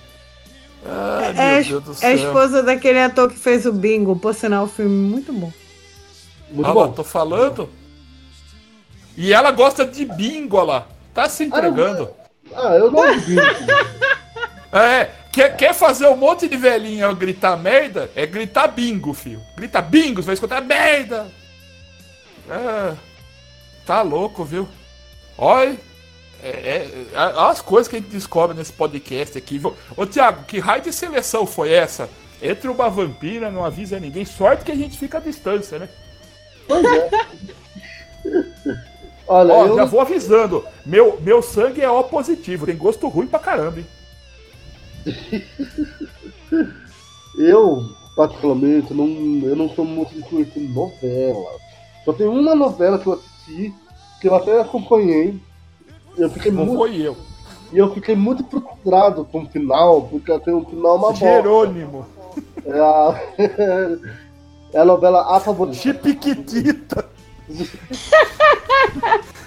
Ai, 0.86 1.30
É, 1.30 1.34
meu 1.34 1.78
a- 1.78 1.82
Deus 1.82 2.00
do 2.00 2.06
é 2.06 2.08
a 2.08 2.14
esposa 2.14 2.64
daquele 2.64 3.00
ator 3.02 3.30
que 3.30 3.38
fez 3.38 3.66
o 3.66 3.74
Bingo. 3.74 4.16
Por 4.16 4.34
sinal, 4.34 4.66
o 4.66 4.68
filme 4.68 4.92
muito 5.10 5.34
bom. 5.34 5.52
Muito 6.52 6.68
Olha 6.70 6.80
lá, 6.80 6.88
bom. 6.88 6.94
tô 6.94 7.04
falando. 7.04 7.70
E 9.18 9.34
ela 9.34 9.52
gosta 9.52 9.86
de 9.86 10.06
bingo, 10.06 10.56
olha 10.58 10.66
lá. 10.66 10.88
Tá 11.14 11.28
se 11.28 11.44
entregando. 11.44 12.10
Ah, 12.56 12.76
eu 12.76 12.92
não 12.92 13.20
vi. 13.20 13.36
É, 14.72 15.10
quer, 15.32 15.58
quer 15.58 15.74
fazer 15.74 16.06
um 16.10 16.16
monte 16.16 16.48
de 16.48 16.56
velhinha 16.56 17.12
gritar 17.14 17.58
merda? 17.58 18.12
É 18.16 18.28
gritar 18.28 18.68
bingo, 18.68 19.16
filho. 19.16 19.42
Grita 19.58 19.82
bingo, 19.82 20.22
você 20.22 20.28
vai 20.28 20.34
escutar 20.36 20.62
merda. 20.62 21.26
É, 22.48 22.94
tá 23.84 24.04
louco, 24.04 24.44
viu? 24.46 24.70
Olha, 25.36 25.76
é, 26.44 26.50
é, 26.50 27.06
a- 27.16 27.50
as 27.50 27.62
coisas 27.62 27.88
que 27.88 27.96
a 27.96 28.00
gente 28.00 28.12
descobre 28.12 28.56
nesse 28.56 28.72
podcast 28.72 29.36
aqui. 29.40 29.60
Ô, 29.98 30.06
Thiago, 30.06 30.44
que 30.44 30.60
raio 30.60 30.84
de 30.84 30.94
seleção 30.94 31.48
foi 31.48 31.72
essa? 31.72 32.08
Entre 32.40 32.68
uma 32.70 32.92
vampira, 32.92 33.50
não 33.50 33.66
avisa 33.66 34.00
ninguém. 34.00 34.24
Sorte 34.26 34.64
que 34.64 34.72
a 34.72 34.76
gente 34.76 35.00
fica 35.00 35.18
à 35.18 35.22
distância, 35.22 35.80
né? 35.80 35.90
Pois 36.68 36.86
é. 36.86 37.10
Olha, 39.32 39.54
Ó, 39.54 39.66
eu, 39.68 39.76
já 39.76 39.86
vou 39.86 40.02
avisando. 40.02 40.66
Meu, 40.84 41.20
meu 41.22 41.40
sangue 41.44 41.82
é 41.82 41.90
O 41.90 42.04
positivo. 42.04 42.66
Tem 42.66 42.76
gosto 42.76 43.08
ruim 43.08 43.28
pra 43.28 43.38
caramba, 43.38 43.80
hein? 43.80 43.86
eu, 47.38 47.84
particularmente, 48.16 48.92
não, 48.92 49.08
eu 49.48 49.56
não 49.56 49.70
sou 49.70 49.86
muito 49.86 50.16
de 50.16 50.24
conhecer 50.24 50.60
novela. 50.62 51.52
Só 52.04 52.12
tem 52.12 52.26
uma 52.28 52.56
novela 52.56 52.98
que 52.98 53.06
eu 53.06 53.14
assisti, 53.14 53.72
que 54.20 54.28
eu 54.28 54.34
até 54.34 54.62
acompanhei. 54.62 55.40
Eu 56.18 56.32
fiquei 56.32 56.52
Não 56.52 56.66
muito, 56.66 56.80
foi 56.80 56.96
eu. 57.00 57.16
e 57.72 57.78
eu 57.78 57.94
fiquei 57.94 58.16
muito 58.16 58.44
frustrado 58.46 59.24
com 59.26 59.44
o 59.44 59.50
final, 59.50 60.02
porque 60.10 60.38
tem 60.40 60.56
um 60.56 60.66
final 60.66 60.98
uma. 60.98 61.14
Jerônimo. 61.14 62.04
É 62.66 62.80
a, 62.80 63.22
é 64.74 64.80
a 64.80 64.86
novela 64.86 65.36
A 65.36 65.40
Favorita. 65.40 65.78
Chipiquitita. 65.78 67.06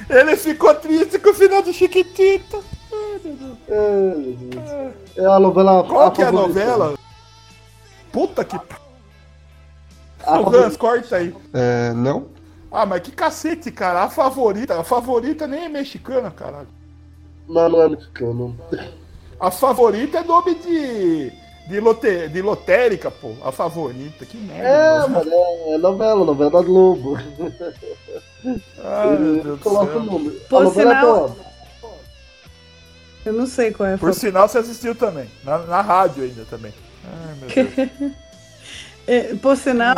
Ele 0.08 0.36
ficou 0.36 0.74
triste 0.74 1.18
com 1.18 1.30
o 1.30 1.34
final 1.34 1.62
do 1.62 1.72
Chiquitita. 1.72 2.58
É, 3.68 4.92
é 5.16 5.26
a 5.26 5.38
novela 5.38 5.84
Qual 5.84 6.06
A 6.06 6.10
que 6.10 6.22
é 6.22 6.26
a 6.26 6.32
novela? 6.32 6.94
Puta 8.10 8.44
que. 8.44 8.56
A 10.24 10.78
corta 10.78 11.16
aí. 11.16 11.34
É, 11.52 11.92
não? 11.94 12.26
Ah, 12.70 12.86
mas 12.86 13.02
que 13.02 13.10
cacete, 13.10 13.70
cara. 13.70 14.04
A 14.04 14.10
favorita. 14.10 14.78
A 14.78 14.84
favorita 14.84 15.46
nem 15.46 15.64
é 15.64 15.68
mexicana, 15.68 16.30
caralho. 16.30 16.68
Não, 17.48 17.68
não 17.68 17.82
é 17.82 17.88
mexicano. 17.88 18.56
A 19.40 19.50
favorita 19.50 20.18
é 20.18 20.24
nome 20.24 20.54
de. 20.56 21.42
De, 21.68 21.78
lote, 21.78 22.28
de 22.28 22.42
lotérica, 22.42 23.10
pô. 23.10 23.34
A 23.44 23.52
favorita. 23.52 24.26
Que 24.26 24.36
merda. 24.36 24.68
É, 24.68 25.08
mano. 25.08 25.30
é, 25.32 25.74
é 25.74 25.78
novela, 25.78 26.24
novela 26.24 26.62
Globo. 26.62 27.16
Ai, 28.44 29.16
meu 29.18 29.34
Deus 29.42 29.58
do 29.58 29.58
coloca 29.58 29.96
o 29.98 30.02
nome. 30.04 30.30
Por 30.48 30.72
sinal-. 30.74 31.36
Eu 33.24 33.32
não 33.32 33.46
sei 33.46 33.70
qual 33.72 33.88
é 33.88 33.94
a 33.94 33.98
Por 33.98 34.10
foto. 34.12 34.20
sinal, 34.20 34.48
você 34.48 34.58
assistiu 34.58 34.94
também. 34.94 35.28
Na, 35.44 35.58
na 35.58 35.80
rádio 35.80 36.24
ainda 36.24 36.44
também. 36.46 36.72
Ai, 37.04 37.34
meu 37.40 37.48
Deus. 37.76 38.12
É, 39.04 39.34
por 39.34 39.56
sinal, 39.56 39.96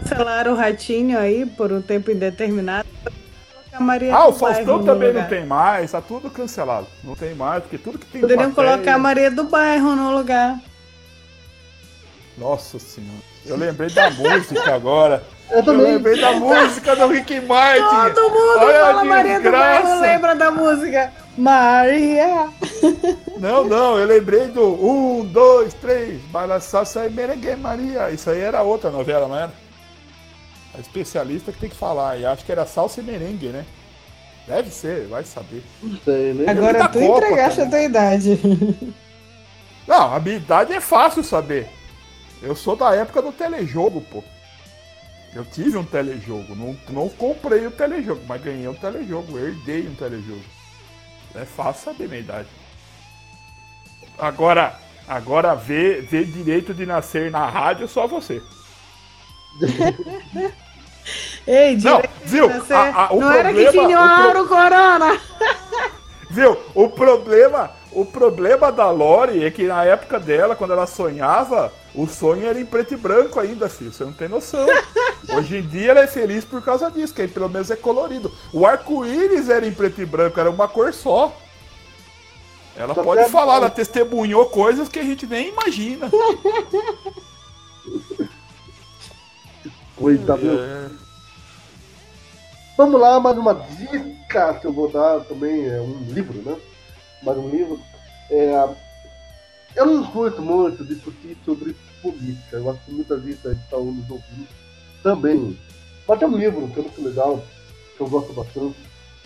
cancelaram 0.00 0.52
o 0.52 0.56
ratinho 0.56 1.16
aí 1.16 1.46
por 1.46 1.70
um 1.72 1.80
tempo 1.80 2.10
indeterminado. 2.10 2.88
A 3.72 3.78
Maria 3.80 4.12
Ah, 4.12 4.26
o 4.26 4.32
Faustão 4.32 4.82
também 4.82 5.10
lugar. 5.10 5.22
não 5.22 5.28
tem 5.30 5.46
mais, 5.46 5.92
tá 5.92 6.00
tudo 6.00 6.28
cancelado. 6.28 6.88
Não 7.04 7.14
tem 7.14 7.36
mais, 7.36 7.62
porque 7.62 7.78
tudo 7.78 8.00
que 8.00 8.06
tem 8.06 8.20
Poderiam 8.20 8.50
plateia- 8.50 8.72
colocar 8.72 8.94
a 8.96 8.98
Maria 8.98 9.30
do 9.30 9.44
Bairro 9.44 9.94
no 9.94 10.10
lugar. 10.16 10.58
Nossa 12.36 12.80
senhora. 12.80 13.12
Eu 13.46 13.56
lembrei 13.56 13.90
da 13.90 14.10
música 14.10 14.74
agora. 14.74 15.22
Eu 15.52 15.58
Eu 15.58 15.64
também. 15.64 15.92
lembrei 15.92 16.20
da 16.20 16.32
música 16.32 16.96
do 16.96 17.06
Rick 17.08 17.40
Martin. 17.42 18.14
Todo 18.14 18.30
mundo 18.30 18.58
Olha 18.58 18.80
fala 18.80 19.04
Maria 19.04 19.40
do 19.40 19.50
Bairro, 19.50 19.82
desgraça. 19.82 20.00
lembra 20.00 20.34
da 20.34 20.50
música. 20.50 21.12
Maria. 21.36 22.48
Não, 23.38 23.64
não, 23.64 23.98
eu 23.98 24.06
lembrei 24.06 24.48
do 24.48 24.62
um, 24.84 25.24
dois, 25.24 25.72
três, 25.74 26.20
Balançaça 26.30 27.06
e 27.06 27.10
Merengue 27.10 27.56
Maria. 27.56 28.10
Isso 28.10 28.30
aí 28.30 28.40
era 28.40 28.62
outra 28.62 28.90
novela, 28.90 29.26
não 29.28 29.36
era? 29.36 29.52
A 30.76 30.80
especialista 30.80 31.52
que 31.52 31.58
tem 31.58 31.70
que 31.70 31.76
falar. 31.76 32.18
E 32.18 32.24
acho 32.26 32.44
que 32.44 32.52
era 32.52 32.66
salsa 32.66 33.00
e 33.00 33.04
merengue, 33.04 33.48
né? 33.48 33.64
Deve 34.46 34.70
ser, 34.70 35.06
vai 35.06 35.22
saber. 35.24 35.62
Não 35.82 35.98
sei, 36.04 36.34
né? 36.34 36.50
Agora 36.50 36.88
tu 36.88 36.98
Copa 36.98 37.18
entregaste 37.26 37.60
a 37.60 37.66
tua 37.68 37.80
idade. 37.82 38.38
Não, 39.86 40.14
a 40.14 40.20
minha 40.20 40.36
idade 40.36 40.72
é 40.72 40.80
fácil 40.80 41.22
saber. 41.24 41.68
Eu 42.42 42.56
sou 42.56 42.74
da 42.76 42.94
época 42.94 43.22
do 43.22 43.32
telejogo, 43.32 44.00
pô. 44.00 44.22
Eu 45.34 45.44
tive 45.44 45.78
um 45.78 45.84
telejogo. 45.84 46.54
Não, 46.54 46.76
não 46.90 47.08
comprei 47.08 47.66
o 47.66 47.70
telejogo, 47.70 48.20
mas 48.28 48.42
ganhei 48.42 48.68
um 48.68 48.74
telejogo. 48.74 49.38
Herdei 49.38 49.88
um 49.88 49.94
telejogo. 49.94 50.42
É 51.34 51.44
fácil 51.44 51.84
saber 51.92 52.08
minha 52.08 52.20
idade. 52.20 52.48
Agora, 54.18 54.74
agora 55.08 55.54
ver, 55.54 56.02
ver 56.02 56.26
direito 56.26 56.74
de 56.74 56.84
nascer 56.84 57.30
na 57.30 57.48
rádio 57.48 57.88
só 57.88 58.06
você. 58.06 58.42
Ei, 61.46 61.76
Não, 61.78 62.00
viu? 62.24 62.48
nascer. 62.48 62.74
A- 62.76 63.06
a- 63.06 63.12
o 63.12 63.20
não 63.20 63.32
era 63.32 63.52
que 63.52 63.62
problema- 63.64 63.86
tinha 63.88 63.98
o 64.00 64.04
o 64.04 64.06
pro- 64.16 64.24
Auro 64.38 64.48
Corona. 64.48 65.20
Viu? 66.30 66.56
O 66.74 66.88
problema, 66.88 67.70
o 67.90 68.06
problema 68.06 68.72
da 68.72 68.90
Lori 68.90 69.44
é 69.44 69.50
que 69.50 69.64
na 69.64 69.84
época 69.84 70.18
dela, 70.18 70.56
quando 70.56 70.72
ela 70.72 70.86
sonhava, 70.86 71.70
o 71.94 72.06
sonho 72.06 72.46
era 72.46 72.58
em 72.58 72.64
preto 72.64 72.94
e 72.94 72.96
branco 72.96 73.38
ainda, 73.38 73.68
filho. 73.68 73.92
Você 73.92 74.02
não 74.04 74.14
tem 74.14 74.28
noção. 74.28 74.66
Hoje 75.28 75.58
em 75.58 75.62
dia 75.62 75.90
ela 75.92 76.00
é 76.00 76.06
feliz 76.06 76.44
por 76.44 76.62
causa 76.62 76.90
disso, 76.90 77.14
que 77.14 77.22
aí 77.22 77.28
pelo 77.28 77.48
menos 77.48 77.70
é 77.70 77.76
colorido. 77.76 78.32
O 78.52 78.66
arco-íris 78.66 79.48
era 79.48 79.66
em 79.66 79.72
preto 79.72 80.00
e 80.02 80.06
branco, 80.06 80.38
era 80.40 80.50
uma 80.50 80.66
cor 80.68 80.92
só. 80.92 81.36
Ela 82.76 82.94
Tá 82.94 83.02
pode 83.02 83.20
vendo? 83.22 83.30
falar, 83.30 83.56
ela 83.56 83.70
testemunhou 83.70 84.46
coisas 84.46 84.88
que 84.88 84.98
a 84.98 85.02
gente 85.04 85.26
nem 85.26 85.48
imagina. 85.50 86.10
Coitado. 89.96 90.40
É. 90.60 90.90
Vamos 92.76 93.00
lá, 93.00 93.20
mais 93.20 93.36
uma 93.36 93.54
dica 93.54 94.54
que 94.54 94.66
eu 94.66 94.72
vou 94.72 94.90
dar 94.90 95.20
também, 95.20 95.66
é 95.68 95.80
um 95.80 96.04
livro, 96.08 96.40
né? 96.42 96.56
Mais 97.22 97.38
um 97.38 97.48
livro. 97.50 97.78
É, 98.30 98.68
eu 99.76 99.86
não 99.86 100.04
curto 100.10 100.40
muito 100.40 100.84
discutir 100.84 101.36
sobre 101.44 101.76
política. 102.00 102.56
Eu 102.56 102.70
acho 102.70 102.80
que 102.84 102.92
muita 102.92 103.20
gente 103.20 103.34
está 103.46 103.76
nos 103.76 104.10
ouvindo 104.10 104.48
também. 105.02 105.58
Mas 106.06 106.18
tem 106.18 106.28
um 106.28 106.36
livro 106.36 106.68
que 106.68 106.80
é 106.80 106.82
muito 106.82 107.02
legal, 107.02 107.42
que 107.96 108.02
eu 108.02 108.08
gosto 108.08 108.32
bastante, 108.32 108.76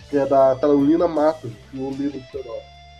que 0.09 0.17
é 0.17 0.25
da 0.25 0.55
Carolina 0.59 1.07
Matos, 1.07 1.51
que 1.69 1.77
o 1.77 1.91
livro 1.91 2.21
chama 2.31 2.55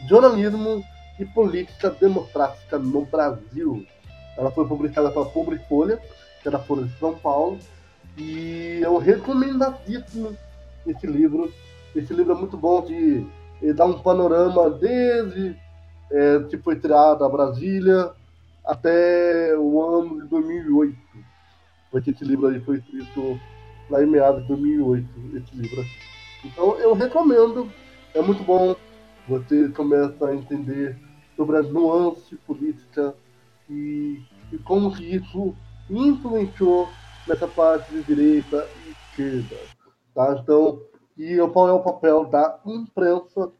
Jornalismo 0.07 0.84
e 1.19 1.25
Política 1.25 1.89
Democrática 1.89 2.78
no 2.78 3.05
Brasil. 3.05 3.86
Ela 4.38 4.51
foi 4.51 4.67
publicada 4.67 5.09
pela 5.11 5.25
Pobre 5.25 5.57
Folha, 5.67 5.99
que 6.41 6.47
é 6.47 6.51
da 6.51 6.59
Folha 6.59 6.84
de 6.84 6.97
São 6.99 7.15
Paulo. 7.15 7.57
E 8.17 8.80
eu 8.82 8.97
recomendadíssimo 8.97 10.36
esse 10.86 11.07
livro. 11.07 11.51
Esse 11.95 12.13
livro 12.13 12.34
é 12.34 12.36
muito 12.36 12.57
bom 12.57 12.82
de 12.84 13.25
ele 13.61 13.73
dá 13.73 13.86
um 13.86 13.99
panorama 13.99 14.69
desde 14.69 15.55
é, 16.11 16.39
que 16.49 16.57
foi 16.57 16.75
criada 16.80 17.25
a 17.25 17.30
Brasília 17.30 18.11
até 18.63 19.55
o 19.57 19.82
ano 19.82 20.21
de 20.21 20.28
2008. 20.28 20.95
Porque 21.92 22.12
esse 22.12 22.24
livro 22.24 22.48
aí 22.48 22.60
foi 22.60 22.78
escrito 22.78 23.40
lá 23.90 24.04
em 24.04 24.08
meados 24.08 24.42
de 24.42 24.48
2008, 24.50 25.08
esse 25.36 25.56
livro. 25.56 25.84
Então 26.44 26.78
eu 26.80 26.94
recomendo, 26.94 27.72
é 28.14 28.22
muito 28.22 28.44
bom. 28.44 28.76
você 29.28 29.70
começa 29.70 30.28
a 30.28 30.36
entender 30.36 30.98
sobre 31.36 31.58
as 31.58 31.70
nuances 31.70 32.38
políticas 32.46 33.14
e, 33.70 34.22
e 34.52 34.58
como 34.60 34.94
que 34.94 35.04
isso 35.04 35.56
influenciou 35.90 36.90
nessa 37.28 37.48
parte 37.48 37.92
de 37.92 38.04
direita 38.04 38.68
e 38.86 38.92
esquerda. 38.92 39.56
Tá? 40.14 40.38
Então, 40.42 40.82
e 41.18 41.38
qual 41.52 41.68
é 41.68 41.74
o 41.74 41.84
papel 41.84 42.26
da 42.26 42.60
imprensa 42.66 43.52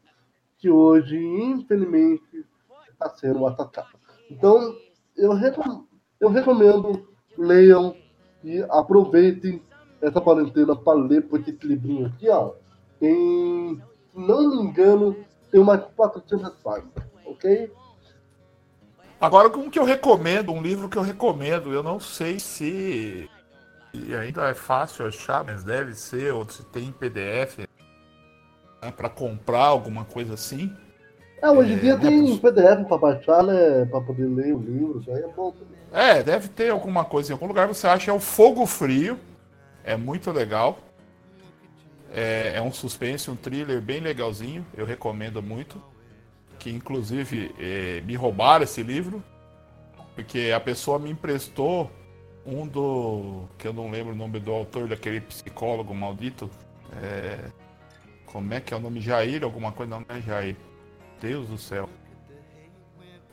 que 0.58 0.70
hoje, 0.70 1.16
infelizmente, 1.16 2.44
está 2.90 3.08
sendo 3.10 3.46
atacada. 3.46 3.88
Então, 4.30 4.74
eu 5.16 5.32
recomendo, 5.32 5.86
eu 6.20 6.28
recomendo 6.28 7.08
leiam 7.36 7.94
e 8.48 8.64
aproveitem 8.70 9.62
essa 10.00 10.20
quarentena 10.20 10.74
para 10.74 10.98
ler, 10.98 11.22
porque 11.28 11.50
esse 11.50 11.66
livrinho 11.66 12.06
aqui, 12.06 12.28
ó, 12.30 12.52
tem, 12.98 13.82
se 14.10 14.18
não 14.18 14.50
me 14.50 14.56
engano, 14.62 15.16
tem 15.50 15.60
umas 15.60 15.82
400 15.94 16.54
páginas, 16.62 16.92
ok? 17.26 17.70
Agora, 19.20 19.48
um 19.58 19.68
que 19.68 19.78
eu 19.78 19.84
recomendo, 19.84 20.52
um 20.52 20.62
livro 20.62 20.88
que 20.88 20.96
eu 20.96 21.02
recomendo, 21.02 21.72
eu 21.72 21.82
não 21.82 22.00
sei 22.00 22.38
se 22.38 23.28
ainda 24.18 24.48
é 24.48 24.54
fácil 24.54 25.06
achar, 25.06 25.44
mas 25.44 25.62
deve 25.64 25.94
ser, 25.94 26.32
ou 26.32 26.48
se 26.48 26.64
tem 26.66 26.92
PDF 26.92 27.58
né, 28.80 28.90
para 28.90 29.10
comprar 29.10 29.66
alguma 29.66 30.04
coisa 30.04 30.34
assim. 30.34 30.72
É, 31.40 31.50
hoje 31.50 31.72
em 31.72 31.76
é, 31.76 31.80
dia 31.80 31.96
né, 31.96 32.02
tem 32.02 32.38
PDF 32.38 32.88
para 32.88 32.98
baixar, 32.98 33.42
né? 33.42 33.84
Para 33.86 34.00
poder 34.00 34.26
ler 34.26 34.54
o 34.54 34.58
livro, 34.58 35.00
isso 35.00 35.10
aí 35.10 35.22
é 35.22 35.28
bom 35.28 35.52
também. 35.52 35.78
É, 35.92 36.22
deve 36.22 36.48
ter 36.48 36.70
alguma 36.70 37.04
coisa 37.04 37.30
em 37.30 37.34
algum 37.34 37.46
lugar. 37.46 37.66
Você 37.68 37.86
acha 37.86 38.10
é 38.10 38.14
o 38.14 38.20
Fogo 38.20 38.66
Frio. 38.66 39.18
É 39.84 39.96
muito 39.96 40.30
legal. 40.30 40.78
É, 42.12 42.54
é 42.56 42.62
um 42.62 42.72
suspense, 42.72 43.30
um 43.30 43.36
thriller 43.36 43.80
bem 43.80 44.00
legalzinho. 44.00 44.66
Eu 44.76 44.84
recomendo 44.84 45.42
muito. 45.42 45.82
Que 46.58 46.70
inclusive 46.70 47.54
é, 47.58 48.02
me 48.02 48.16
roubaram 48.16 48.64
esse 48.64 48.82
livro. 48.82 49.22
Porque 50.14 50.52
a 50.54 50.60
pessoa 50.60 50.98
me 50.98 51.10
emprestou 51.10 51.90
um 52.44 52.66
do. 52.66 53.44
que 53.56 53.68
eu 53.68 53.72
não 53.72 53.90
lembro 53.90 54.12
o 54.12 54.16
nome 54.16 54.40
do 54.40 54.52
autor, 54.52 54.88
daquele 54.88 55.20
psicólogo 55.20 55.94
maldito. 55.94 56.50
É, 57.00 57.38
como 58.26 58.52
é 58.52 58.60
que 58.60 58.74
é 58.74 58.76
o 58.76 58.80
nome? 58.80 59.00
Jair, 59.00 59.44
alguma 59.44 59.70
coisa? 59.72 59.90
Não, 59.90 60.04
não 60.06 60.16
é 60.16 60.20
Jair. 60.20 60.56
Deus 61.20 61.48
do 61.48 61.58
céu. 61.58 61.88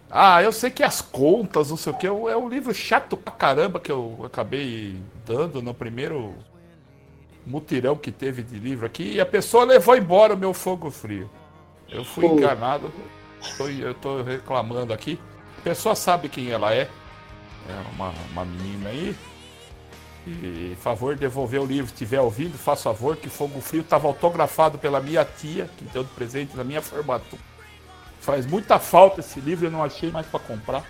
Ah, 0.10 0.42
eu 0.42 0.52
sei 0.52 0.70
que 0.70 0.84
as 0.84 1.02
contas, 1.02 1.70
não 1.70 1.78
sei 1.78 1.92
o 1.92 1.98
que, 1.98 2.08
é 2.08 2.12
um 2.12 2.48
livro 2.48 2.74
chato 2.74 3.18
pra 3.18 3.34
caramba 3.34 3.80
que 3.80 3.92
eu 3.92 4.22
acabei 4.24 5.02
dando 5.26 5.62
no 5.62 5.74
primeiro 5.74 6.34
mutirão 7.46 7.96
que 7.96 8.12
teve 8.12 8.42
de 8.42 8.58
livro 8.58 8.86
aqui 8.86 9.14
e 9.14 9.22
a 9.22 9.26
pessoa 9.26 9.66
levou 9.66 9.96
embora 9.96 10.34
o 10.34 10.38
meu 10.38 10.54
fogo 10.54 10.90
frio. 10.90 11.30
Eu 11.90 12.04
fui 12.04 12.28
Pô. 12.28 12.36
enganado, 12.36 12.92
eu 13.60 13.94
tô 13.94 14.22
reclamando 14.22 14.94
aqui. 14.94 15.20
A 15.60 15.62
pessoa 15.62 15.96
sabe 15.96 16.30
quem 16.30 16.50
ela 16.50 16.74
é, 16.74 16.82
é 16.82 17.94
uma, 17.94 18.14
uma 18.32 18.46
menina 18.46 18.90
aí. 18.90 19.16
E 20.28 20.76
favor 20.80 21.16
devolver 21.16 21.62
o 21.62 21.66
livro, 21.66 21.88
se 21.88 21.94
estiver 21.94 22.20
ouvindo, 22.20 22.58
faça 22.58 22.84
favor, 22.84 23.16
que 23.16 23.30
Fogo 23.30 23.62
Frio 23.62 23.82
estava 23.82 24.08
autografado 24.08 24.78
pela 24.80 25.00
minha 25.00 25.24
tia, 25.24 25.70
que 25.78 25.86
deu 25.86 26.04
de 26.04 26.10
presente 26.12 26.58
na 26.58 26.64
minha 26.64 26.82
formatura. 26.82 27.42
Faz 28.26 28.48
muita 28.48 28.80
falta 28.80 29.20
esse 29.20 29.40
livro, 29.40 29.68
eu 29.68 29.72
não 29.72 29.84
achei 29.84 30.10
mais 30.10 30.26
para 30.26 30.40
comprar. 30.40 30.84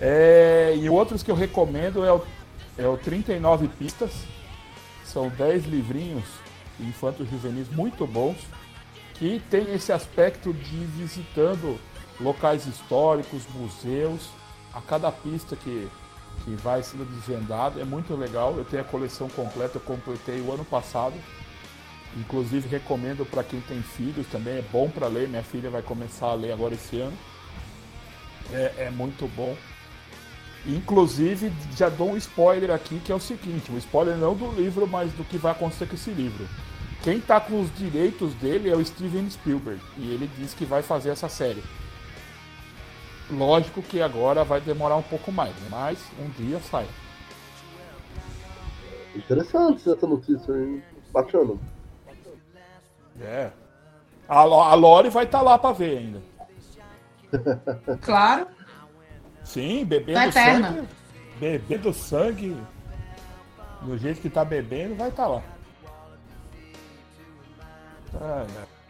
É, 0.00 0.72
e 0.76 0.88
outros 0.88 1.20
que 1.20 1.32
eu 1.32 1.34
recomendo 1.34 2.04
é 2.04 2.12
o, 2.12 2.22
é 2.78 2.86
o 2.86 2.96
39 2.96 3.66
Pistas. 3.66 4.12
São 5.04 5.28
10 5.28 5.64
livrinhos 5.64 6.24
infantos 6.78 7.28
juvenis 7.28 7.68
muito 7.68 8.06
bons, 8.06 8.36
que 9.14 9.42
tem 9.50 9.74
esse 9.74 9.92
aspecto 9.92 10.52
de 10.52 10.76
visitando 10.76 11.76
locais 12.20 12.66
históricos, 12.66 13.42
museus. 13.52 14.30
A 14.72 14.80
cada 14.80 15.10
pista 15.10 15.56
que, 15.56 15.88
que 16.44 16.54
vai 16.54 16.84
sendo 16.84 17.04
desvendado 17.04 17.80
é 17.80 17.84
muito 17.84 18.14
legal. 18.14 18.54
Eu 18.56 18.64
tenho 18.64 18.82
a 18.82 18.86
coleção 18.86 19.28
completa, 19.28 19.78
eu 19.78 19.80
completei 19.80 20.40
o 20.40 20.52
ano 20.52 20.64
passado. 20.64 21.14
Inclusive 22.16 22.68
recomendo 22.68 23.24
para 23.24 23.44
quem 23.44 23.60
tem 23.60 23.80
filhos 23.82 24.26
também, 24.26 24.58
é 24.58 24.64
bom 24.72 24.88
para 24.90 25.06
ler. 25.06 25.28
Minha 25.28 25.42
filha 25.42 25.70
vai 25.70 25.82
começar 25.82 26.26
a 26.26 26.34
ler 26.34 26.52
agora 26.52 26.74
esse 26.74 27.00
ano. 27.00 27.16
É, 28.52 28.74
é, 28.78 28.90
muito 28.90 29.28
bom. 29.36 29.56
Inclusive, 30.66 31.52
já 31.76 31.88
dou 31.88 32.10
um 32.10 32.16
spoiler 32.16 32.70
aqui, 32.70 32.98
que 33.00 33.12
é 33.12 33.14
o 33.14 33.20
seguinte, 33.20 33.72
um 33.72 33.78
spoiler 33.78 34.16
não 34.16 34.34
do 34.34 34.50
livro, 34.50 34.86
mas 34.86 35.10
do 35.12 35.24
que 35.24 35.38
vai 35.38 35.52
acontecer 35.52 35.86
com 35.86 35.94
esse 35.94 36.10
livro. 36.10 36.46
Quem 37.02 37.16
está 37.16 37.40
com 37.40 37.62
os 37.62 37.74
direitos 37.76 38.34
dele 38.34 38.68
é 38.68 38.76
o 38.76 38.84
Steven 38.84 39.30
Spielberg, 39.30 39.80
e 39.96 40.10
ele 40.10 40.30
diz 40.36 40.52
que 40.52 40.66
vai 40.66 40.82
fazer 40.82 41.10
essa 41.10 41.30
série. 41.30 41.62
Lógico 43.30 43.80
que 43.80 44.02
agora 44.02 44.44
vai 44.44 44.60
demorar 44.60 44.96
um 44.96 45.02
pouco 45.02 45.32
mais, 45.32 45.54
mas 45.70 45.98
um 46.18 46.28
dia 46.30 46.60
sai. 46.60 46.86
Interessante 49.14 49.90
essa 49.90 50.06
notícia, 50.06 50.52
hein? 50.52 50.82
Bacana. 51.10 51.54
É. 53.20 53.50
A, 54.28 54.38
a 54.38 54.74
Lore 54.74 55.10
vai 55.10 55.24
estar 55.24 55.38
tá 55.38 55.44
lá 55.44 55.58
para 55.58 55.72
ver 55.72 55.98
ainda. 55.98 56.22
Claro. 58.02 58.48
Sim, 59.44 59.84
bebendo 59.84 60.18
tá 60.18 60.32
sangue. 60.32 60.88
Bebendo 61.38 61.92
sangue. 61.92 62.56
Do 63.82 63.96
jeito 63.98 64.20
que 64.20 64.30
tá 64.30 64.44
bebendo, 64.44 64.94
vai 64.94 65.08
estar 65.08 65.24
tá 65.24 65.28
lá. 65.28 65.42
Ah, 68.20 68.46
é. 68.48 68.80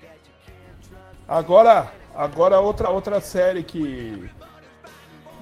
Agora, 1.28 1.92
agora 2.14 2.58
outra, 2.58 2.90
outra 2.90 3.20
série 3.20 3.62
que, 3.62 4.30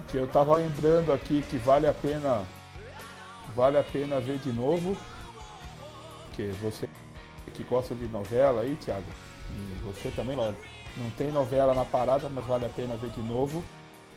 que 0.09 0.17
eu 0.17 0.27
tava 0.27 0.57
lembrando 0.57 1.13
aqui 1.13 1.43
que 1.43 1.57
vale 1.57 1.87
a 1.87 1.95
pena 1.95 2.45
vale 3.57 3.79
a 3.79 3.83
pena 3.83 4.21
ver 4.21 4.39
de 4.39 4.53
novo. 4.53 4.97
Que 6.35 6.49
você 6.63 6.89
que 7.49 7.63
gosta 7.65 7.95
de 7.95 8.07
novela 8.09 8.63
aí, 8.63 8.77
Thiago, 8.77 9.05
e 9.51 9.85
você 9.85 10.11
também, 10.11 10.37
Laura, 10.37 10.57
não 10.97 11.11
tem 11.11 11.31
novela 11.31 11.75
na 11.75 11.85
parada, 11.85 12.29
mas 12.29 12.45
vale 12.45 12.67
a 12.67 12.69
pena 12.69 12.97
ver 12.97 13.11
de 13.11 13.23
novo, 13.23 13.63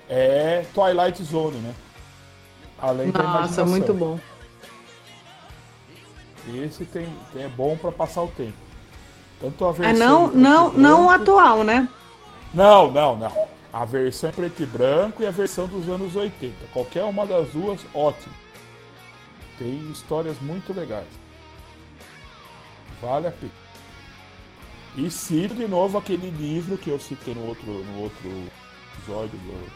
é 0.09 0.65
Twilight 0.73 1.23
Zone, 1.23 1.57
né? 1.57 1.73
Além 2.79 3.07
Nossa, 3.07 3.17
da 3.17 3.23
imaginação. 3.23 3.65
muito 3.67 3.93
bom. 3.93 4.19
Esse 6.55 6.85
tem, 6.85 7.07
é 7.35 7.47
bom 7.47 7.77
para 7.77 7.91
passar 7.91 8.23
o 8.23 8.27
tempo. 8.27 8.57
Tanto 9.39 9.65
a 9.65 9.69
é, 9.69 9.73
versão. 9.73 9.93
É 9.93 9.95
não, 9.95 10.31
não, 10.31 10.63
branco, 10.63 10.79
não 10.79 11.09
atual, 11.09 11.63
né? 11.63 11.87
Não, 12.53 12.91
não, 12.91 13.15
não. 13.15 13.47
A 13.71 13.85
versão 13.85 14.31
preto 14.31 14.63
e 14.63 14.65
branco 14.65 15.23
e 15.23 15.25
a 15.25 15.31
versão 15.31 15.67
dos 15.67 15.87
anos 15.87 16.15
80. 16.15 16.55
Qualquer 16.73 17.03
uma 17.03 17.25
das 17.25 17.49
duas, 17.49 17.79
ótimo. 17.93 18.33
Tem 19.57 19.91
histórias 19.91 20.39
muito 20.41 20.73
legais. 20.73 21.20
Vale 23.01 23.27
a 23.27 23.31
pena. 23.31 23.51
E 24.95 25.09
cito 25.09 25.55
de 25.55 25.67
novo 25.67 25.97
aquele 25.97 26.29
livro 26.29 26.77
que 26.77 26.89
eu 26.89 26.99
citei 26.99 27.33
no 27.33 27.47
outro, 27.47 27.65
no 27.65 28.01
outro 28.01 28.29
episódio 28.93 29.39
do, 29.39 29.69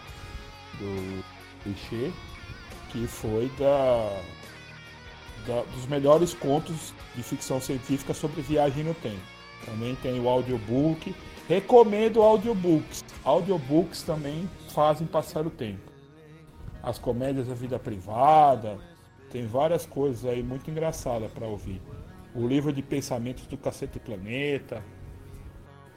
do 0.78 1.24
clichê, 1.64 2.12
que 2.90 3.08
foi 3.08 3.50
da, 3.58 4.22
da, 5.48 5.62
dos 5.74 5.88
melhores 5.88 6.34
contos 6.34 6.94
de 7.16 7.24
ficção 7.24 7.62
científica 7.62 8.14
sobre 8.14 8.42
viagem 8.42 8.84
no 8.84 8.94
tempo. 8.94 9.22
Também 9.66 9.96
tem 9.96 10.20
o 10.20 10.28
audiobook. 10.28 11.16
Recomendo 11.48 12.22
audiobooks. 12.22 13.06
Audiobooks 13.24 14.02
também 14.02 14.50
fazem 14.74 15.08
passar 15.08 15.46
o 15.46 15.50
tempo. 15.50 15.92
As 16.84 17.00
comédias 17.00 17.48
da 17.48 17.54
vida 17.54 17.80
privada, 17.80 18.78
tem 19.32 19.48
várias 19.48 19.86
coisas 19.86 20.26
aí 20.26 20.44
muito 20.44 20.70
engraçadas 20.70 21.32
para 21.32 21.48
ouvir 21.48 21.82
o 22.36 22.46
livro 22.46 22.74
de 22.74 22.82
pensamentos 22.82 23.48
do 23.48 23.58
Cacete 23.58 24.00
Planeta. 24.00 24.84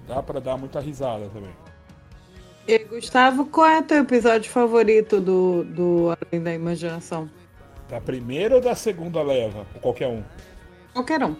Dá 0.06 0.22
para 0.22 0.40
dar 0.40 0.56
muita 0.56 0.80
risada 0.80 1.28
também. 1.28 1.54
E 2.66 2.78
Gustavo, 2.78 3.46
qual 3.46 3.66
é 3.66 3.80
o 3.80 3.82
teu 3.82 3.98
episódio 3.98 4.50
favorito 4.50 5.20
do, 5.20 5.64
do 5.64 6.10
Além 6.10 6.42
da 6.42 6.54
Imaginação? 6.54 7.28
Da 7.88 8.00
primeira 8.00 8.54
ou 8.54 8.60
da 8.60 8.74
segunda 8.74 9.22
leva? 9.22 9.66
Ou 9.76 9.80
qualquer 9.80 10.08
um? 10.08 10.22
Qualquer 10.92 11.24
um. 11.24 11.34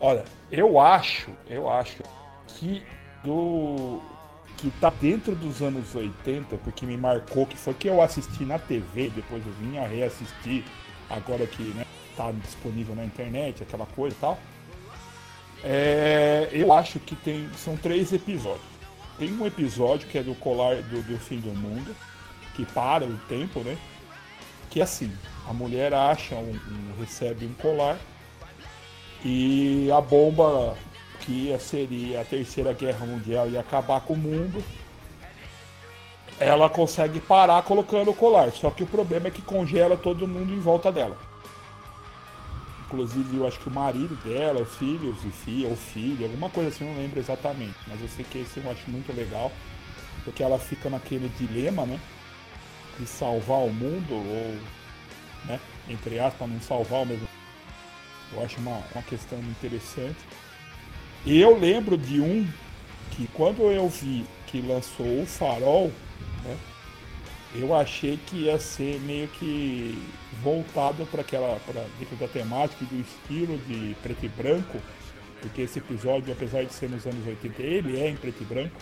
Olha, 0.00 0.24
eu 0.50 0.78
acho, 0.78 1.30
eu 1.48 1.68
acho 1.68 2.02
que 2.46 2.82
do 3.24 4.00
que 4.56 4.70
tá 4.80 4.90
dentro 4.90 5.34
dos 5.36 5.62
anos 5.62 5.94
80, 5.94 6.56
porque 6.58 6.84
me 6.84 6.96
marcou, 6.96 7.46
que 7.46 7.56
foi 7.56 7.74
que 7.74 7.88
eu 7.88 8.02
assisti 8.02 8.44
na 8.44 8.58
TV, 8.58 9.10
depois 9.10 9.44
eu 9.46 9.52
vim 9.52 9.78
a 9.78 9.86
reassistir, 9.86 10.64
agora 11.08 11.46
que, 11.46 11.62
né, 11.74 11.84
tá 12.18 12.32
disponível 12.32 12.96
na 12.96 13.04
internet, 13.04 13.62
aquela 13.62 13.86
coisa 13.86 14.16
e 14.16 14.20
tal. 14.20 14.38
É, 15.62 16.48
eu 16.52 16.72
acho 16.72 16.98
que 16.98 17.14
tem, 17.14 17.48
são 17.56 17.76
três 17.76 18.12
episódios. 18.12 18.66
Tem 19.18 19.32
um 19.32 19.46
episódio 19.46 20.08
que 20.08 20.18
é 20.18 20.22
do 20.22 20.34
colar 20.34 20.76
do, 20.82 21.02
do 21.02 21.18
fim 21.18 21.38
do 21.38 21.50
mundo, 21.50 21.94
que 22.54 22.64
para 22.66 23.04
o 23.04 23.16
tempo, 23.28 23.60
né? 23.60 23.76
Que 24.70 24.80
é 24.80 24.82
assim, 24.82 25.12
a 25.48 25.52
mulher 25.52 25.94
acha, 25.94 26.34
um, 26.34 26.52
um, 26.52 27.00
recebe 27.00 27.46
um 27.46 27.52
colar 27.54 27.98
e 29.24 29.90
a 29.90 30.00
bomba 30.00 30.76
que 31.20 31.56
seria 31.58 32.20
a 32.20 32.24
terceira 32.24 32.72
guerra 32.72 33.04
mundial 33.04 33.50
e 33.50 33.58
acabar 33.58 34.00
com 34.00 34.14
o 34.14 34.16
mundo, 34.16 34.62
ela 36.38 36.68
consegue 36.70 37.20
parar 37.20 37.62
colocando 37.62 38.10
o 38.10 38.14
colar. 38.14 38.52
Só 38.52 38.70
que 38.70 38.84
o 38.84 38.86
problema 38.86 39.28
é 39.28 39.30
que 39.30 39.42
congela 39.42 39.96
todo 39.96 40.28
mundo 40.28 40.52
em 40.52 40.60
volta 40.60 40.92
dela. 40.92 41.27
Inclusive, 42.88 43.36
eu 43.36 43.46
acho 43.46 43.60
que 43.60 43.68
o 43.68 43.70
marido 43.70 44.16
dela, 44.24 44.62
os 44.62 44.74
filhos 44.76 45.18
e 45.22 45.30
filha, 45.30 45.68
ou 45.68 45.76
filho, 45.76 46.24
alguma 46.24 46.48
coisa 46.48 46.70
assim, 46.70 46.84
não 46.84 46.96
lembro 46.96 47.20
exatamente. 47.20 47.76
Mas 47.86 48.00
eu 48.00 48.08
sei 48.08 48.24
que 48.24 48.38
esse 48.38 48.58
eu 48.58 48.70
acho 48.70 48.90
muito 48.90 49.14
legal. 49.14 49.52
Porque 50.24 50.42
ela 50.42 50.58
fica 50.58 50.88
naquele 50.88 51.28
dilema, 51.38 51.84
né? 51.84 52.00
De 52.98 53.06
salvar 53.06 53.58
o 53.58 53.70
mundo, 53.70 54.14
ou, 54.14 54.56
né? 55.44 55.60
Entre 55.86 56.18
aspas, 56.18 56.48
não 56.48 56.60
salvar 56.62 57.02
o 57.02 57.06
mesmo. 57.06 57.28
Eu 58.32 58.42
acho 58.42 58.58
uma, 58.58 58.82
uma 58.94 59.02
questão 59.02 59.38
interessante. 59.38 60.18
E 61.26 61.38
eu 61.38 61.58
lembro 61.58 61.98
de 61.98 62.20
um 62.22 62.48
que 63.10 63.28
quando 63.34 63.70
eu 63.70 63.86
vi 63.86 64.24
que 64.46 64.62
lançou 64.62 65.22
o 65.22 65.26
Farol, 65.26 65.92
né? 66.42 66.56
Eu 67.54 67.74
achei 67.74 68.18
que 68.26 68.44
ia 68.44 68.58
ser 68.58 69.00
meio 69.00 69.26
que 69.28 70.00
voltado 70.42 71.06
para 71.06 71.22
aquela, 71.22 71.58
para 71.66 71.84
dentro 71.98 72.16
da 72.16 72.28
temática 72.28 72.84
do 72.84 73.00
estilo 73.00 73.56
de 73.66 73.96
preto 74.02 74.24
e 74.24 74.28
branco, 74.28 74.78
porque 75.40 75.62
esse 75.62 75.78
episódio, 75.78 76.32
apesar 76.32 76.64
de 76.64 76.72
ser 76.72 76.90
nos 76.90 77.06
anos 77.06 77.26
80, 77.26 77.62
ele 77.62 77.98
é 77.98 78.08
em 78.08 78.16
preto 78.16 78.42
e 78.42 78.44
branco, 78.44 78.76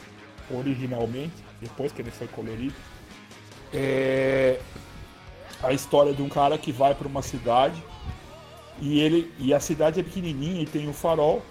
originalmente, 0.51 1.35
depois 1.61 1.93
que 1.93 2.03
ele 2.03 2.11
foi 2.11 2.27
colorido. 2.29 2.75
É 3.73 4.59
a 5.62 5.73
história 5.73 6.12
de 6.12 6.23
um 6.23 6.29
cara 6.29 6.59
que 6.59 6.73
vai 6.73 6.95
para 6.95 7.09
uma 7.09 7.23
cidade 7.23 7.83
e 8.81 9.01
ele 9.01 9.33
e 9.39 9.55
a 9.55 9.61
cidade 9.61 10.01
é 10.01 10.03
pequenininha 10.03 10.62
e 10.62 10.67
tem 10.67 10.89
um 10.89 10.93
farol 10.93 11.43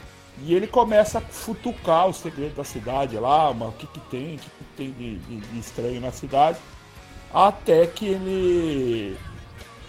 e 0.43 0.53
ele 0.53 0.67
começa 0.67 1.19
a 1.19 1.21
futucar 1.21 2.07
os 2.07 2.17
segredos 2.17 2.55
da 2.55 2.63
cidade 2.63 3.15
lá, 3.17 3.49
o 3.49 3.71
que, 3.71 3.87
que 3.87 3.99
tem, 4.01 4.35
o 4.35 4.37
que, 4.37 4.49
que 4.49 4.63
tem 4.75 4.91
de, 4.91 5.17
de, 5.17 5.37
de 5.37 5.59
estranho 5.59 6.01
na 6.01 6.11
cidade, 6.11 6.59
até 7.33 7.87
que 7.87 8.05
ele 8.05 9.17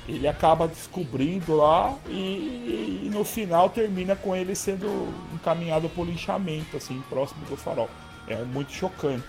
ele 0.08 0.28
acaba 0.28 0.68
descobrindo 0.68 1.56
lá 1.56 1.92
e, 2.08 3.02
e, 3.04 3.10
no 3.12 3.24
final 3.24 3.68
termina 3.68 4.14
com 4.14 4.36
ele 4.36 4.54
sendo 4.54 5.12
encaminhado 5.34 5.88
por 5.88 6.06
linchamento, 6.06 6.76
assim, 6.76 7.02
próximo 7.08 7.44
do 7.46 7.56
farol. 7.56 7.90
É 8.28 8.36
muito 8.44 8.70
chocante. 8.72 9.24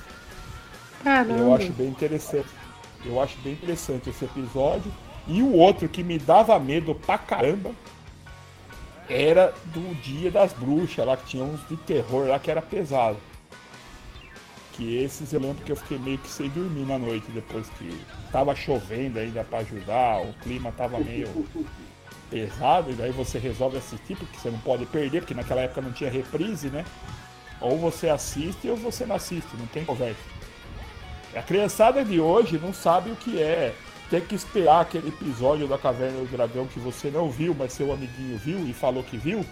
Caramba. 1.03 1.39
Eu 1.39 1.55
acho 1.55 1.71
bem 1.71 1.87
interessante. 1.87 2.47
Eu 3.03 3.21
acho 3.21 3.37
bem 3.39 3.53
interessante 3.53 4.09
esse 4.09 4.25
episódio. 4.25 4.91
E 5.27 5.41
o 5.41 5.53
outro 5.53 5.89
que 5.89 6.03
me 6.03 6.19
dava 6.19 6.57
medo 6.59 6.93
pra 6.93 7.17
caramba 7.17 7.71
era 9.09 9.53
do 9.65 9.95
Dia 10.01 10.29
das 10.29 10.53
Bruxas, 10.53 11.05
lá 11.05 11.17
que 11.17 11.25
tinha 11.25 11.43
uns 11.43 11.65
de 11.67 11.77
terror 11.77 12.27
lá 12.27 12.39
que 12.39 12.51
era 12.51 12.61
pesado. 12.61 13.17
Que 14.77 15.03
esses 15.03 15.33
eu 15.33 15.39
lembro 15.39 15.63
que 15.65 15.71
eu 15.71 15.75
fiquei 15.75 15.97
meio 15.97 16.19
que 16.19 16.29
sem 16.29 16.49
dormir 16.49 16.85
na 16.85 16.99
noite 16.99 17.25
depois 17.31 17.67
que 17.71 17.99
tava 18.31 18.55
chovendo 18.55 19.17
ainda 19.17 19.43
para 19.43 19.59
ajudar, 19.59 20.21
o 20.21 20.33
clima 20.43 20.71
tava 20.71 20.99
meio 20.99 21.27
pesado, 22.29 22.91
e 22.91 22.93
daí 22.93 23.11
você 23.11 23.39
resolve 23.39 23.77
assistir, 23.77 24.15
porque 24.15 24.37
você 24.37 24.51
não 24.51 24.59
pode 24.59 24.85
perder, 24.85 25.21
porque 25.21 25.33
naquela 25.33 25.61
época 25.61 25.81
não 25.81 25.91
tinha 25.91 26.11
reprise, 26.11 26.69
né? 26.69 26.85
Ou 27.59 27.77
você 27.77 28.07
assiste 28.07 28.69
ou 28.69 28.77
você 28.77 29.03
não 29.05 29.15
assiste, 29.15 29.49
não 29.57 29.65
tem 29.65 29.83
conversa. 29.83 30.21
A 31.35 31.41
criançada 31.41 32.05
de 32.05 32.19
hoje 32.19 32.59
não 32.59 32.71
sabe 32.71 33.09
o 33.09 33.15
que 33.15 33.41
é 33.41 33.73
ter 34.09 34.25
que 34.25 34.35
esperar 34.35 34.81
aquele 34.81 35.09
episódio 35.09 35.67
da 35.67 35.77
Caverna 35.77 36.19
do 36.19 36.27
Dragão 36.27 36.67
que 36.67 36.79
você 36.79 37.09
não 37.09 37.29
viu, 37.29 37.53
mas 37.53 37.73
seu 37.73 37.91
amiguinho 37.91 38.37
viu 38.37 38.59
e 38.67 38.73
falou 38.73 39.03
que 39.03 39.17
viu. 39.17 39.45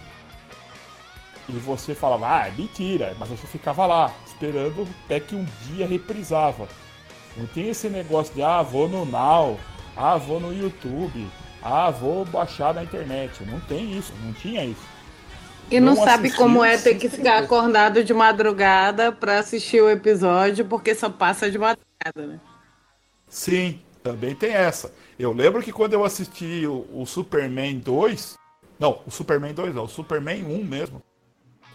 E 1.48 1.52
você 1.52 1.94
falava, 1.94 2.26
ah, 2.28 2.48
é 2.48 2.50
mentira, 2.50 3.14
mas 3.18 3.28
você 3.28 3.46
ficava 3.46 3.86
lá, 3.86 4.12
esperando 4.36 4.86
até 5.04 5.18
que 5.18 5.34
um 5.34 5.46
dia 5.68 5.86
reprisava. 5.86 6.68
Não 7.36 7.46
tem 7.46 7.68
esse 7.68 7.88
negócio 7.88 8.34
de, 8.34 8.42
ah, 8.42 8.62
vou 8.62 8.88
no 8.88 9.04
Now, 9.04 9.58
ah, 9.96 10.16
vou 10.16 10.38
no 10.38 10.52
YouTube, 10.52 11.26
ah, 11.62 11.90
vou 11.90 12.24
baixar 12.24 12.74
na 12.74 12.84
internet. 12.84 13.44
Não 13.44 13.60
tem 13.60 13.96
isso, 13.96 14.12
não 14.22 14.32
tinha 14.32 14.64
isso. 14.64 14.96
E 15.70 15.80
não, 15.80 15.94
não 15.94 16.04
sabe 16.04 16.30
como 16.32 16.64
é 16.64 16.78
ter 16.78 16.94
que 16.94 17.08
ficar 17.08 17.42
acordado 17.42 18.04
de 18.04 18.14
madrugada 18.14 19.10
para 19.10 19.40
assistir 19.40 19.80
o 19.80 19.90
episódio, 19.90 20.64
porque 20.64 20.94
só 20.94 21.10
passa 21.10 21.50
de 21.50 21.58
madrugada, 21.58 22.26
né? 22.26 22.40
Sim, 23.28 23.80
também 24.02 24.34
tem 24.34 24.52
essa. 24.52 24.92
Eu 25.18 25.32
lembro 25.32 25.62
que 25.62 25.72
quando 25.72 25.94
eu 25.94 26.04
assisti 26.04 26.64
o, 26.66 26.86
o 26.92 27.04
Superman 27.04 27.78
2, 27.80 28.38
não, 28.78 29.00
o 29.04 29.10
Superman 29.10 29.52
2 29.52 29.74
não, 29.74 29.84
o 29.84 29.88
Superman 29.88 30.44
1 30.44 30.64
mesmo, 30.64 31.02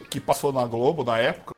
que 0.10 0.22
passou 0.22 0.54
na 0.54 0.66
Globo 0.66 1.04
na 1.04 1.18
época, 1.18 1.51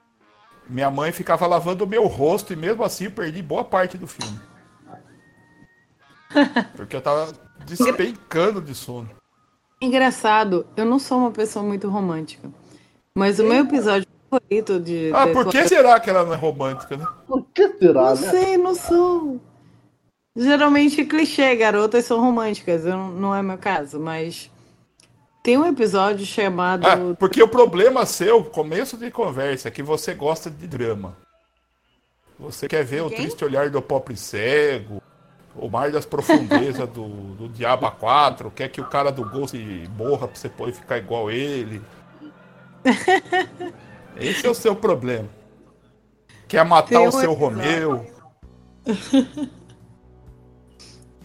minha 0.70 0.90
mãe 0.90 1.12
ficava 1.12 1.48
lavando 1.48 1.84
o 1.84 1.88
meu 1.88 2.08
rosto 2.08 2.54
e 2.54 2.56
mesmo 2.56 2.84
assim 2.84 3.06
eu 3.06 3.12
perdi 3.12 3.42
boa 3.42 3.64
parte 3.64 3.98
do 3.98 4.08
filme. 4.08 4.40
Porque 6.76 6.96
eu 6.96 7.02
tava 7.02 7.34
despencando 7.66 8.62
de 8.62 8.74
sono. 8.74 9.10
Engraçado, 9.82 10.66
eu 10.76 10.86
não 10.86 10.98
sou 10.98 11.18
uma 11.20 11.32
pessoa 11.32 11.64
muito 11.64 11.90
romântica. 11.90 12.50
Mas 13.16 13.40
o 13.40 13.44
meu 13.44 13.64
episódio 13.64 14.08
favorito 14.30 14.80
de. 14.80 15.12
Ah, 15.14 15.28
por 15.28 15.48
que 15.50 15.68
será 15.68 16.00
que 16.00 16.10
ela 16.10 16.26
não 16.26 16.34
é 16.34 16.38
romântica, 16.38 16.98
né? 16.98 17.06
Por 17.28 17.46
que 17.54 17.68
será, 17.78 18.16
não 18.16 18.22
né? 18.22 18.32
sei, 18.32 18.58
não 18.58 18.76
sou. 18.76 19.42
Geralmente 20.36 21.06
clichê, 21.06 21.56
garotas 21.56 22.06
são 22.06 22.20
românticas, 22.20 22.86
eu, 22.86 22.98
não 22.98 23.36
é 23.36 23.44
meu 23.44 23.58
caso, 23.58 24.00
mas 24.00 24.50
tem 25.44 25.58
um 25.58 25.66
episódio 25.66 26.26
chamado. 26.26 26.88
Ah, 26.88 26.98
porque 27.20 27.44
o 27.44 27.48
problema 27.50 28.06
seu, 28.06 28.46
começo 28.46 28.96
de 28.96 29.12
conversa, 29.12 29.68
é 29.68 29.72
que 29.72 29.84
você 29.84 30.14
gosta 30.14 30.50
de 30.50 30.66
drama. 30.66 31.18
Você 32.40 32.68
quer 32.68 32.86
ver 32.86 33.04
o 33.04 33.10
triste 33.10 33.44
olhar 33.44 33.70
do 33.70 33.82
pobre 33.82 34.16
cego, 34.16 35.04
o 35.56 35.70
mar 35.70 35.92
das 35.92 36.06
profundezas 36.06 36.88
do, 36.90 37.08
do 37.36 37.50
Diaba 37.50 37.92
4, 37.92 38.50
quer 38.52 38.70
que 38.70 38.80
o 38.80 38.86
cara 38.86 39.12
do 39.12 39.30
Ghost 39.30 39.56
morra 39.98 40.28
pra 40.30 40.36
você 40.36 40.48
poder 40.48 40.72
ficar 40.72 40.98
igual 40.98 41.30
ele. 41.30 41.82
Esse 44.16 44.48
é 44.48 44.50
o 44.50 44.56
seu 44.56 44.76
problema. 44.76 45.28
Quer 46.48 46.64
matar 46.64 47.02
um 47.02 47.08
o 47.08 47.12
seu 47.12 47.34
episódio. 47.34 47.90
Romeu. 47.90 48.06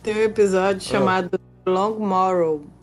Tem 0.03 0.17
um 0.17 0.23
episódio 0.23 0.83
oh. 0.85 0.91
chamado 0.91 1.41
Long 1.67 1.99
Morrow 1.99 2.78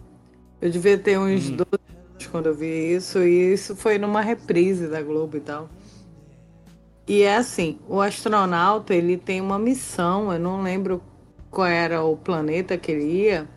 eu 0.62 0.70
devia 0.70 0.97
ter 0.97 1.18
uns 1.18 1.49
hum. 1.49 1.58
12 1.58 1.66
anos 1.74 2.28
quando 2.28 2.45
eu 2.47 2.56
vi 2.56 2.95
isso, 2.95 3.20
e 3.20 3.53
isso 3.53 3.76
foi 3.76 3.97
numa 3.97 4.22
reprise 4.22 4.88
da 4.88 5.01
Globo 5.01 5.38
e 5.38 5.41
tal. 5.41 5.70
E 7.08 7.22
é 7.22 7.38
assim, 7.38 7.78
o 7.88 8.01
astronauta, 8.01 8.93
ele 8.93 9.16
tem 9.16 9.39
uma 9.39 9.60
missão, 9.60 10.34
eu 10.34 10.39
não 10.39 10.64
lembro 10.64 11.03
qual 11.51 11.68
era 11.68 12.03
o 12.03 12.18
planeta 12.18 12.78
que 12.78 12.91
ele 12.91 13.26
ia, 13.26 13.47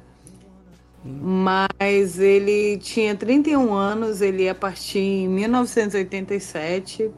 hum. 1.04 1.42
mas 1.42 2.18
ele 2.18 2.76
tinha 2.78 3.14
31 3.16 3.72
anos, 3.72 4.20
ele 4.20 4.44
ia 4.44 4.54
partir 4.54 4.98
em 4.98 5.28
1987, 5.28 7.10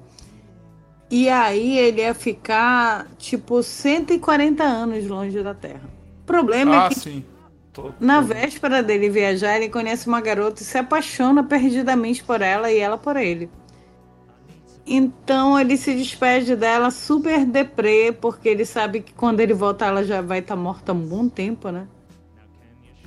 e 1.11 1.29
aí 1.29 1.77
ele 1.77 2.03
ia 2.03 2.15
ficar, 2.15 3.09
tipo, 3.19 3.61
140 3.61 4.63
anos 4.63 5.07
longe 5.09 5.43
da 5.43 5.53
Terra. 5.53 5.91
O 6.23 6.25
problema 6.25 6.75
é 6.75 6.79
ah, 6.79 6.85
é 6.85 6.89
que 6.91 7.01
sim. 7.01 7.25
Tô, 7.73 7.93
Na 8.01 8.21
véspera 8.21 8.83
dele 8.83 9.09
viajar, 9.09 9.57
ele 9.57 9.69
conhece 9.69 10.09
uma 10.09 10.21
garota 10.21 10.63
e 10.63 10.65
se 10.65 10.77
apaixona 10.77 11.43
perdidamente 11.45 12.23
por 12.25 12.43
ela 12.43 12.71
e 12.71 12.79
ela 12.79 12.99
por 12.99 13.17
ele. 13.17 13.49
Então 14.87 15.59
ele 15.59 15.77
se 15.77 15.95
despede 15.95 16.57
dela 16.57 16.91
super 16.91 17.45
deprê, 17.45 18.13
porque 18.13 18.49
ele 18.49 18.65
sabe 18.65 19.01
que 19.01 19.13
quando 19.13 19.39
ele 19.39 19.55
voltar 19.55 19.87
ela 19.87 20.03
já 20.03 20.21
vai 20.21 20.41
estar 20.41 20.57
tá 20.57 20.61
morta 20.61 20.91
há 20.91 20.95
um 20.95 21.07
bom 21.07 21.29
tempo, 21.29 21.71
né? 21.71 21.87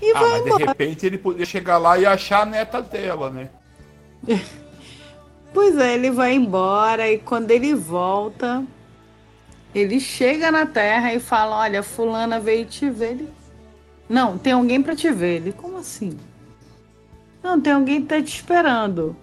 E 0.02 0.12
ah, 0.12 0.22
mas 0.22 0.42
embora. 0.42 0.58
de 0.58 0.64
repente 0.64 1.06
ele 1.06 1.18
poderia 1.18 1.46
chegar 1.46 1.78
lá 1.78 1.98
e 1.98 2.06
achar 2.06 2.44
a 2.44 2.46
neta 2.46 2.82
dela, 2.82 3.30
né? 3.30 3.50
pois 5.54 5.78
é, 5.78 5.94
ele 5.94 6.10
vai 6.10 6.34
embora 6.34 7.10
e 7.10 7.20
quando 7.20 7.52
ele 7.52 7.74
volta, 7.74 8.64
ele 9.76 10.00
chega 10.00 10.52
na 10.52 10.66
Terra 10.66 11.14
e 11.14 11.20
fala: 11.20 11.58
Olha, 11.58 11.84
Fulana 11.84 12.40
veio 12.40 12.66
te 12.66 12.90
ver. 12.90 13.12
Ele 13.12 13.30
não, 14.14 14.38
tem 14.38 14.54
alguém 14.54 14.80
para 14.80 14.96
te 14.96 15.10
ver. 15.10 15.38
Ele, 15.38 15.52
como 15.52 15.80
assim? 15.80 16.16
Não, 17.42 17.60
tem 17.60 17.74
alguém 17.74 18.00
que 18.00 18.08
tá 18.10 18.22
te 18.22 18.36
esperando. 18.36 19.16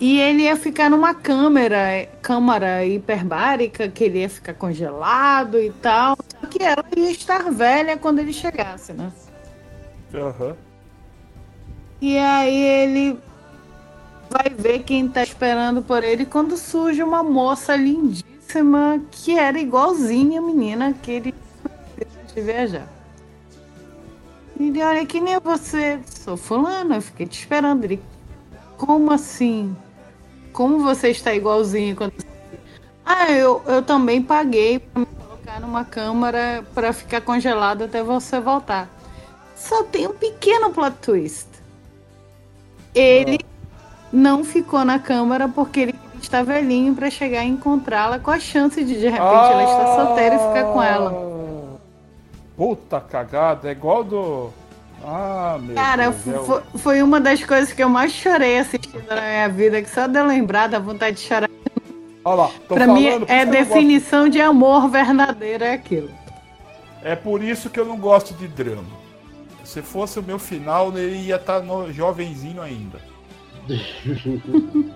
E 0.00 0.18
ele 0.20 0.42
ia 0.42 0.56
ficar 0.56 0.90
numa 0.90 1.14
câmera, 1.14 2.08
câmara 2.20 2.84
hiperbárica, 2.84 3.88
que 3.88 4.02
ele 4.02 4.18
ia 4.18 4.28
ficar 4.28 4.54
congelado 4.54 5.60
e 5.60 5.70
tal. 5.70 6.18
Só 6.40 6.48
que 6.48 6.60
ela 6.60 6.84
ia 6.96 7.12
estar 7.12 7.52
velha 7.52 7.96
quando 7.96 8.18
ele 8.18 8.32
chegasse, 8.32 8.92
né? 8.92 9.12
Uhum. 10.12 10.56
E 12.00 12.18
aí 12.18 12.56
ele 12.56 13.18
vai 14.28 14.50
ver 14.50 14.80
quem 14.80 15.06
tá 15.06 15.22
esperando 15.22 15.82
por 15.82 16.02
ele 16.02 16.26
quando 16.26 16.56
surge 16.56 17.00
uma 17.00 17.22
moça 17.22 17.76
lindíssima 17.76 19.00
que 19.12 19.38
era 19.38 19.56
igualzinha 19.60 20.40
a 20.40 20.42
menina 20.42 20.92
que 21.00 21.12
ele 21.12 21.34
de 22.34 22.40
viajar. 22.40 22.93
Ele, 24.58 24.82
olha, 24.82 25.06
que 25.06 25.20
nem 25.20 25.38
você. 25.40 26.00
Sou 26.06 26.36
fulano, 26.36 26.94
eu 26.94 27.02
fiquei 27.02 27.26
te 27.26 27.40
esperando. 27.40 27.84
Ele, 27.84 28.02
como 28.76 29.12
assim? 29.12 29.76
como 30.54 30.78
você 30.78 31.10
está 31.10 31.34
igualzinho 31.34 31.94
quando 31.96 32.14
Ah, 33.04 33.30
eu, 33.30 33.60
eu 33.66 33.82
também 33.82 34.22
paguei 34.22 34.78
para 34.78 35.00
me 35.00 35.06
colocar 35.06 35.60
numa 35.60 35.84
câmara 35.84 36.64
para 36.72 36.92
ficar 36.94 37.20
congelado 37.20 37.82
até 37.82 38.02
você 38.02 38.40
voltar. 38.40 38.88
Só 39.54 39.82
tem 39.82 40.06
um 40.06 40.14
pequeno 40.14 40.70
plot 40.70 40.96
twist. 41.02 41.48
Ele 42.94 43.40
não 44.10 44.44
ficou 44.44 44.84
na 44.84 44.98
câmara 44.98 45.48
porque 45.48 45.80
ele 45.80 45.94
está 46.22 46.42
velhinho 46.42 46.94
para 46.94 47.10
chegar 47.10 47.44
e 47.44 47.48
encontrá-la 47.48 48.18
com 48.18 48.30
a 48.30 48.38
chance 48.38 48.82
de 48.82 48.94
de 48.94 49.08
repente 49.08 49.20
ela 49.20 49.64
estar 49.64 49.96
solteira 49.96 50.36
e 50.36 50.38
ficar 50.38 50.64
com 50.72 50.82
ela. 50.82 51.33
Puta 52.56 53.00
cagada, 53.00 53.68
é 53.68 53.72
igual 53.72 54.04
do. 54.04 54.50
Ah, 55.04 55.58
meu 55.60 55.74
Cara, 55.74 56.10
Deus. 56.10 56.26
é 56.28 56.40
o- 56.40 56.44
fo- 56.44 56.78
foi 56.78 57.02
uma 57.02 57.20
das 57.20 57.42
coisas 57.44 57.72
que 57.72 57.82
eu 57.82 57.88
mais 57.88 58.12
chorei 58.12 58.58
assistindo 58.58 59.04
na 59.08 59.20
minha 59.20 59.48
vida, 59.48 59.82
que 59.82 59.90
só 59.90 60.06
de 60.06 60.22
lembrar 60.22 60.68
da 60.68 60.78
vontade 60.78 61.16
de 61.16 61.22
chorar. 61.22 61.50
Olha 62.24 62.34
lá, 62.36 62.48
tô 62.68 62.74
Pra 62.74 62.86
falando, 62.86 62.94
mim 62.98 63.06
é 63.06 63.18
não 63.18 63.26
gosto- 63.26 63.50
definição 63.50 64.28
de 64.28 64.40
amor 64.40 64.88
verdadeiro, 64.88 65.64
é 65.64 65.74
aquilo. 65.74 66.10
É 67.02 67.14
por 67.14 67.42
isso 67.42 67.68
que 67.68 67.78
eu 67.78 67.84
não 67.84 67.98
gosto 67.98 68.32
de 68.32 68.48
drama. 68.48 69.04
Se 69.62 69.82
fosse 69.82 70.18
o 70.18 70.22
meu 70.22 70.38
final, 70.38 70.96
ele 70.96 71.16
ia 71.26 71.36
estar 71.36 71.60
no 71.60 71.92
jovenzinho 71.92 72.62
ainda. 72.62 72.98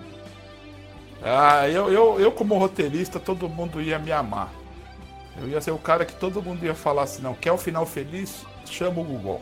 Ah, 1.21 1.67
eu, 1.67 1.91
eu, 1.91 2.17
eu 2.19 2.31
como 2.31 2.57
roteirista, 2.57 3.19
todo 3.19 3.49
mundo 3.49 3.81
ia 3.81 3.99
me 3.99 4.09
amar. 4.09 4.49
Eu 5.37 5.47
ia 5.47 5.61
ser 5.61 5.71
o 5.71 5.77
cara 5.77 6.05
que 6.05 6.13
todo 6.15 6.41
mundo 6.41 6.63
ia 6.65 6.75
falar 6.75 7.03
assim, 7.03 7.21
não, 7.21 7.33
quer 7.33 7.51
o 7.51 7.57
final 7.57 7.85
feliz? 7.85 8.45
Chama 8.65 9.01
o 9.01 9.03
Google. 9.03 9.41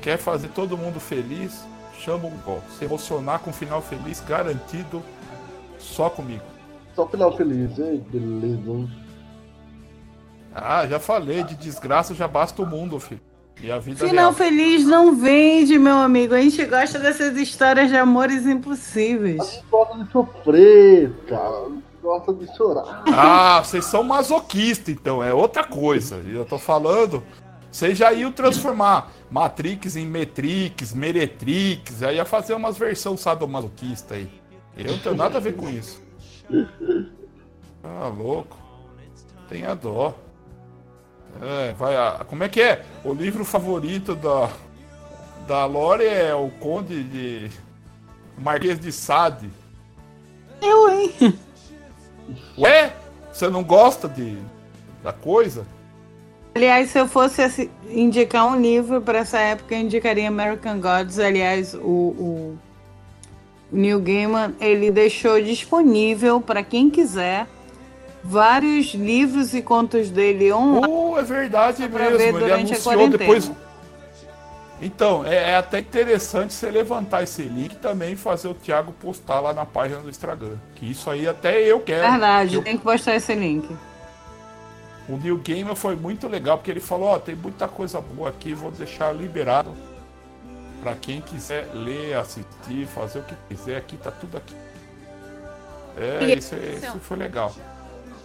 Quer 0.00 0.16
fazer 0.18 0.48
todo 0.48 0.76
mundo 0.76 0.98
feliz? 0.98 1.64
Chama 1.98 2.26
o 2.26 2.30
Google. 2.30 2.62
Se 2.78 2.84
emocionar 2.84 3.40
com 3.40 3.50
o 3.50 3.52
final 3.52 3.80
feliz, 3.82 4.20
garantido, 4.20 5.02
só 5.78 6.08
comigo. 6.10 6.42
Só 6.94 7.06
final 7.06 7.36
feliz, 7.36 7.78
hein? 7.78 8.04
Beleza. 8.10 8.88
Ah, 10.54 10.86
já 10.86 10.98
falei, 10.98 11.42
de 11.44 11.54
desgraça 11.54 12.14
já 12.14 12.28
basta 12.28 12.60
o 12.62 12.66
mundo, 12.66 12.98
filho. 13.00 13.20
E 13.62 13.70
a 13.70 13.78
vida 13.78 14.06
Final 14.06 14.32
real. 14.32 14.32
feliz 14.32 14.84
não 14.84 15.14
vende, 15.14 15.78
meu 15.78 15.96
amigo. 15.96 16.34
A 16.34 16.40
gente 16.40 16.64
gosta 16.64 16.98
dessas 16.98 17.36
histórias 17.36 17.88
de 17.90 17.96
amores 17.96 18.46
impossíveis. 18.46 19.62
Gosta 19.70 19.98
de 20.02 20.10
sofrer, 20.10 21.12
cara. 21.28 21.70
Gosta 22.02 22.32
de 22.34 22.46
chorar. 22.56 23.04
Ah, 23.06 23.62
vocês 23.62 23.84
são 23.84 24.02
masoquistas, 24.02 24.88
então, 24.88 25.22
é 25.22 25.32
outra 25.32 25.62
coisa. 25.64 26.16
Eu 26.16 26.44
tô 26.44 26.58
falando. 26.58 27.22
Vocês 27.70 27.96
já 27.96 28.12
iam 28.12 28.30
transformar 28.32 29.10
Matrix 29.30 29.96
em 29.96 30.04
Metrix, 30.06 30.92
Meretrix, 30.92 32.02
aí 32.02 32.16
ia 32.16 32.24
fazer 32.24 32.54
umas 32.54 32.76
versões 32.76 33.20
sadomasoquista 33.20 34.14
aí. 34.16 34.28
Eu 34.76 34.92
não 34.92 34.98
tenho 34.98 35.14
nada 35.14 35.38
a 35.38 35.40
ver 35.40 35.54
com 35.54 35.68
isso. 35.70 36.02
Ah, 37.82 38.08
louco. 38.08 38.56
Tenha 39.48 39.74
dó. 39.74 40.14
É, 41.40 41.72
vai. 41.72 41.96
a- 41.96 42.24
Como 42.28 42.42
é 42.44 42.48
que 42.48 42.60
é? 42.60 42.84
O 43.04 43.12
livro 43.14 43.44
favorito 43.44 44.14
da, 44.14 44.50
da 45.46 45.64
Lore 45.64 46.04
é 46.04 46.34
o 46.34 46.50
Conde 46.50 47.02
de. 47.04 47.50
Marquês 48.38 48.78
de 48.78 48.90
Sade. 48.92 49.48
Eu, 50.60 50.88
hein? 50.90 51.12
Ué? 52.58 52.92
Você 53.32 53.48
não 53.48 53.62
gosta 53.62 54.08
de 54.08 54.36
da 55.02 55.12
coisa? 55.12 55.66
Aliás, 56.54 56.90
se 56.90 56.98
eu 56.98 57.08
fosse 57.08 57.70
indicar 57.88 58.46
um 58.46 58.60
livro 58.60 59.00
para 59.00 59.18
essa 59.18 59.38
época, 59.38 59.74
eu 59.74 59.80
indicaria 59.80 60.28
American 60.28 60.80
Gods. 60.80 61.18
Aliás, 61.18 61.74
o, 61.74 61.78
o 61.80 62.58
Neil 63.72 64.00
Gaiman 64.00 64.54
ele 64.60 64.90
deixou 64.90 65.40
disponível 65.40 66.40
para 66.40 66.62
quem 66.62 66.90
quiser 66.90 67.46
vários 68.22 68.94
livros 68.94 69.54
e 69.54 69.62
contos 69.62 70.10
dele 70.10 70.52
online. 70.52 70.86
Oh, 70.88 71.18
é 71.18 71.22
verdade 71.22 71.88
mesmo. 71.88 72.38
Ele 72.38 72.52
anunciou 72.52 73.08
depois. 73.08 73.50
Então, 74.84 75.24
é, 75.24 75.52
é 75.52 75.56
até 75.56 75.78
interessante 75.78 76.52
você 76.52 76.68
levantar 76.68 77.22
esse 77.22 77.42
link 77.42 77.72
e 77.74 77.76
também 77.76 78.16
fazer 78.16 78.48
o 78.48 78.54
Thiago 78.54 78.90
postar 78.92 79.38
lá 79.38 79.52
na 79.54 79.64
página 79.64 80.00
do 80.00 80.10
Instagram. 80.10 80.56
Que 80.74 80.90
isso 80.90 81.08
aí 81.08 81.28
até 81.28 81.60
eu 81.60 81.78
quero. 81.80 82.10
Verdade, 82.10 82.54
Eu- 82.56 82.62
tem 82.64 82.76
que 82.76 82.82
postar 82.82 83.14
esse 83.14 83.32
link. 83.32 83.68
o 85.08 85.16
New 85.16 85.38
Gamer 85.38 85.76
foi 85.76 85.94
muito 85.94 86.26
legal, 86.26 86.58
porque 86.58 86.70
ele 86.70 86.80
falou, 86.80 87.10
ó, 87.10 87.18
tem 87.20 87.36
muita 87.36 87.68
coisa 87.68 88.00
boa 88.00 88.28
aqui, 88.30 88.54
vou 88.54 88.72
deixar 88.72 89.12
liberado 89.12 89.72
para 90.82 90.94
quem 90.96 91.20
quiser 91.20 91.68
ler, 91.72 92.14
assistir, 92.16 92.86
fazer 92.92 93.20
o 93.20 93.22
que 93.22 93.36
quiser, 93.48 93.76
aqui 93.76 93.96
tá 93.96 94.10
tudo 94.10 94.36
aqui. 94.36 94.56
É, 95.96 96.24
E- 96.24 96.38
isso, 96.38 96.54
é- 96.56 96.86
isso 96.88 96.98
foi 97.00 97.16
legal. 97.18 97.54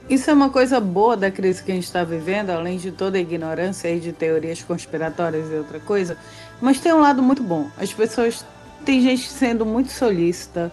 Isso 0.10 0.30
é 0.30 0.34
uma 0.34 0.50
coisa 0.50 0.80
boa 0.80 1.18
da 1.18 1.30
crise 1.30 1.62
que 1.62 1.72
a 1.72 1.76
gente 1.76 1.84
está 1.84 2.04
vivendo, 2.04 2.50
além 2.50 2.78
de 2.78 2.92
toda 2.92 3.18
a 3.18 3.22
ignorância 3.22 3.90
aí 3.90 4.00
de 4.00 4.14
teorias 4.14 4.62
conspiratórias 4.64 5.52
e 5.52 5.56
outra 5.56 5.80
coisa. 5.82 6.18
Mas 6.62 6.80
tem 6.80 6.94
um 6.94 7.02
lado 7.02 7.22
muito 7.22 7.44
bom. 7.44 7.70
As 7.78 7.92
pessoas. 7.94 8.46
Tem 8.86 9.02
gente 9.02 9.28
sendo 9.28 9.66
muito 9.66 9.92
solícita. 9.92 10.72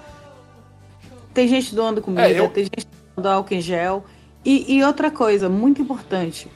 Tem 1.32 1.48
gente 1.48 1.74
doando 1.74 2.00
comida, 2.00 2.28
É, 2.28 2.38
eu- 2.38 2.48
tem 2.48 2.64
gente 2.64 2.86
doando 3.16 3.28
álcool 3.28 3.54
em 3.54 3.60
gel. 3.60 4.04
E, 4.44 4.76
e 4.76 4.84
outra 4.84 5.10
coisa, 5.10 5.48
muito 5.48 5.82
importante. 5.82 6.48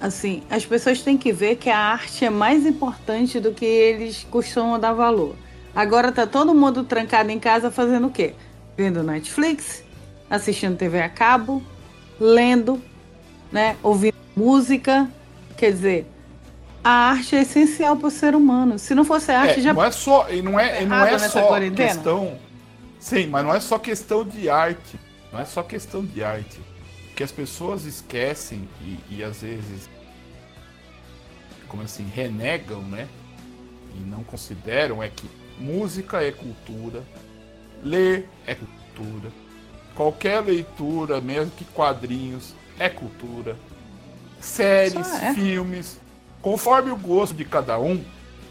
Assim, 0.00 0.42
as 0.48 0.64
pessoas 0.64 1.02
têm 1.02 1.18
que 1.18 1.30
ver 1.32 1.56
que 1.56 1.68
a 1.68 1.76
arte 1.78 2.24
é 2.24 2.30
mais 2.30 2.64
importante 2.64 3.38
do 3.40 3.52
que 3.52 3.66
eles 3.66 4.26
costumam 4.30 4.78
dar 4.78 4.92
valor. 4.94 5.34
Agora 5.74 6.10
tá 6.10 6.26
todo 6.26 6.54
mundo 6.54 6.84
trancado 6.84 7.30
em 7.30 7.38
casa 7.38 7.70
fazendo 7.70 8.06
o 8.06 8.10
quê? 8.10 8.32
Vendo 8.76 9.02
Netflix, 9.02 9.82
assistindo 10.30 10.76
TV 10.76 11.00
a 11.02 11.08
cabo, 11.08 11.62
lendo, 12.20 12.82
né, 13.50 13.76
ouvindo 13.82 14.14
música. 14.36 15.08
Quer 15.56 15.72
dizer, 15.72 16.06
a 16.82 17.10
arte 17.10 17.36
é 17.36 17.42
essencial 17.42 17.96
para 17.96 18.08
o 18.08 18.10
ser 18.10 18.34
humano. 18.34 18.78
Se 18.78 18.94
não 18.94 19.04
fosse 19.04 19.30
a 19.32 19.40
arte, 19.40 19.60
É, 19.60 19.62
já 19.62 19.74
não 19.74 19.84
é 19.84 19.90
só, 19.90 20.30
e 20.30 20.42
não 20.42 20.58
é, 20.58 20.82
e 20.82 20.86
não 20.86 21.04
é 21.04 21.18
só 21.18 21.46
quarentena? 21.48 21.88
questão. 21.88 22.38
Sim, 23.00 23.26
mas 23.28 23.44
não 23.44 23.54
é 23.54 23.60
só 23.60 23.78
questão 23.78 24.24
de 24.24 24.48
arte. 24.48 24.98
Não 25.32 25.40
é 25.40 25.44
só 25.44 25.62
questão 25.62 26.04
de 26.04 26.22
arte. 26.22 26.60
O 27.10 27.14
que 27.14 27.22
as 27.22 27.32
pessoas 27.32 27.84
esquecem 27.84 28.68
e, 28.80 29.16
e 29.16 29.24
às 29.24 29.42
vezes, 29.42 29.88
como 31.68 31.82
assim, 31.82 32.06
renegam, 32.14 32.82
né? 32.82 33.08
E 33.96 34.00
não 34.00 34.22
consideram 34.22 35.02
é 35.02 35.08
que 35.08 35.28
música 35.58 36.22
é 36.22 36.30
cultura, 36.30 37.02
ler 37.82 38.28
é 38.46 38.54
cultura, 38.54 39.32
qualquer 39.98 40.40
leitura, 40.44 41.20
mesmo 41.20 41.50
que 41.50 41.64
quadrinhos, 41.64 42.54
é 42.78 42.88
cultura, 42.88 43.56
séries, 44.40 45.12
é. 45.20 45.34
filmes, 45.34 46.00
conforme 46.40 46.92
o 46.92 46.96
gosto 46.96 47.34
de 47.34 47.44
cada 47.44 47.80
um, 47.80 48.00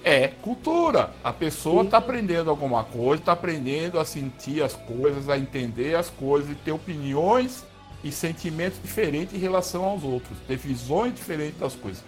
é 0.04 0.28
cultura. 0.28 1.12
A 1.24 1.32
pessoa 1.32 1.84
está 1.84 2.00
aprendendo 2.00 2.50
alguma 2.50 2.84
coisa, 2.84 3.22
está 3.22 3.32
aprendendo 3.32 3.98
a 3.98 4.04
sentir 4.04 4.62
as 4.62 4.74
coisas, 4.74 5.30
a 5.30 5.38
entender 5.38 5.96
as 5.96 6.10
coisas 6.10 6.52
e 6.52 6.56
ter 6.56 6.74
opiniões 6.74 7.64
e 8.04 8.12
sentimentos 8.12 8.82
diferentes 8.82 9.34
em 9.34 9.40
relação 9.40 9.86
aos 9.86 10.04
outros, 10.04 10.38
ter 10.50 10.58
visões 10.58 11.16
diferentes 11.16 11.58
das 11.58 11.76
coisas. 11.76 12.04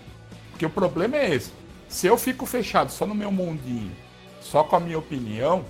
Porque 0.52 0.66
o 0.66 0.70
problema 0.70 1.16
é 1.16 1.34
esse. 1.34 1.54
Se 1.88 2.08
eu 2.08 2.18
fico 2.18 2.46
fechado 2.46 2.92
só 2.92 3.08
no 3.08 3.16
meu 3.16 3.32
mundinho, 3.32 3.96
só 4.42 4.66
com 4.66 4.76
a 4.76 4.82
minha 4.82 5.00
opinião, 5.00 5.64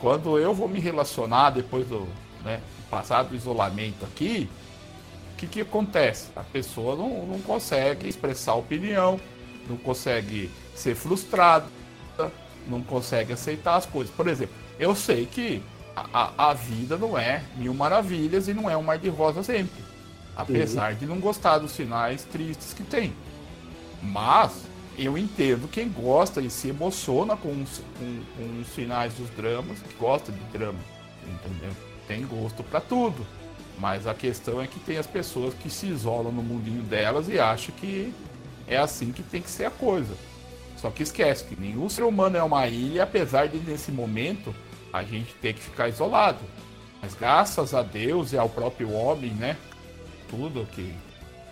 quando 0.00 0.38
eu 0.38 0.54
vou 0.54 0.66
me 0.66 0.80
relacionar 0.80 1.50
depois 1.50 1.86
do 1.86 2.08
né, 2.44 2.60
passar 2.90 3.22
do 3.24 3.34
isolamento 3.34 4.04
aqui, 4.04 4.48
o 5.32 5.36
que, 5.36 5.46
que 5.46 5.60
acontece? 5.62 6.28
A 6.36 6.42
pessoa 6.42 6.94
não, 6.96 7.26
não 7.26 7.40
consegue 7.40 8.08
expressar 8.08 8.54
opinião, 8.54 9.20
não 9.68 9.76
consegue 9.76 10.50
ser 10.74 10.94
frustrada, 10.94 11.66
não 12.66 12.82
consegue 12.82 13.32
aceitar 13.32 13.76
as 13.76 13.86
coisas. 13.86 14.14
Por 14.14 14.28
exemplo, 14.28 14.54
eu 14.78 14.94
sei 14.94 15.26
que 15.26 15.62
a, 15.96 16.30
a- 16.38 16.50
a 16.50 16.54
vida 16.54 16.96
não 16.96 17.18
é 17.18 17.42
mil 17.56 17.74
maravilhas 17.74 18.48
e 18.48 18.54
não 18.54 18.68
é 18.70 18.76
um 18.76 18.82
mar 18.82 18.98
de 18.98 19.08
rosa 19.08 19.42
sempre. 19.42 19.82
Apesar 20.36 20.94
de 20.94 21.06
não 21.06 21.20
gostar 21.20 21.58
dos 21.58 21.74
finais 21.76 22.24
tristes 22.24 22.72
que 22.72 22.82
tem. 22.82 23.12
Mas 24.02 24.64
eu 24.96 25.16
entendo 25.18 25.68
quem 25.68 25.88
gosta 25.88 26.40
e 26.40 26.50
se 26.50 26.68
emociona 26.68 27.36
com 27.36 27.62
os, 27.62 27.78
com, 27.98 28.22
com 28.36 28.60
os 28.60 28.68
finais 28.68 29.14
dos 29.14 29.30
dramas, 29.30 29.78
que 29.80 29.94
gosta 29.94 30.32
de 30.32 30.40
drama. 30.44 30.78
Entendeu? 31.26 31.72
Tem 32.06 32.26
gosto 32.26 32.62
pra 32.62 32.80
tudo. 32.80 33.26
Mas 33.78 34.06
a 34.06 34.14
questão 34.14 34.60
é 34.60 34.66
que 34.66 34.78
tem 34.80 34.98
as 34.98 35.06
pessoas 35.06 35.54
que 35.54 35.68
se 35.68 35.86
isolam 35.86 36.32
no 36.32 36.42
mundinho 36.42 36.82
delas 36.82 37.28
e 37.28 37.38
acham 37.38 37.74
que 37.74 38.12
é 38.66 38.76
assim 38.76 39.12
que 39.12 39.22
tem 39.22 39.42
que 39.42 39.50
ser 39.50 39.64
a 39.64 39.70
coisa. 39.70 40.14
Só 40.76 40.90
que 40.90 41.02
esquece 41.02 41.44
que 41.44 41.60
nenhum 41.60 41.88
ser 41.88 42.02
humano 42.02 42.36
é 42.36 42.42
uma 42.42 42.66
ilha, 42.66 43.02
apesar 43.02 43.48
de 43.48 43.58
nesse 43.58 43.90
momento 43.90 44.54
a 44.92 45.02
gente 45.02 45.34
ter 45.34 45.54
que 45.54 45.60
ficar 45.60 45.88
isolado. 45.88 46.40
Mas 47.02 47.14
graças 47.14 47.74
a 47.74 47.82
Deus 47.82 48.32
e 48.32 48.38
ao 48.38 48.48
próprio 48.48 48.92
homem, 48.92 49.30
né? 49.32 49.56
Tudo 50.28 50.66
que 50.66 50.94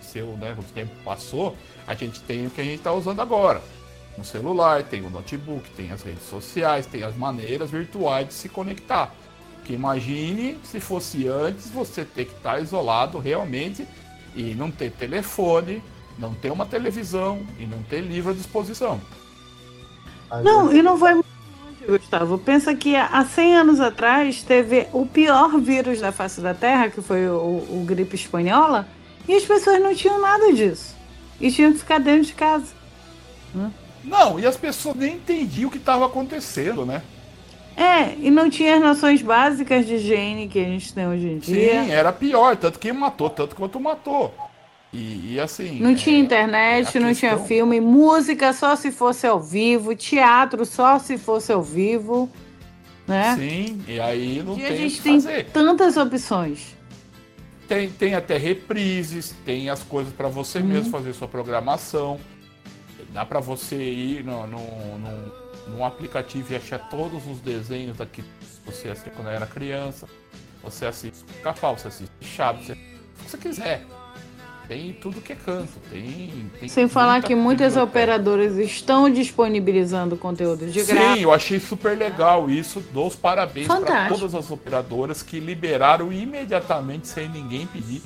seu, 0.00 0.36
né, 0.36 0.54
o 0.58 0.62
tempo 0.62 0.92
passou, 1.04 1.56
a 1.86 1.94
gente 1.94 2.20
tem 2.20 2.46
o 2.46 2.50
que 2.50 2.60
a 2.60 2.64
gente 2.64 2.78
está 2.78 2.92
usando 2.92 3.20
agora. 3.20 3.62
Um 4.18 4.24
celular, 4.24 4.82
tem 4.82 5.00
o 5.00 5.08
notebook, 5.08 5.70
tem 5.70 5.90
as 5.90 6.02
redes 6.02 6.24
sociais, 6.24 6.86
tem 6.86 7.02
as 7.02 7.16
maneiras 7.16 7.70
virtuais 7.70 8.28
de 8.28 8.34
se 8.34 8.48
conectar. 8.48 9.14
Que 9.64 9.74
imagine 9.74 10.58
se 10.64 10.80
fosse 10.80 11.28
antes 11.28 11.70
você 11.70 12.04
ter 12.04 12.26
que 12.26 12.34
estar 12.34 12.60
isolado 12.60 13.18
realmente 13.18 13.86
e 14.34 14.54
não 14.54 14.70
ter 14.70 14.90
telefone, 14.90 15.82
não 16.18 16.34
ter 16.34 16.50
uma 16.50 16.66
televisão 16.66 17.46
e 17.58 17.66
não 17.66 17.82
ter 17.82 18.00
livro 18.00 18.32
à 18.32 18.34
disposição. 18.34 19.00
Não, 20.42 20.72
e 20.72 20.82
não 20.82 20.96
vai 20.96 21.14
muito 21.14 21.26
longe, 21.64 21.98
Gustavo. 21.98 22.38
Pensa 22.38 22.74
que 22.74 22.96
há 22.96 23.24
100 23.24 23.56
anos 23.56 23.80
atrás 23.80 24.42
teve 24.42 24.86
o 24.92 25.04
pior 25.04 25.58
vírus 25.58 26.00
da 26.00 26.10
face 26.10 26.40
da 26.40 26.54
Terra, 26.54 26.88
que 26.88 27.02
foi 27.02 27.28
o, 27.28 27.66
o 27.70 27.84
gripe 27.86 28.14
espanhola, 28.14 28.88
e 29.28 29.34
as 29.34 29.44
pessoas 29.44 29.80
não 29.80 29.94
tinham 29.94 30.20
nada 30.20 30.52
disso. 30.52 30.96
E 31.40 31.50
tinham 31.50 31.72
que 31.72 31.78
ficar 31.78 31.98
dentro 31.98 32.26
de 32.26 32.34
casa. 32.34 32.72
Não, 34.02 34.38
e 34.38 34.46
as 34.46 34.56
pessoas 34.56 34.96
nem 34.96 35.14
entendiam 35.14 35.68
o 35.68 35.70
que 35.70 35.78
estava 35.78 36.06
acontecendo, 36.06 36.84
né? 36.86 37.02
É, 37.76 38.14
e 38.20 38.30
não 38.30 38.50
tinha 38.50 38.76
as 38.76 38.80
noções 38.82 39.22
básicas 39.22 39.86
de 39.86 39.94
higiene 39.94 40.48
que 40.48 40.58
a 40.58 40.64
gente 40.64 40.92
tem 40.92 41.06
hoje 41.06 41.26
em 41.26 41.38
dia. 41.38 41.84
Sim, 41.84 41.90
era 41.90 42.12
pior, 42.12 42.56
tanto 42.56 42.78
que 42.78 42.92
matou, 42.92 43.30
tanto 43.30 43.56
quanto 43.56 43.80
matou. 43.80 44.34
E, 44.92 45.34
e 45.34 45.40
assim. 45.40 45.80
Não 45.80 45.94
tinha 45.94 46.16
é, 46.16 46.20
internet, 46.20 46.98
a 46.98 47.00
não 47.00 47.14
tinha 47.14 47.38
filme, 47.38 47.80
música 47.80 48.52
só 48.52 48.76
se 48.76 48.92
fosse 48.92 49.26
ao 49.26 49.40
vivo, 49.40 49.94
teatro 49.96 50.66
só 50.66 50.98
se 50.98 51.16
fosse 51.16 51.50
ao 51.50 51.62
vivo, 51.62 52.28
né? 53.08 53.34
Sim, 53.36 53.80
e 53.88 53.98
aí 53.98 54.42
não 54.44 54.58
E 54.58 54.64
a 54.64 54.68
tem 54.68 54.72
o 54.76 54.76
gente 54.80 54.96
que 54.96 55.02
tem 55.02 55.20
fazer. 55.20 55.44
tantas 55.46 55.96
opções. 55.96 56.76
Tem, 57.66 57.88
tem 57.88 58.14
até 58.14 58.36
reprises, 58.36 59.34
tem 59.46 59.70
as 59.70 59.82
coisas 59.82 60.12
para 60.12 60.28
você 60.28 60.58
Uhum. 60.58 60.66
mesmo 60.66 60.90
fazer 60.90 61.14
sua 61.14 61.26
programação. 61.28 62.20
Dá 63.14 63.24
para 63.24 63.40
você 63.40 63.76
ir 63.76 64.24
no, 64.24 64.46
no, 64.46 64.58
no- 64.98 65.41
num 65.68 65.84
aplicativo 65.84 66.52
e 66.52 66.56
achar 66.56 66.78
todos 66.90 67.26
os 67.26 67.40
desenhos 67.40 67.96
daqui 67.96 68.24
você 68.64 68.88
assistia 68.88 69.12
quando 69.14 69.28
era 69.28 69.46
criança. 69.46 70.08
Você 70.62 70.86
assiste 70.86 71.24
Pica-Pau, 71.24 71.76
você 71.76 71.88
assiste 71.88 72.12
Chaves, 72.20 72.66
você, 72.66 72.72
o 72.72 72.76
que 72.76 73.30
você 73.30 73.38
quiser. 73.38 73.84
Tem 74.68 74.92
tudo 74.92 75.20
que 75.20 75.32
é 75.32 75.36
canto. 75.36 75.72
Tem, 75.90 76.50
tem 76.58 76.68
Sem 76.68 76.88
falar 76.88 77.20
que 77.22 77.34
muitas 77.34 77.76
operadoras 77.76 78.56
estão 78.56 79.10
disponibilizando 79.10 80.16
conteúdo 80.16 80.66
de 80.66 80.84
graça. 80.84 81.14
Sim, 81.16 81.22
eu 81.22 81.32
achei 81.32 81.58
super 81.58 81.98
legal 81.98 82.48
isso. 82.48 82.82
Dou 82.92 83.08
os 83.08 83.16
parabéns 83.16 83.66
para 83.66 84.08
todas 84.08 84.34
as 84.34 84.50
operadoras 84.50 85.22
que 85.22 85.40
liberaram 85.40 86.12
imediatamente, 86.12 87.08
sem 87.08 87.28
ninguém 87.28 87.66
pedir. 87.66 88.02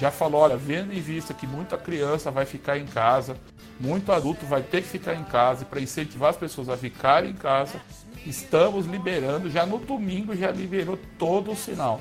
Já 0.00 0.10
falou, 0.10 0.40
olha, 0.40 0.56
vendo 0.56 0.94
em 0.94 1.00
vista 1.00 1.34
que 1.34 1.46
muita 1.46 1.76
criança 1.76 2.30
vai 2.30 2.46
ficar 2.46 2.78
em 2.78 2.86
casa, 2.86 3.36
muito 3.78 4.10
adulto 4.12 4.46
vai 4.46 4.62
ter 4.62 4.80
que 4.80 4.88
ficar 4.88 5.14
em 5.14 5.24
casa, 5.24 5.62
e 5.62 5.66
para 5.66 5.78
incentivar 5.80 6.30
as 6.30 6.36
pessoas 6.38 6.70
a 6.70 6.76
ficarem 6.76 7.30
em 7.30 7.34
casa, 7.34 7.78
estamos 8.24 8.86
liberando, 8.86 9.50
já 9.50 9.66
no 9.66 9.76
domingo 9.78 10.34
já 10.34 10.50
liberou 10.50 10.98
todo 11.18 11.52
o 11.52 11.56
sinal. 11.56 12.00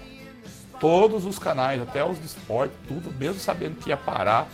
Todos 0.79 1.25
os 1.25 1.37
canais, 1.37 1.81
até 1.81 2.01
os 2.05 2.17
de 2.17 2.25
esporte, 2.25 2.73
tudo, 2.87 3.11
mesmo 3.19 3.37
sabendo 3.41 3.75
que 3.75 3.89
ia 3.89 3.97
parar, 3.97 4.47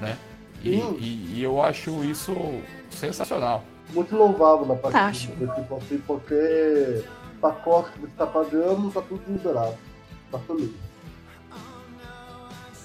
né? 0.00 0.18
E, 0.60 0.76
Hum. 0.76 0.96
e- 0.98 1.34
e 1.38 1.42
eu 1.42 1.62
acho 1.62 2.02
isso 2.04 2.34
sensacional. 2.90 3.62
Muito 3.90 4.16
louvável 4.16 4.66
na 4.66 4.74
parte 4.74 4.92
Fantástico. 4.98 5.36
desse 5.36 5.54
tipo 5.60 5.76
assim, 5.76 5.98
porque 6.04 7.04
pacote 7.40 7.92
que 7.92 8.00
você 8.00 8.06
está 8.06 8.26
pagando, 8.26 8.90
tá 8.90 9.02
tudo 9.02 9.22
liberado. 9.28 9.76
Pra 10.32 10.40
família. 10.40 10.70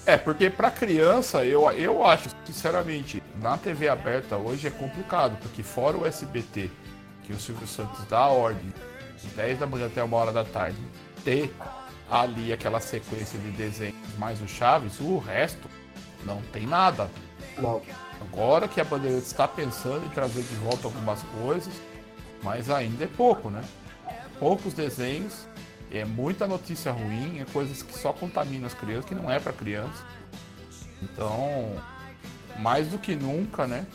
É, 0.08 0.16
porque 0.16 0.48
pra 0.48 0.70
criança, 0.70 1.44
eu, 1.44 1.70
eu 1.72 2.02
acho, 2.02 2.30
sinceramente, 2.46 3.22
na 3.42 3.58
TV 3.58 3.90
aberta 3.90 4.38
hoje 4.38 4.66
é 4.66 4.70
complicado, 4.70 5.36
porque 5.38 5.62
fora 5.62 5.98
o 5.98 6.06
SBT, 6.06 6.70
que 7.24 7.34
o 7.34 7.38
Silvio 7.38 7.66
Santos 7.66 8.06
dá 8.06 8.20
a 8.20 8.28
ordem, 8.28 8.72
de 9.22 9.28
10 9.28 9.58
da 9.58 9.66
manhã 9.66 9.84
até 9.84 10.02
uma 10.02 10.16
hora 10.16 10.32
da 10.32 10.46
tarde, 10.46 10.78
ter 11.22 11.54
ali 12.10 12.54
aquela 12.54 12.80
sequência 12.80 13.38
de 13.38 13.50
desenhos 13.50 13.98
mais 14.16 14.40
o 14.40 14.48
Chaves, 14.48 14.98
o 14.98 15.18
resto 15.18 15.68
não 16.24 16.40
tem 16.54 16.66
nada. 16.66 17.10
Não. 17.58 17.82
Agora 18.18 18.66
que 18.66 18.80
a 18.80 18.84
Bandeirante 18.84 19.26
está 19.26 19.46
pensando 19.46 20.06
em 20.06 20.08
trazer 20.08 20.40
de 20.40 20.54
volta 20.54 20.86
algumas 20.86 21.22
coisas, 21.42 21.74
mas 22.42 22.70
ainda 22.70 23.04
é 23.04 23.08
pouco, 23.08 23.50
né? 23.50 23.62
Poucos 24.40 24.72
desenhos, 24.72 25.46
é 25.90 26.04
muita 26.04 26.46
notícia 26.46 26.92
ruim, 26.92 27.40
é 27.40 27.44
coisas 27.52 27.82
que 27.82 27.96
só 27.96 28.12
contaminam 28.12 28.66
as 28.66 28.74
crianças, 28.74 29.04
que 29.06 29.14
não 29.14 29.30
é 29.30 29.38
para 29.38 29.52
criança. 29.52 30.04
Então, 31.02 31.76
mais 32.58 32.88
do 32.88 32.98
que 32.98 33.14
nunca, 33.14 33.66
né? 33.66 33.86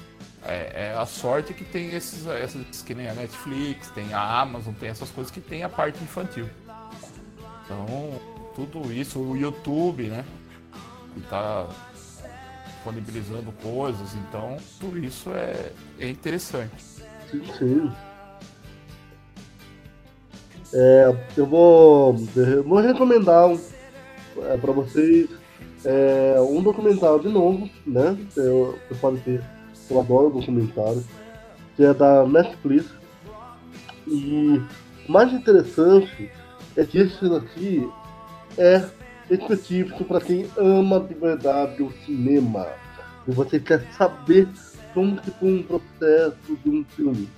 É, 0.46 0.89
é 0.89 0.98
a 0.98 1.06
sorte 1.06 1.54
que 1.54 1.64
tem 1.64 1.94
esses, 1.94 2.28
essas, 2.28 2.82
que 2.82 2.94
nem 2.94 3.08
a 3.08 3.14
Netflix, 3.14 3.89
tem 3.91 4.14
a 4.14 4.41
Amazon, 4.41 4.74
tem 4.74 4.89
essas 4.89 5.10
coisas 5.10 5.32
que 5.32 5.39
tem 5.39 5.64
a 5.64 5.70
parte 5.70 6.04
infantil. 6.04 6.50
Então, 7.66 8.22
tudo 8.56 8.91
isso, 8.91 9.20
o 9.20 9.38
YouTube, 9.38 10.04
né? 10.04 10.26
Que 11.14 11.22
tá 11.22 11.68
disponibilizando 12.84 13.52
coisas, 13.54 14.14
então 14.16 14.58
tudo 14.80 15.00
isso 15.00 15.30
é, 15.32 15.72
é 16.00 16.10
interessante. 16.10 16.84
Sim, 17.32 17.44
sim. 17.58 17.91
É, 20.74 21.15
eu 21.38 21.45
vou, 21.45 22.15
vou 22.65 22.80
recomendar 22.80 23.55
é, 24.38 24.57
para 24.57 24.71
vocês 24.71 25.30
é, 25.86 26.36
um 26.41 26.63
documentário 26.63 27.19
de 27.19 27.30
novo, 27.30 27.69
né? 27.86 28.17
Eu, 28.36 28.80
você 28.89 28.95
pode 28.99 29.19
ter, 29.19 29.43
eu 29.89 29.99
adoro 29.99 30.32
documentário, 30.32 31.03
que 31.76 31.84
é 31.84 31.93
da 31.93 32.26
Netflix. 32.26 32.88
E 34.07 34.59
o 35.07 35.11
mais 35.11 35.32
interessante 35.32 36.32
é 36.76 36.84
que 36.84 36.97
esse 36.97 37.26
aqui 37.36 37.88
é 38.57 38.84
específico 39.30 40.03
para 40.05 40.21
quem 40.21 40.47
ama 40.57 40.99
de 40.99 41.13
verdade 41.13 41.84
o 41.84 41.91
cinema. 42.03 42.67
E 43.28 43.32
você 43.32 43.59
quer 43.59 43.86
saber 43.95 44.47
como 44.93 45.17
que 45.17 45.30
foi 45.32 45.53
um 45.53 45.63
processo 45.63 46.57
de 46.63 46.69
um 46.69 46.84
filme. 46.95 47.30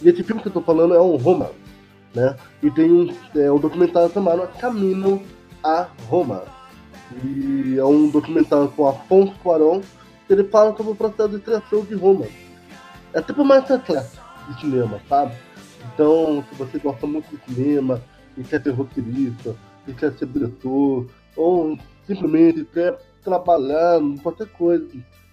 E 0.00 0.08
esse 0.08 0.22
filme 0.22 0.40
que 0.40 0.48
eu 0.48 0.52
tô 0.52 0.60
falando 0.60 0.94
é 0.94 1.00
um 1.00 1.16
Roma, 1.16 1.50
né? 2.14 2.36
E 2.62 2.70
tem 2.70 2.90
um, 2.90 3.14
é, 3.34 3.50
um 3.50 3.58
documentário 3.58 4.12
chamado 4.12 4.46
Caminho 4.58 5.22
a 5.62 5.88
Roma. 6.08 6.44
E 7.22 7.76
é 7.78 7.84
um 7.84 8.08
documentário 8.08 8.68
com 8.70 8.88
Afonso 8.88 9.34
Cuarón, 9.42 9.80
que 10.26 10.32
ele 10.32 10.44
fala 10.44 10.76
sobre 10.76 10.92
o 10.92 10.96
processo 10.96 11.30
de 11.30 11.40
criação 11.40 11.84
de 11.84 11.94
Roma. 11.94 12.26
É 13.12 13.22
tipo 13.22 13.44
mais 13.44 13.70
atleta 13.70 14.10
de 14.48 14.60
cinema, 14.60 15.00
sabe? 15.08 15.34
Então, 15.94 16.44
se 16.48 16.54
você 16.56 16.78
gosta 16.78 17.06
muito 17.06 17.28
de 17.30 17.54
cinema 17.54 18.02
e 18.36 18.42
quer 18.42 18.62
ser 18.62 18.70
roteirista, 18.70 19.56
e 19.86 19.92
quer 19.92 20.12
ser 20.14 20.26
diretor, 20.26 21.06
ou 21.36 21.78
simplesmente 22.06 22.64
quer 22.72 22.98
trabalhar 23.22 24.00
em 24.00 24.16
qualquer 24.18 24.48
coisa 24.48 24.86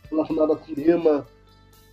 relacionada 0.10 0.54
a 0.54 0.58
cinema 0.60 1.26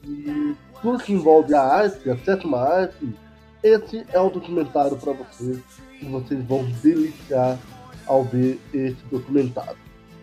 e 0.05 0.55
tudo 0.81 1.03
que 1.03 1.13
envolve 1.13 1.55
a 1.55 1.63
arte, 1.63 2.11
a 2.11 2.17
sétima 2.19 2.59
arte, 2.59 3.15
esse 3.63 4.07
é 4.13 4.21
o 4.21 4.31
documentário 4.31 4.97
para 4.97 5.13
vocês 5.13 5.59
e 6.01 6.05
vocês 6.07 6.43
vão 6.45 6.65
deliciar 6.83 7.59
ao 8.07 8.25
ver 8.25 8.61
esse 8.73 9.03
documentário. 9.11 9.77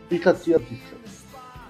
Fica 0.10 0.32
aqui 0.32 0.54
a 0.54 0.58
dica. 0.58 0.98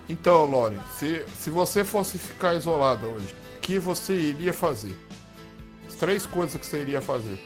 Então, 0.10 0.46
Lore, 0.46 0.80
se, 0.98 1.26
se 1.38 1.50
você 1.50 1.84
fosse 1.84 2.18
ficar 2.18 2.56
isolado 2.56 3.08
hoje, 3.08 3.36
o 3.58 3.60
que 3.60 3.78
você 3.78 4.14
iria 4.14 4.54
fazer? 4.54 4.96
As 5.88 5.96
três 5.96 6.26
coisas 6.26 6.60
que 6.60 6.66
você 6.66 6.82
iria 6.82 7.02
fazer. 7.02 7.38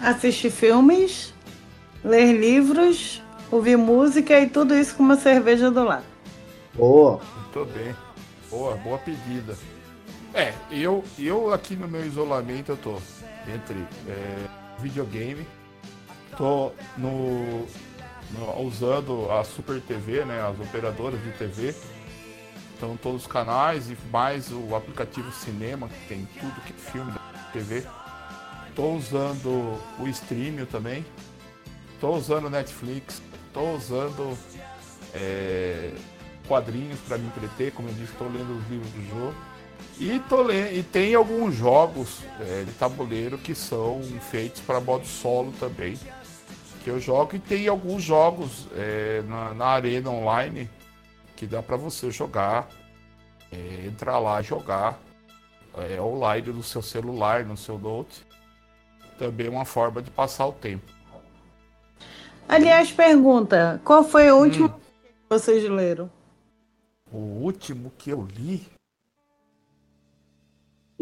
Assistir 0.00 0.50
filmes, 0.50 1.32
ler 2.04 2.32
livros, 2.32 3.22
ouvir 3.50 3.78
música 3.78 4.38
e 4.38 4.48
tudo 4.48 4.74
isso 4.74 4.94
com 4.96 5.02
uma 5.02 5.16
cerveja 5.16 5.70
do 5.70 5.84
lado. 5.84 6.04
Boa! 6.74 7.20
Muito 7.36 7.72
bem. 7.72 7.94
Boa, 8.50 8.76
boa 8.76 8.98
pedida. 8.98 9.56
É, 10.34 10.52
eu, 10.70 11.04
eu 11.18 11.52
aqui 11.52 11.76
no 11.76 11.86
meu 11.86 12.04
isolamento 12.04 12.72
eu 12.72 12.76
tô 12.76 12.98
entre 13.52 13.78
é, 14.08 14.80
videogame, 14.80 15.46
tô 16.36 16.72
no, 16.96 17.66
no- 18.32 18.60
usando 18.62 19.30
a 19.30 19.44
Super 19.44 19.80
TV, 19.80 20.24
né, 20.24 20.42
as 20.42 20.58
operadoras 20.58 21.22
de 21.22 21.30
TV. 21.32 21.74
Então 22.76 22.96
todos 22.96 23.22
os 23.22 23.26
canais 23.28 23.88
e 23.88 23.96
mais 24.10 24.50
o 24.50 24.74
aplicativo 24.74 25.30
cinema, 25.30 25.88
que 25.88 26.08
tem 26.08 26.28
tudo 26.40 26.60
que 26.62 26.72
filme 26.72 27.12
da 27.12 27.20
TV. 27.52 27.84
Tô 28.74 28.90
usando 28.94 29.78
o 30.00 30.08
Streamio 30.08 30.66
também. 30.66 31.06
Tô 32.00 32.10
usando 32.16 32.50
Netflix. 32.50 33.22
Tô 33.52 33.74
usando 33.76 34.36
é, 35.14 35.92
quadrinhos 36.48 36.98
para 37.06 37.16
me 37.16 37.28
entreter, 37.28 37.70
como 37.72 37.88
eu 37.88 37.94
disse, 37.94 38.10
estou 38.12 38.26
lendo 38.26 38.58
os 38.58 38.68
livros 38.68 38.90
do 38.90 39.08
jogo. 39.08 39.34
E, 39.98 40.20
e 40.72 40.82
tem 40.82 41.14
alguns 41.14 41.54
jogos 41.54 42.20
é, 42.40 42.64
de 42.64 42.72
tabuleiro 42.72 43.38
que 43.38 43.54
são 43.54 44.02
feitos 44.30 44.60
para 44.60 44.80
modo 44.80 45.06
solo 45.06 45.52
também. 45.58 45.98
Que 46.82 46.90
eu 46.90 47.00
jogo 47.00 47.36
e 47.36 47.38
tem 47.38 47.68
alguns 47.68 48.02
jogos 48.02 48.66
é, 48.76 49.22
na, 49.26 49.54
na 49.54 49.66
arena 49.66 50.10
online 50.10 50.68
que 51.36 51.46
dá 51.46 51.62
para 51.62 51.76
você 51.76 52.10
jogar, 52.10 52.68
é, 53.50 53.86
entrar 53.86 54.18
lá 54.18 54.40
e 54.40 54.44
jogar 54.44 54.98
é, 55.76 56.00
online 56.00 56.48
no 56.48 56.62
seu 56.62 56.82
celular, 56.82 57.44
no 57.44 57.56
seu 57.56 57.78
note. 57.78 58.26
Também 59.18 59.46
é 59.46 59.50
uma 59.50 59.64
forma 59.64 60.02
de 60.02 60.10
passar 60.10 60.46
o 60.46 60.52
tempo. 60.52 60.92
Aliás, 62.48 62.90
pergunta: 62.90 63.80
qual 63.84 64.04
foi 64.04 64.30
o 64.30 64.38
último 64.38 64.68
que 64.68 64.80
vocês 65.28 65.68
leram? 65.68 66.10
O 67.10 67.18
último 67.18 67.92
que 67.96 68.10
eu 68.10 68.26
li. 68.36 68.73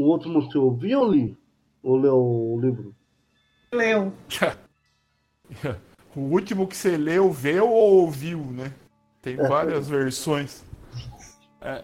O 0.03 0.11
último 0.11 0.49
que 0.49 0.57
eu 0.57 0.65
ouvi 0.65 0.97
ou 0.97 1.09
li? 1.09 1.39
Ou 1.81 1.97
leu 1.97 2.17
o 2.17 2.61
livro? 2.61 2.95
Leu. 3.73 4.13
O 6.15 6.21
último 6.21 6.69
que 6.69 6.77
você 6.77 6.99
leu, 6.99 7.33
veu 7.33 7.67
ou 7.71 8.03
ouviu, 8.03 8.39
né? 8.39 8.71
Tem 9.23 9.35
várias 9.35 9.89
versões. 9.89 10.63
É, 11.59 11.83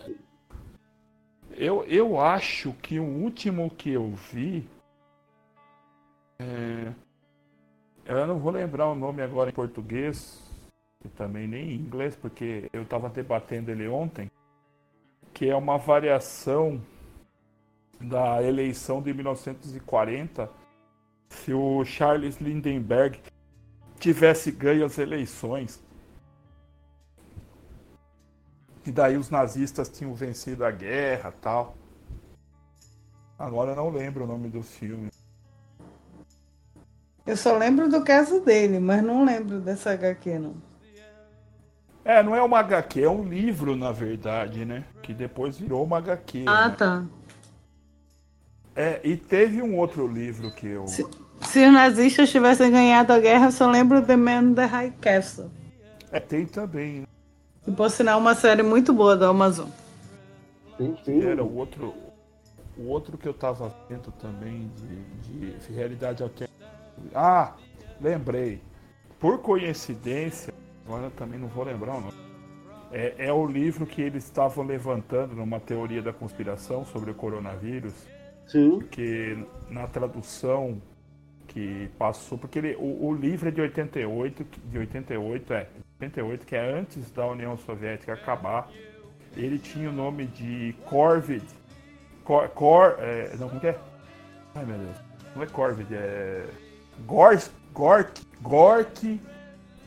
eu, 1.56 1.82
eu 1.84 2.20
acho 2.20 2.74
que 2.74 3.00
o 3.00 3.04
último 3.04 3.70
que 3.70 3.90
eu 3.90 4.10
vi. 4.30 4.68
É, 6.38 6.92
eu 8.04 8.26
não 8.26 8.38
vou 8.38 8.52
lembrar 8.52 8.90
o 8.90 8.94
nome 8.94 9.22
agora 9.22 9.48
em 9.48 9.54
português, 9.54 10.38
e 11.02 11.08
também 11.08 11.48
nem 11.48 11.70
em 11.70 11.76
inglês, 11.76 12.14
porque 12.14 12.68
eu 12.70 12.82
estava 12.82 13.08
debatendo 13.08 13.70
ele 13.70 13.88
ontem, 13.88 14.30
que 15.32 15.48
é 15.48 15.56
uma 15.56 15.78
variação 15.78 16.78
da 18.00 18.42
eleição 18.42 19.02
de 19.02 19.12
1940, 19.12 20.50
se 21.28 21.52
o 21.52 21.84
Charles 21.84 22.36
Lindbergh 22.36 23.18
tivesse 23.98 24.50
ganho 24.50 24.84
as 24.84 24.98
eleições. 24.98 25.82
E 28.86 28.92
daí 28.92 29.16
os 29.16 29.28
nazistas 29.28 29.88
tinham 29.88 30.14
vencido 30.14 30.64
a 30.64 30.70
guerra 30.70 31.32
tal. 31.42 31.76
Agora 33.38 33.72
eu 33.72 33.76
não 33.76 33.90
lembro 33.90 34.24
o 34.24 34.26
nome 34.26 34.48
do 34.48 34.62
filme. 34.62 35.10
Eu 37.26 37.36
só 37.36 37.56
lembro 37.56 37.88
do 37.88 38.02
caso 38.02 38.40
dele, 38.40 38.78
mas 38.78 39.02
não 39.02 39.24
lembro 39.24 39.60
dessa 39.60 39.90
HQ, 39.92 40.38
não. 40.38 40.68
É, 42.04 42.22
não 42.22 42.34
é 42.34 42.42
uma 42.42 42.60
HQ, 42.60 43.02
é 43.02 43.10
um 43.10 43.22
livro, 43.22 43.76
na 43.76 43.92
verdade, 43.92 44.64
né? 44.64 44.84
Que 45.02 45.12
depois 45.12 45.58
virou 45.58 45.84
uma 45.84 45.98
HQ. 45.98 46.44
Ah, 46.46 46.68
né? 46.70 46.74
tá. 46.74 47.04
É, 48.78 49.00
e 49.02 49.16
teve 49.16 49.60
um 49.60 49.76
outro 49.76 50.06
livro 50.06 50.52
que 50.52 50.68
eu. 50.68 50.86
Se, 50.86 51.04
se 51.40 51.66
os 51.66 51.72
nazistas 51.72 52.30
tivessem 52.30 52.70
ganhado 52.70 53.12
a 53.12 53.18
guerra, 53.18 53.46
eu 53.46 53.50
só 53.50 53.68
lembro 53.68 54.00
The 54.00 54.14
Man 54.14 54.42
in 54.42 54.54
the 54.54 54.66
High 54.66 54.92
Castle. 55.00 55.50
É, 56.12 56.20
tem 56.20 56.46
também. 56.46 57.00
né? 57.00 57.06
Que 57.64 57.72
por 57.72 57.90
sinal 57.90 58.20
é 58.20 58.22
uma 58.22 58.36
série 58.36 58.62
muito 58.62 58.92
boa 58.92 59.16
da 59.16 59.30
Amazon. 59.30 59.68
Sim, 60.76 60.96
sim. 61.04 61.26
Era 61.26 61.42
o 61.42 61.56
outro. 61.56 61.92
O 62.76 62.84
outro 62.86 63.18
que 63.18 63.26
eu 63.26 63.34
tava 63.34 63.74
vendo 63.88 64.12
também 64.12 64.70
de, 65.24 65.50
de 65.58 65.72
realidade 65.72 66.22
alternativa. 66.22 66.70
Ah, 67.12 67.54
lembrei. 68.00 68.62
Por 69.18 69.40
coincidência, 69.40 70.54
agora 70.86 71.06
eu 71.06 71.10
também 71.10 71.40
não 71.40 71.48
vou 71.48 71.64
lembrar 71.64 71.96
o 71.96 72.00
nome. 72.00 72.14
É, 72.92 73.26
é 73.26 73.32
o 73.32 73.44
livro 73.44 73.84
que 73.84 74.00
eles 74.00 74.22
estavam 74.22 74.64
levantando 74.64 75.34
numa 75.34 75.58
teoria 75.58 76.00
da 76.00 76.12
conspiração 76.12 76.84
sobre 76.84 77.10
o 77.10 77.14
coronavírus. 77.14 77.92
Sim. 78.48 78.78
porque 78.78 79.38
na 79.70 79.86
tradução 79.86 80.80
que 81.46 81.88
passou, 81.98 82.36
porque 82.36 82.58
ele, 82.58 82.74
o, 82.76 83.06
o 83.06 83.14
livro 83.14 83.48
é 83.48 83.52
de 83.52 83.60
88, 83.60 84.44
que- 84.44 84.60
de 84.60 84.78
88 84.78 85.52
é, 85.52 85.68
88 86.00 86.46
que 86.46 86.56
é 86.56 86.72
antes 86.72 87.10
da 87.12 87.26
União 87.26 87.56
Soviética 87.58 88.12
acabar. 88.14 88.68
Ele 89.36 89.58
tinha 89.58 89.88
o 89.88 89.92
nome 89.92 90.26
de 90.26 90.74
Corvid, 90.86 91.44
Cor, 92.24 92.48
Cor 92.48 92.96
é, 92.98 93.36
não 93.38 93.48
como 93.48 93.60
que 93.60 93.68
é? 93.68 93.78
Ai 94.54 94.64
meu 94.64 94.76
Deus, 94.78 94.96
não 95.36 95.42
é 95.42 95.46
Corvid, 95.46 95.94
é 95.94 96.46
Gork, 97.06 97.48
Gork, 97.72 98.22
Gork 98.42 99.20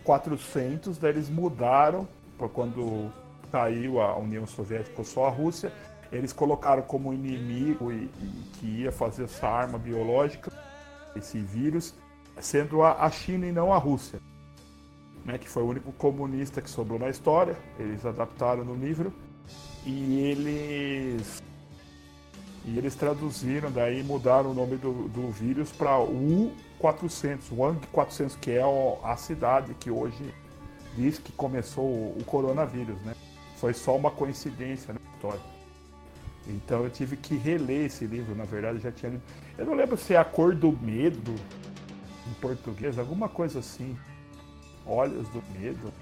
400, 0.04 0.98
daí 0.98 1.12
eles 1.12 1.30
mudaram 1.30 2.08
por 2.38 2.50
quando 2.50 3.12
caiu 3.52 4.00
a 4.02 4.16
União 4.18 4.46
Soviética, 4.48 4.90
ficou 4.90 5.06
só 5.06 5.26
a 5.28 5.30
Rússia. 5.30 5.72
Eles 6.12 6.34
colocaram 6.34 6.82
como 6.84 7.14
inimigo 7.14 7.92
e, 7.92 8.06
e 8.06 8.44
que 8.54 8.66
ia 8.66 8.92
fazer 8.92 9.24
essa 9.24 9.48
arma 9.48 9.78
biológica, 9.78 10.52
esse 11.16 11.40
vírus, 11.40 11.94
sendo 12.40 12.84
a, 12.84 13.04
a 13.04 13.10
China 13.10 13.46
e 13.46 13.52
não 13.52 13.74
a 13.74 13.78
Rússia, 13.78 14.20
né, 15.24 15.38
que 15.38 15.48
foi 15.48 15.64
o 15.64 15.68
único 15.68 15.92
comunista 15.94 16.62
que 16.62 16.70
sobrou 16.70 17.00
na 17.00 17.10
história. 17.10 17.56
Eles 17.80 18.06
adaptaram 18.06 18.66
no 18.66 18.76
livro 18.76 19.14
e 19.86 20.20
eles 20.20 21.42
e 22.64 22.78
eles 22.78 22.94
traduziram 22.94 23.72
daí 23.72 24.04
mudaram 24.04 24.52
o 24.52 24.54
nome 24.54 24.78
do, 24.78 25.08
do 25.08 25.32
vírus 25.32 25.72
para 25.72 25.98
U400, 25.98 27.52
Wang 27.52 27.88
400, 27.88 28.36
que 28.36 28.52
é 28.52 28.62
a 29.04 29.16
cidade 29.18 29.74
que 29.80 29.90
hoje 29.90 30.34
diz 30.96 31.18
que 31.18 31.32
começou 31.32 31.86
o, 31.86 32.24
coronavírus, 32.26 33.02
né? 33.02 33.16
Foi 33.56 33.74
só 33.74 33.96
uma 33.96 34.12
coincidência 34.12 34.94
na 34.94 35.00
história. 35.14 35.42
Então 36.52 36.84
eu 36.84 36.90
tive 36.90 37.16
que 37.16 37.36
reler 37.36 37.86
esse 37.86 38.06
livro, 38.06 38.36
na 38.36 38.44
verdade 38.44 38.78
eu 38.78 38.82
já 38.82 38.92
tinha 38.92 39.12
lido. 39.12 39.24
Eu 39.58 39.66
não 39.66 39.74
lembro 39.74 39.98
se 39.98 40.14
é 40.14 40.18
A 40.18 40.26
Cor 40.26 40.54
do 40.54 40.72
Medo 40.72 41.34
em 42.30 42.34
português, 42.42 43.00
alguma 43.00 43.30
coisa 43.30 43.60
assim. 43.60 43.98
Olhos 44.86 45.28
do 45.30 45.42
Medo. 45.58 45.94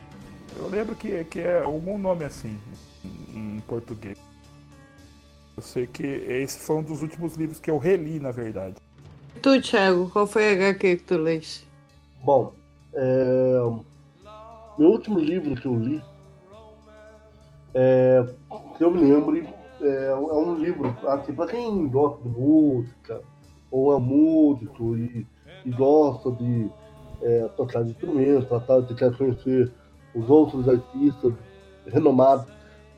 Eu 0.58 0.68
lembro 0.68 0.96
que, 0.96 1.24
que 1.26 1.40
é 1.40 1.62
algum 1.62 1.98
nome 1.98 2.26
assim 2.26 2.58
em, 3.04 3.58
em 3.58 3.60
português. 3.62 4.18
Eu 5.56 5.64
sei 5.64 5.86
que 5.86 6.04
esse 6.04 6.60
foi 6.60 6.78
um 6.78 6.84
dos 6.84 7.02
últimos 7.02 7.36
livros 7.36 7.60
que 7.60 7.70
eu 7.70 7.78
reli, 7.78 8.20
na 8.20 8.32
verdade. 8.32 8.76
Tu, 9.42 9.62
Thiago, 9.62 10.10
qual 10.10 10.26
foi 10.26 10.50
a 10.50 10.52
HQ 10.54 10.98
que 10.98 11.04
tu 11.04 11.18
leste? 11.18 11.68
Bom, 12.24 12.54
é, 12.94 13.60
meu 14.78 14.90
último 14.90 15.20
livro 15.20 15.56
que 15.56 15.66
eu 15.66 15.76
li, 15.76 16.02
é, 17.74 18.26
que 18.78 18.84
eu 18.84 18.92
me 18.92 19.02
lembre, 19.02 19.48
é, 19.82 20.12
é 20.12 20.16
um 20.16 20.56
livro, 20.56 20.96
assim, 21.08 21.34
para 21.34 21.48
quem 21.48 21.88
gosta 21.88 22.22
de 22.22 22.30
música, 22.30 23.22
ou 23.72 23.96
é 23.96 24.00
músico 24.00 24.98
e, 24.98 25.28
e 25.66 25.72
gosta 25.72 26.32
de 26.32 26.70
é, 27.22 27.48
tocar 27.56 27.86
instrumentos, 27.86 28.48
tratar 28.48 28.82
de 28.82 28.94
quer 28.96 29.16
conhecer 29.16 29.72
os 30.16 30.30
outros 30.30 30.68
artistas 30.68 31.34
renomados, 31.88 32.46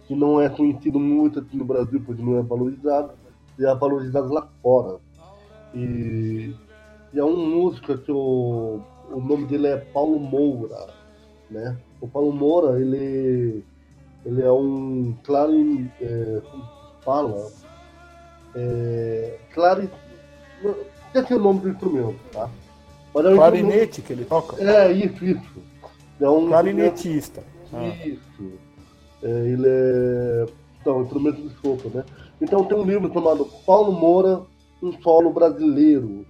que 0.08 0.16
não 0.16 0.42
é 0.42 0.50
conhecido 0.50 1.00
muito 1.00 1.40
aqui 1.40 1.56
no 1.58 1.66
Brasil, 1.66 2.02
porque 2.06 2.22
não 2.22 2.38
é 2.38 2.42
valorizado, 2.42 3.12
e 3.58 3.66
é 3.66 3.76
valorizado 3.76 4.34
lá 4.34 4.48
fora. 4.62 5.00
E, 5.74 6.54
e 7.14 7.20
é 7.20 7.24
um 7.24 7.50
músico 7.50 7.98
que 7.98 8.12
o, 8.12 8.82
o 9.12 9.22
nome 9.22 9.46
dele 9.46 9.68
é 9.68 9.78
Paulo 9.78 10.20
Moura, 10.20 10.88
né? 11.50 11.78
O 12.00 12.08
Paulo 12.08 12.32
Moura, 12.32 12.80
ele, 12.80 13.64
ele 14.26 14.42
é 14.42 14.52
um 14.52 15.16
clarin, 15.24 15.90
é, 16.02 16.42
como 16.50 16.64
se 16.64 17.04
fala, 17.04 17.52
é, 18.56 19.40
clarin, 19.54 19.90
esqueci 21.08 21.34
o 21.34 21.40
nome 21.40 21.62
do 21.62 21.70
instrumento, 21.70 22.20
tá? 22.32 22.50
Mas 23.14 23.26
é 23.26 23.30
um 23.30 23.36
Clarinete 23.36 24.02
que 24.02 24.14
ele 24.14 24.26
toca? 24.26 24.62
É, 24.64 24.92
isso, 24.92 25.24
isso. 25.26 25.62
É 26.20 26.30
um 26.30 26.48
Clarinetista. 26.48 27.44
Ah. 27.74 27.88
isso. 28.06 28.54
É, 29.24 29.30
ele 29.30 29.68
é. 29.68 30.46
Então, 30.80 31.04
instrumento 31.04 31.42
de 31.42 31.50
sopro, 31.62 31.92
né? 31.94 32.04
Então 32.42 32.64
tem 32.64 32.78
um 32.78 32.84
livro 32.84 33.12
chamado 33.14 33.46
Paulo 33.66 33.92
Moura, 33.92 34.42
um 34.82 34.92
solo 35.02 35.32
brasileiro, 35.32 36.26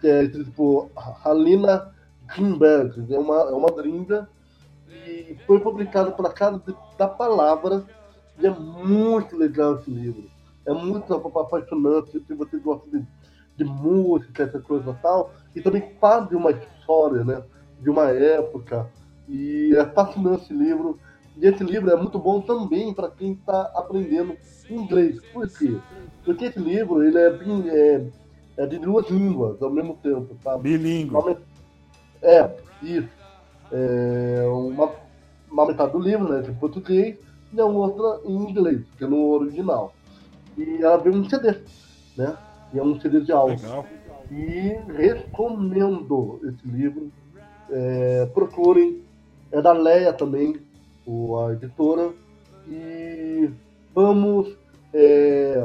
que 0.00 0.08
é 0.08 0.24
escrito 0.24 0.50
por 0.52 0.88
Halina 1.24 1.92
Grimberg, 2.26 3.12
é 3.12 3.18
uma, 3.18 3.42
é 3.42 3.52
uma 3.52 3.70
gringa, 3.70 4.28
e 5.06 5.36
foi 5.46 5.60
publicado 5.60 6.12
pela 6.12 6.32
Casa 6.32 6.60
da 6.98 7.08
Palavra, 7.08 7.84
e 8.38 8.46
é 8.46 8.50
muito 8.50 9.36
legal 9.36 9.76
esse 9.76 9.90
livro. 9.90 10.24
É 10.66 10.72
muito 10.72 11.14
apaixonante, 11.14 12.20
se 12.26 12.34
você 12.34 12.58
gosta 12.58 12.90
de, 12.90 13.06
de 13.56 13.64
música, 13.64 14.42
essa 14.42 14.58
coisa 14.60 14.90
e 14.90 15.02
tal, 15.02 15.32
e 15.54 15.60
também 15.60 15.94
fala 16.00 16.26
de 16.26 16.34
uma 16.34 16.50
história, 16.50 17.24
né? 17.24 17.42
De 17.80 17.88
uma 17.88 18.10
época, 18.10 18.90
e 19.28 19.74
é 19.76 19.84
fascinante 19.86 20.44
esse 20.44 20.52
livro. 20.54 20.98
E 21.36 21.46
esse 21.46 21.62
livro 21.62 21.90
é 21.90 21.96
muito 21.96 22.18
bom 22.18 22.40
também 22.40 22.92
para 22.94 23.10
quem 23.10 23.32
está 23.32 23.70
aprendendo 23.74 24.36
inglês. 24.68 25.20
Por 25.32 25.46
quê? 25.48 25.78
Porque 26.24 26.46
esse 26.46 26.58
livro 26.58 27.04
ele 27.04 27.18
é, 27.18 27.30
bem- 27.30 27.68
é, 27.68 28.06
é 28.56 28.66
de 28.66 28.78
duas 28.78 29.08
línguas 29.10 29.60
ao 29.62 29.70
mesmo 29.70 29.96
tempo, 30.02 30.34
sabe? 30.42 30.62
Met- 31.26 31.42
É, 32.22 32.50
isso. 32.82 33.08
É 33.72 34.44
uma, 34.48 34.90
uma 35.50 35.66
metade 35.66 35.92
do 35.92 35.98
livro, 35.98 36.28
né, 36.32 36.40
de 36.42 36.52
português, 36.52 37.16
e 37.52 37.60
a 37.60 37.64
outra 37.64 38.20
em 38.28 38.34
inglês, 38.50 38.82
que 38.96 39.04
é 39.04 39.06
no 39.06 39.28
original. 39.30 39.92
E 40.56 40.82
ela 40.82 40.96
veio 40.98 41.16
um 41.16 41.28
CD, 41.28 41.58
né? 42.16 42.36
E 42.72 42.78
é 42.78 42.82
um 42.82 42.98
CD 43.00 43.20
de 43.20 43.32
áudio. 43.32 43.64
Legal. 43.66 43.86
E 44.30 44.76
recomendo 44.92 46.40
esse 46.44 46.66
livro. 46.66 47.10
É, 47.70 48.26
procurem. 48.32 49.02
É 49.52 49.60
da 49.62 49.72
Leia 49.72 50.12
também, 50.12 50.56
o- 51.06 51.38
a 51.38 51.52
editora. 51.52 52.12
E 52.68 53.48
vamos 53.94 54.56
é, 54.92 55.64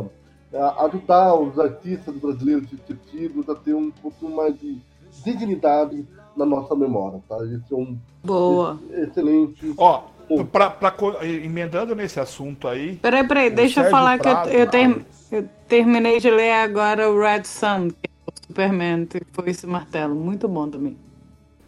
ajudar 0.80 1.34
os 1.36 1.58
artistas 1.60 2.16
brasileiros 2.16 2.72
esquecidos 2.72 3.49
a 3.49 3.56
ter 3.56 3.74
um 3.74 3.89
pouquinho 3.89 4.36
mais 4.36 4.58
de 4.60 4.78
dignidade 5.24 6.06
na 6.41 6.45
nossa 6.45 6.75
memória, 6.75 7.21
tá? 7.27 7.37
Isso 7.45 7.73
é 7.73 7.75
um 7.75 7.97
Boa. 8.23 8.79
excelente. 8.91 9.73
Ó, 9.77 10.03
pra, 10.51 10.69
pra, 10.69 10.93
emendando 11.25 11.95
nesse 11.95 12.19
assunto 12.19 12.67
aí. 12.67 12.95
Peraí, 12.97 13.27
peraí, 13.27 13.49
deixa 13.49 13.83
eu 13.83 13.89
falar 13.89 14.19
Prado, 14.19 14.49
que 14.49 14.55
eu, 14.55 14.59
eu, 14.59 14.67
ter, 14.69 15.05
eu, 15.31 15.49
terminei 15.67 16.19
de 16.19 16.29
ler 16.29 16.53
agora 16.53 17.09
o 17.09 17.19
Red 17.19 17.43
Sun, 17.45 17.89
que 17.89 18.07
é 18.07 18.09
o 18.25 18.47
Superman, 18.47 19.05
que 19.05 19.21
foi 19.31 19.49
esse 19.49 19.67
martelo. 19.67 20.15
Muito 20.15 20.47
bom 20.47 20.69
também. 20.69 20.97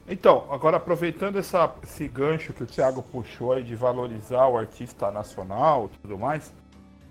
Então, 0.07 0.45
agora 0.49 0.77
aproveitando 0.77 1.39
essa, 1.39 1.73
esse 1.81 2.07
gancho 2.07 2.51
que 2.51 2.63
o 2.63 2.65
Thiago 2.65 3.01
puxou 3.01 3.53
aí 3.53 3.63
de 3.63 3.75
valorizar 3.75 4.47
o 4.47 4.57
artista 4.57 5.09
nacional 5.09 5.89
e 5.93 5.97
tudo 5.99 6.17
mais, 6.17 6.51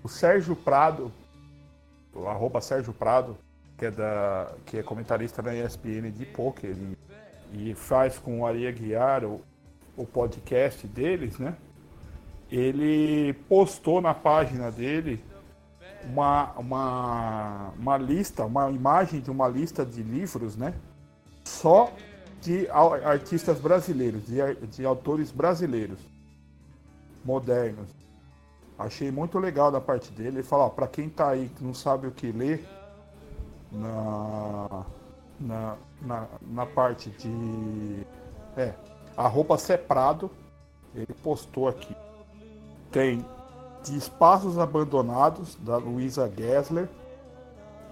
o 0.03 0.07
Sérgio 0.07 0.55
Prado, 0.55 1.11
o 2.13 2.27
arroba 2.27 2.61
Sérgio 2.61 2.93
Prado, 2.93 3.35
que 3.77 3.85
é, 3.87 3.91
da, 3.91 4.51
que 4.65 4.77
é 4.77 4.83
comentarista 4.83 5.41
na 5.41 5.55
ESPN 5.55 6.11
de 6.11 6.25
poker 6.25 6.69
e, 6.69 6.97
e 7.53 7.75
faz 7.75 8.17
com 8.17 8.41
o 8.41 8.45
Ari 8.45 8.67
Aguiar 8.67 9.23
o, 9.23 9.41
o 9.95 10.05
podcast 10.05 10.87
deles, 10.87 11.37
né? 11.37 11.55
Ele 12.51 13.33
postou 13.47 14.01
na 14.01 14.13
página 14.13 14.71
dele 14.71 15.23
uma, 16.05 16.51
uma, 16.53 17.73
uma 17.77 17.97
lista, 17.97 18.45
uma 18.45 18.69
imagem 18.69 19.21
de 19.21 19.31
uma 19.31 19.47
lista 19.47 19.85
de 19.85 20.01
livros, 20.01 20.55
né? 20.55 20.73
Só 21.43 21.93
de 22.41 22.67
artistas 22.69 23.59
brasileiros, 23.59 24.25
de, 24.25 24.55
de 24.67 24.85
autores 24.85 25.31
brasileiros, 25.31 25.99
modernos. 27.23 27.87
Achei 28.77 29.11
muito 29.11 29.39
legal 29.39 29.71
da 29.71 29.79
parte 29.79 30.11
dele. 30.11 30.37
Ele 30.37 30.43
fala, 30.43 30.69
para 30.69 30.87
quem 30.87 31.07
tá 31.07 31.29
aí 31.29 31.49
que 31.55 31.63
não 31.63 31.73
sabe 31.73 32.07
o 32.07 32.11
que 32.11 32.31
ler, 32.31 32.65
na, 33.71 34.85
na, 35.39 35.77
na, 36.01 36.27
na 36.41 36.65
parte 36.65 37.09
de. 37.11 38.05
É, 38.55 38.73
arroba 39.17 39.57
Seprado, 39.57 40.29
ele 40.93 41.13
postou 41.23 41.67
aqui. 41.67 41.95
Tem 42.91 43.25
de 43.83 43.97
Espaços 43.97 44.57
Abandonados, 44.57 45.55
da 45.55 45.77
Luísa 45.77 46.31
Gessler. 46.35 46.87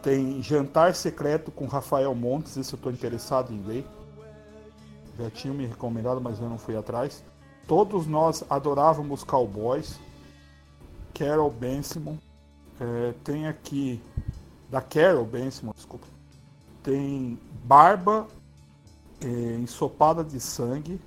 Tem 0.01 0.41
Jantar 0.41 0.95
Secreto 0.95 1.51
com 1.51 1.65
Rafael 1.65 2.15
Montes, 2.15 2.55
isso 2.55 2.75
eu 2.75 2.77
estou 2.77 2.91
interessado 2.91 3.53
em 3.53 3.61
ler. 3.61 3.85
Já 5.19 5.29
tinha 5.29 5.53
me 5.53 5.65
recomendado, 5.65 6.19
mas 6.19 6.39
eu 6.39 6.49
não 6.49 6.57
fui 6.57 6.75
atrás. 6.75 7.23
Todos 7.67 8.07
nós 8.07 8.43
adorávamos 8.49 9.23
cowboys. 9.23 9.99
Carol 11.13 11.51
Bensimon. 11.51 12.17
É, 12.79 13.13
tem 13.23 13.47
aqui, 13.47 14.01
da 14.69 14.81
Carol 14.81 15.25
Bensimon, 15.25 15.73
desculpa. 15.75 16.07
Tem 16.83 17.37
Barba 17.63 18.27
é, 19.23 19.27
Ensopada 19.55 20.23
de 20.23 20.39
Sangue, 20.39 20.99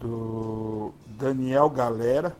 do 0.00 0.92
Daniel 1.06 1.68
Galera. 1.68 2.36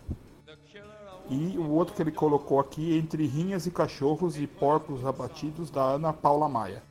E 1.29 1.57
o 1.57 1.71
outro 1.71 1.95
que 1.95 2.03
ele 2.03 2.11
colocou 2.11 2.59
aqui, 2.59 2.97
Entre 2.97 3.25
Rinhas 3.25 3.65
e 3.67 3.71
Cachorros 3.71 4.37
e 4.37 4.49
Porcos 4.49 5.05
Abatidos, 5.05 5.71
da 5.71 5.83
Ana 5.83 6.13
Paula 6.13 6.49
Maia. 6.49 6.83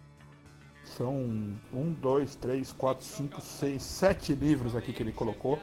São 0.97 1.13
um, 1.13 1.93
dois, 1.99 2.35
três, 2.35 2.71
quatro, 2.71 3.03
cinco, 3.03 3.41
seis, 3.41 3.83
sete 3.83 4.33
livros 4.33 4.75
aqui 4.75 4.93
que 4.93 5.03
ele 5.03 5.11
colocou, 5.11 5.59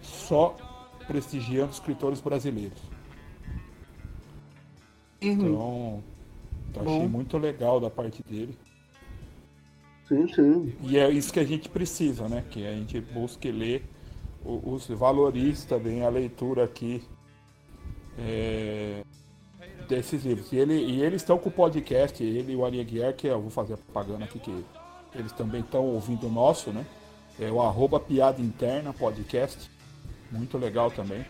só 0.00 0.56
prestigiando 1.06 1.72
escritores 1.72 2.20
brasileiros. 2.20 2.80
Uhum. 5.22 6.02
Então, 6.74 6.82
achei 6.82 6.98
Bom. 7.00 7.08
muito 7.08 7.38
legal 7.38 7.78
da 7.78 7.88
parte 7.88 8.22
dele. 8.24 8.58
Sim, 10.08 10.26
sim. 10.34 10.74
E 10.82 10.98
é 10.98 11.08
isso 11.08 11.32
que 11.32 11.38
a 11.38 11.44
gente 11.44 11.68
precisa, 11.68 12.28
né? 12.28 12.44
Que 12.50 12.66
a 12.66 12.72
gente 12.72 13.00
busque 13.00 13.50
ler, 13.50 13.84
os 14.44 14.88
valorize 14.88 15.66
também 15.66 16.02
a 16.02 16.08
leitura 16.08 16.64
aqui 16.64 17.02
é, 18.18 19.02
desses 19.88 20.24
livros. 20.24 20.52
E, 20.52 20.56
ele, 20.56 20.74
e 20.74 21.00
eles 21.00 21.22
estão 21.22 21.38
com 21.38 21.48
o 21.48 21.52
podcast, 21.52 22.22
ele 22.22 22.52
e 22.52 22.56
o 22.56 22.64
Ari 22.64 22.84
que 23.16 23.28
eu 23.28 23.40
vou 23.40 23.50
fazer 23.50 23.74
a 23.74 23.78
propaganda 23.78 24.24
aqui, 24.24 24.38
que 24.40 24.64
eles 25.14 25.32
também 25.32 25.60
estão 25.60 25.86
ouvindo 25.86 26.26
o 26.26 26.30
nosso, 26.30 26.70
né? 26.70 26.84
É 27.38 27.50
o 27.50 27.62
arroba 27.62 27.98
Piada 27.98 28.42
Interna 28.42 28.92
Podcast. 28.92 29.70
Muito 30.30 30.58
legal 30.58 30.90
também. 30.90 31.24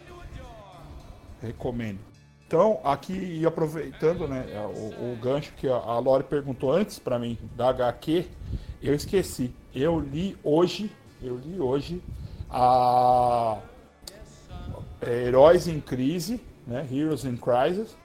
Recomendo. 1.41 2.14
Então, 2.47 2.79
aqui, 2.85 3.13
e 3.13 3.47
aproveitando 3.47 4.29
né, 4.29 4.47
é, 4.51 4.61
o, 4.61 5.13
o 5.13 5.19
gancho 5.21 5.53
que 5.55 5.67
a 5.67 5.99
Lore 5.99 6.25
perguntou 6.25 6.73
antes 6.73 6.99
para 6.99 7.19
mim, 7.19 7.39
da 7.57 7.71
HQ, 7.71 8.27
eu 8.83 8.95
esqueci. 8.95 9.53
Eu 9.75 9.99
li 9.99 10.37
hoje, 10.45 10.91
eu 11.23 11.37
li 11.39 11.59
hoje 11.59 12.03
a 12.51 13.59
é, 15.01 15.25
Heróis 15.27 15.67
em 15.67 15.81
Crise, 15.81 16.41
né, 16.67 16.87
Heroes 16.93 17.25
in 17.25 17.37
Crisis, 17.37 17.97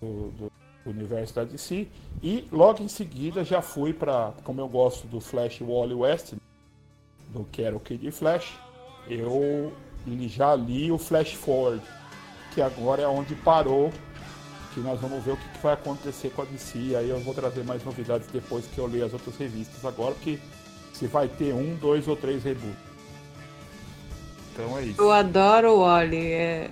do, 0.00 0.30
do 0.32 0.52
universo 0.84 1.34
da 1.34 1.44
DC, 1.44 1.88
e 2.22 2.46
logo 2.50 2.82
em 2.82 2.88
seguida 2.88 3.44
já 3.44 3.62
fui 3.62 3.92
para, 3.92 4.32
como 4.44 4.60
eu 4.60 4.68
gosto 4.68 5.06
do 5.06 5.20
Flash 5.20 5.60
Wally 5.60 5.94
West, 5.94 6.34
do 7.28 7.40
o 7.40 7.80
Kid 7.80 8.10
Flash, 8.10 8.58
eu 9.08 9.72
já 10.28 10.54
li 10.54 10.90
o 10.90 10.98
Flash 10.98 11.34
Forward 11.34 11.82
que 12.56 12.62
agora 12.62 13.02
é 13.02 13.06
onde 13.06 13.34
parou, 13.34 13.92
que 14.72 14.80
nós 14.80 14.98
vamos 14.98 15.22
ver 15.22 15.32
o 15.32 15.36
que, 15.36 15.58
vai 15.62 15.74
acontecer 15.74 16.30
com 16.30 16.40
a 16.40 16.44
DC. 16.46 16.96
Aí 16.96 17.10
eu 17.10 17.20
vou 17.20 17.34
trazer 17.34 17.62
mais 17.62 17.84
novidades 17.84 18.26
depois 18.32 18.64
que 18.66 18.78
eu 18.78 18.86
ler 18.86 19.04
as 19.04 19.12
outras 19.12 19.36
revistas 19.36 19.84
agora, 19.84 20.14
porque 20.14 20.38
se 20.94 21.06
vai 21.06 21.28
ter 21.28 21.52
um, 21.52 21.76
dois 21.76 22.08
ou 22.08 22.16
três 22.16 22.42
reboots. 22.42 22.74
Então 24.52 24.78
é 24.78 24.84
isso. 24.84 25.02
Eu 25.02 25.12
adoro 25.12 25.74
o 25.74 25.80
Wally. 25.80 26.32
É... 26.32 26.70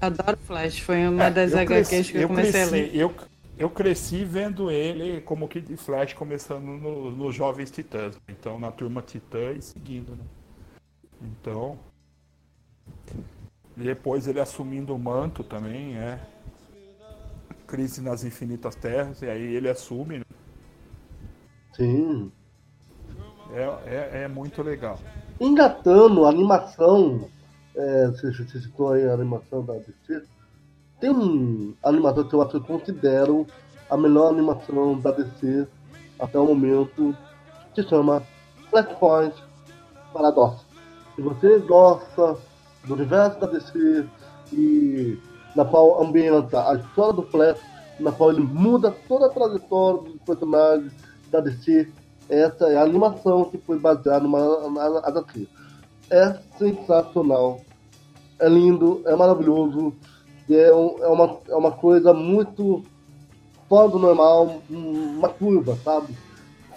Adoro 0.00 0.38
Flash, 0.46 0.78
foi 0.78 1.06
uma 1.06 1.24
é, 1.24 1.30
das 1.30 1.52
HQs 1.52 1.88
cresci, 1.88 2.12
que 2.12 2.16
eu, 2.16 2.22
eu 2.22 2.28
comecei 2.28 2.52
cresci, 2.52 2.68
a 2.68 2.70
ler. 2.70 2.96
Eu, 2.96 3.14
eu 3.58 3.68
cresci 3.68 4.24
vendo 4.24 4.70
ele 4.70 5.20
como 5.20 5.46
Kid 5.46 5.76
Flash 5.76 6.14
começando 6.14 6.64
nos 6.64 7.14
no 7.18 7.30
Jovens 7.30 7.70
Titãs. 7.70 8.18
Então 8.26 8.58
na 8.58 8.72
turma 8.72 9.02
Titã 9.02 9.52
e 9.52 9.60
seguindo, 9.60 10.12
né? 10.16 10.24
Então, 11.20 11.78
depois 13.76 14.26
ele 14.26 14.40
assumindo 14.40 14.94
o 14.94 14.98
manto 14.98 15.42
também, 15.42 15.96
é. 15.96 16.20
Crise 17.66 18.02
nas 18.02 18.22
Infinitas 18.22 18.74
Terras, 18.74 19.22
e 19.22 19.26
aí 19.26 19.54
ele 19.54 19.68
assume. 19.68 20.18
Né? 20.18 20.24
Sim. 21.74 22.30
É, 23.52 23.62
é, 23.86 24.22
é, 24.22 24.28
muito 24.28 24.62
legal. 24.62 24.98
Engatando 25.40 26.26
a 26.26 26.28
animação, 26.28 27.28
é, 27.74 28.06
você, 28.08 28.30
você 28.32 28.60
citou 28.60 28.92
aí 28.92 29.08
a 29.08 29.14
animação 29.14 29.64
da 29.64 29.74
DC, 29.74 30.22
tem 31.00 31.10
um 31.10 31.74
animação 31.82 32.28
que 32.28 32.34
eu 32.34 32.42
acho 32.42 32.50
que 32.50 32.56
eu 32.56 32.78
considero 32.78 33.46
a 33.90 33.96
melhor 33.96 34.28
animação 34.28 34.98
da 35.00 35.10
DC 35.10 35.66
até 36.18 36.38
o 36.38 36.46
momento, 36.46 37.16
que 37.74 37.82
se 37.82 37.88
chama 37.88 38.22
Flashpoint 38.70 39.34
Paradox. 40.12 40.64
Se 41.14 41.22
você 41.22 41.58
gosta 41.58 42.38
do 42.84 42.94
universo 42.94 43.38
da 43.40 43.46
DC 43.46 44.06
e 44.52 45.18
na 45.54 45.64
qual 45.64 46.02
ambienta 46.02 46.68
a 46.68 46.76
história 46.76 47.12
do 47.12 47.22
Flash, 47.22 47.58
na 48.00 48.10
qual 48.12 48.30
ele 48.30 48.40
muda 48.40 48.90
toda 49.08 49.26
a 49.26 49.30
trajetória 49.30 50.02
dos 50.02 50.20
personagens 50.22 50.92
da 51.30 51.40
DC. 51.40 51.88
Essa 52.28 52.68
é 52.68 52.76
a 52.76 52.82
animação 52.82 53.44
que 53.44 53.58
foi 53.58 53.78
baseada 53.78 54.20
numa 54.20 54.70
na 54.70 54.98
HQ. 55.08 55.46
É 56.10 56.38
sensacional, 56.58 57.60
é 58.38 58.48
lindo, 58.48 59.02
é 59.06 59.14
maravilhoso, 59.14 59.94
é, 60.50 60.72
um, 60.72 61.02
é, 61.02 61.08
uma, 61.08 61.38
é 61.48 61.54
uma 61.54 61.72
coisa 61.72 62.12
muito 62.12 62.82
fora 63.68 63.88
do 63.88 63.98
normal, 63.98 64.62
uma 64.68 65.28
curva, 65.28 65.78
sabe? 65.84 66.14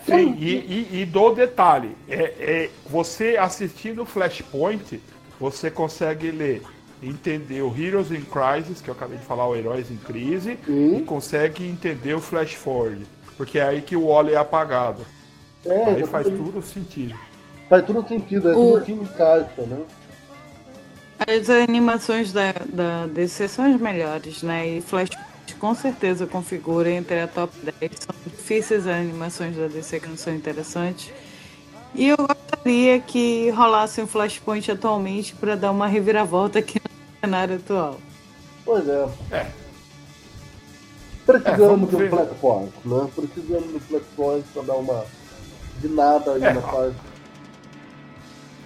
Sim, 0.05 0.35
e, 0.37 0.87
e, 0.91 1.01
e 1.01 1.05
detalhe, 1.35 1.97
é, 2.07 2.23
é, 2.39 2.69
você 2.87 3.37
assistindo 3.37 4.05
Flashpoint, 4.05 5.01
você 5.39 5.69
consegue 5.69 6.31
ler, 6.31 6.61
entender 7.01 7.61
o 7.61 7.75
Heroes 7.75 8.11
in 8.11 8.21
Crisis, 8.21 8.81
que 8.81 8.89
eu 8.89 8.93
acabei 8.93 9.17
de 9.17 9.25
falar, 9.25 9.47
o 9.47 9.55
Heróis 9.55 9.91
em 9.91 9.97
Crise, 9.97 10.57
e 10.67 11.01
consegue 11.01 11.67
entender 11.67 12.13
o 12.13 12.21
Flash 12.21 12.53
Forward, 12.53 13.05
porque 13.37 13.59
é 13.59 13.63
aí 13.63 13.81
que 13.81 13.95
o 13.95 14.07
óleo 14.07 14.33
é 14.33 14.37
apagado. 14.37 15.05
É, 15.65 15.83
aí 15.85 16.05
faz 16.05 16.27
tudo 16.27 16.61
sentido. 16.61 17.15
Faz 17.69 17.85
tudo 17.85 18.07
sentido, 18.07 18.49
é 18.49 18.55
o... 18.55 18.73
tudo 18.73 18.85
que 18.85 18.91
encaixa, 18.91 19.61
né? 19.61 19.81
As 21.17 21.49
animações 21.49 22.31
da, 22.31 22.51
da 22.67 23.07
DC 23.07 23.47
são 23.47 23.73
as 23.73 23.79
melhores, 23.79 24.43
né? 24.43 24.67
E 24.67 24.81
Flash 24.81 25.09
com 25.59 25.73
certeza 25.73 26.27
configura 26.27 26.91
entre 26.91 27.21
a 27.21 27.27
top 27.27 27.53
10. 27.79 27.91
São 27.99 28.15
difíceis 28.25 28.85
as 28.85 28.93
animações 28.93 29.55
da 29.55 29.67
DC 29.67 29.99
que 29.99 30.07
não 30.07 30.17
são 30.17 30.35
interessantes. 30.35 31.11
E 31.93 32.09
eu 32.09 32.17
gostaria 32.65 32.99
que 32.99 33.51
rolasse 33.51 34.01
um 34.01 34.07
Flashpoint 34.07 34.71
atualmente 34.71 35.35
para 35.35 35.55
dar 35.55 35.69
uma 35.69 35.85
reviravolta 35.85 36.57
aqui 36.57 36.79
no 36.79 37.19
cenário 37.21 37.57
atual. 37.57 37.99
Pois 38.65 38.89
é. 38.89 39.07
É. 39.31 39.51
Precisamos 41.27 41.93
É, 41.93 41.97
de 41.97 42.03
um 42.03 42.27
Force, 42.41 42.71
né? 42.83 43.09
Precisamos 43.15 43.69
de 43.69 43.95
um 43.95 43.99
Force 44.15 44.45
pra 44.51 44.63
dar 44.63 44.73
uma 44.73 45.05
de 45.79 45.87
nada 45.89 46.33
aí 46.33 46.43
É, 46.43 46.53
na 46.53 46.61
parte. 46.61 46.95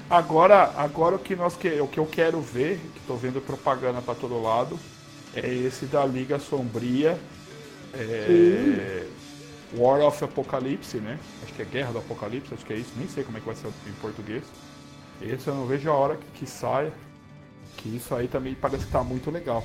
Agora, 0.10 0.74
agora 0.78 1.16
o 1.18 1.20
que 1.20 1.36
nós 1.36 1.56
que, 1.58 1.82
o 1.82 1.88
que 1.88 2.00
eu 2.00 2.06
quero 2.06 2.40
ver, 2.40 2.80
que 2.96 3.02
tô 3.06 3.16
vendo 3.16 3.42
propaganda 3.42 4.02
para 4.02 4.16
todo 4.16 4.42
lado, 4.42 4.80
é 5.36 5.48
esse 5.48 5.86
da 5.86 6.06
Liga 6.06 6.40
Sombria, 6.40 7.18
é, 7.94 9.06
War 9.76 10.02
of 10.02 10.24
Apocalypse, 10.24 10.98
né? 10.98 11.20
Acho 11.44 11.54
que 11.54 11.62
é 11.62 11.66
Guerra 11.66 11.92
do 11.94 12.00
Apocalipse, 12.00 12.54
acho 12.54 12.66
que 12.66 12.74
é 12.74 12.78
isso. 12.78 12.92
Nem 12.98 13.08
sei 13.08 13.24
como 13.24 13.38
é 13.38 13.40
que 13.40 13.46
vai 13.46 13.56
ser 13.56 13.68
em 13.68 13.94
português. 14.02 14.44
Esse 15.22 15.48
eu 15.48 15.56
não 15.56 15.66
vejo 15.66 15.90
a 15.90 15.94
hora 15.94 16.16
que, 16.16 16.40
que 16.40 16.50
saia. 16.50 16.92
Que 17.78 17.96
isso 17.96 18.14
aí 18.16 18.28
também 18.28 18.56
parece 18.56 18.86
que 18.86 18.92
tá 18.92 19.04
muito 19.04 19.30
legal. 19.32 19.64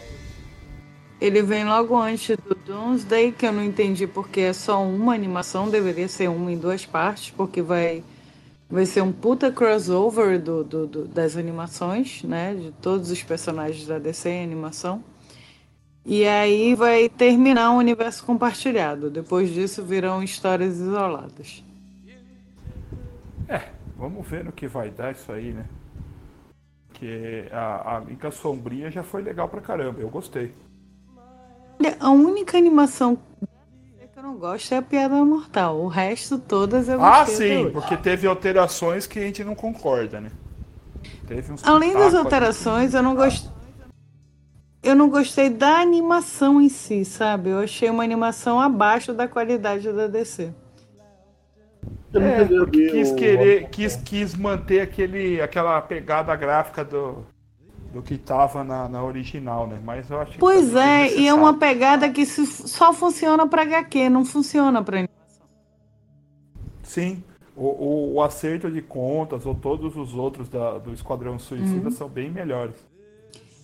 Ele 1.21 1.43
vem 1.43 1.65
logo 1.65 1.97
antes 1.97 2.37
do 2.37 2.55
Doomsday, 2.55 3.33
que 3.33 3.47
eu 3.47 3.53
não 3.53 3.65
entendi 3.65 4.07
porque 4.07 4.41
é 4.41 4.53
só 4.53 4.83
uma 4.85 5.15
animação, 5.15 5.69
deveria 5.71 6.07
ser 6.09 6.29
uma 6.29 6.53
em 6.53 6.59
duas 6.59 6.85
partes, 6.85 7.31
porque 7.31 7.63
vai, 7.63 8.05
vai 8.69 8.85
ser 8.85 9.01
um 9.01 9.11
puta 9.13 9.51
crossover 9.51 10.39
do, 10.41 10.63
do- 10.63 10.87
do- 10.87 11.05
das 11.09 11.37
animações, 11.37 12.23
né? 12.25 12.55
De 12.55 12.73
todos 12.83 13.11
os 13.11 13.23
personagens 13.23 13.87
da 13.87 13.99
DC 13.99 14.29
em 14.29 14.45
animação. 14.45 15.03
E 16.05 16.27
aí 16.27 16.75
vai 16.75 17.09
terminar 17.09 17.71
o 17.73 17.79
universo 17.79 18.25
compartilhado. 18.25 19.09
Depois 19.11 19.51
disso 19.51 19.83
virão 19.83 20.23
histórias 20.23 20.75
isoladas. 20.77 21.65
É, 23.49 23.69
vamos 23.97 24.27
ver 24.27 24.45
no 24.45 24.53
que 24.53 24.67
vai 24.67 24.91
dar 24.91 25.13
isso 25.13 25.31
aí, 25.33 25.53
né? 25.53 25.65
Que 26.93 27.49
a, 27.51 27.97
a 27.97 28.01
Liga 28.01 28.31
Sombria 28.31 28.91
já 28.91 29.03
foi 29.03 29.23
legal 29.23 29.49
pra 29.49 29.61
caramba, 29.61 30.01
eu 30.01 30.09
gostei. 30.09 30.55
Olha, 31.81 31.97
a 31.99 32.11
única 32.11 32.57
animação 32.57 33.17
que 34.13 34.19
eu 34.19 34.23
não 34.23 34.37
gosto 34.37 34.73
é 34.73 34.77
a 34.79 34.83
Piada 34.83 35.15
Mortal. 35.25 35.79
O 35.81 35.89
resto, 35.89 36.39
todas 36.39 36.89
eu 36.89 37.03
Ah, 37.03 37.25
gostei. 37.25 37.53
até 37.53 37.65
sim, 37.65 37.71
porque 37.73 37.97
teve 37.97 38.27
alterações 38.27 39.07
que 39.07 39.19
a 39.19 39.23
gente 39.23 39.43
não 39.43 39.55
concorda, 39.55 40.21
né? 40.21 40.31
Teve 41.27 41.53
uns 41.53 41.65
Além 41.65 41.93
das 41.95 42.15
alterações, 42.15 42.95
eu 42.95 43.03
não 43.03 43.15
gostei. 43.15 43.51
Eu 44.85 44.95
não 44.95 45.09
gostei 45.09 45.49
da 45.49 45.81
animação 45.81 46.61
em 46.61 46.69
si, 46.69 47.05
sabe? 47.05 47.51
Eu 47.51 47.59
achei 47.61 47.89
uma 47.89 48.05
animação 48.05 48.61
abaixo 48.61 49.13
da 49.15 49.27
qualidade 49.27 49.91
da 49.93 50.07
DC. 50.07 50.53
Eu 52.13 52.23
É, 52.23 52.71
quis 52.71 53.13
querer, 53.13 53.69
quis, 53.71 53.97
quis 53.97 54.35
manter 54.37 54.81
aquele, 54.83 55.41
aquela 55.41 55.81
pegada 55.81 56.35
gráfica 56.37 56.85
do, 56.85 57.25
do 57.93 58.03
que 58.03 58.17
tava 58.17 58.63
na, 58.63 58.89
na 58.89 59.03
original, 59.03 59.67
né? 59.67 59.81
Mas 59.83 60.09
eu 60.11 60.21
acho 60.21 60.33
que 60.33 60.39
Pois 60.39 60.75
é, 60.77 61.13
e 61.17 61.27
é 61.27 61.35
uma 61.35 61.59
pegada 61.59 62.09
que 62.11 62.25
se- 62.25 62.47
só 62.47 62.93
funciona 62.93 63.49
pra 63.49 63.63
HQ, 63.63 64.09
não 64.09 64.25
funciona 64.25 64.83
pra 64.83 64.99
animação. 64.99 65.47
Sim, 66.83 67.25
o, 67.57 67.65
o, 67.67 68.15
o 68.15 68.23
acerto 68.23 68.71
de 68.71 68.81
contas 68.83 69.45
ou 69.47 69.55
todos 69.55 69.97
os 69.97 70.15
outros 70.15 70.49
da- 70.49 70.79
do 70.79 70.93
Esquadrão 70.93 71.39
Suicida 71.39 71.87
Uhum. 71.89 71.91
são 71.91 72.09
bem 72.09 72.31
melhores. 72.31 72.77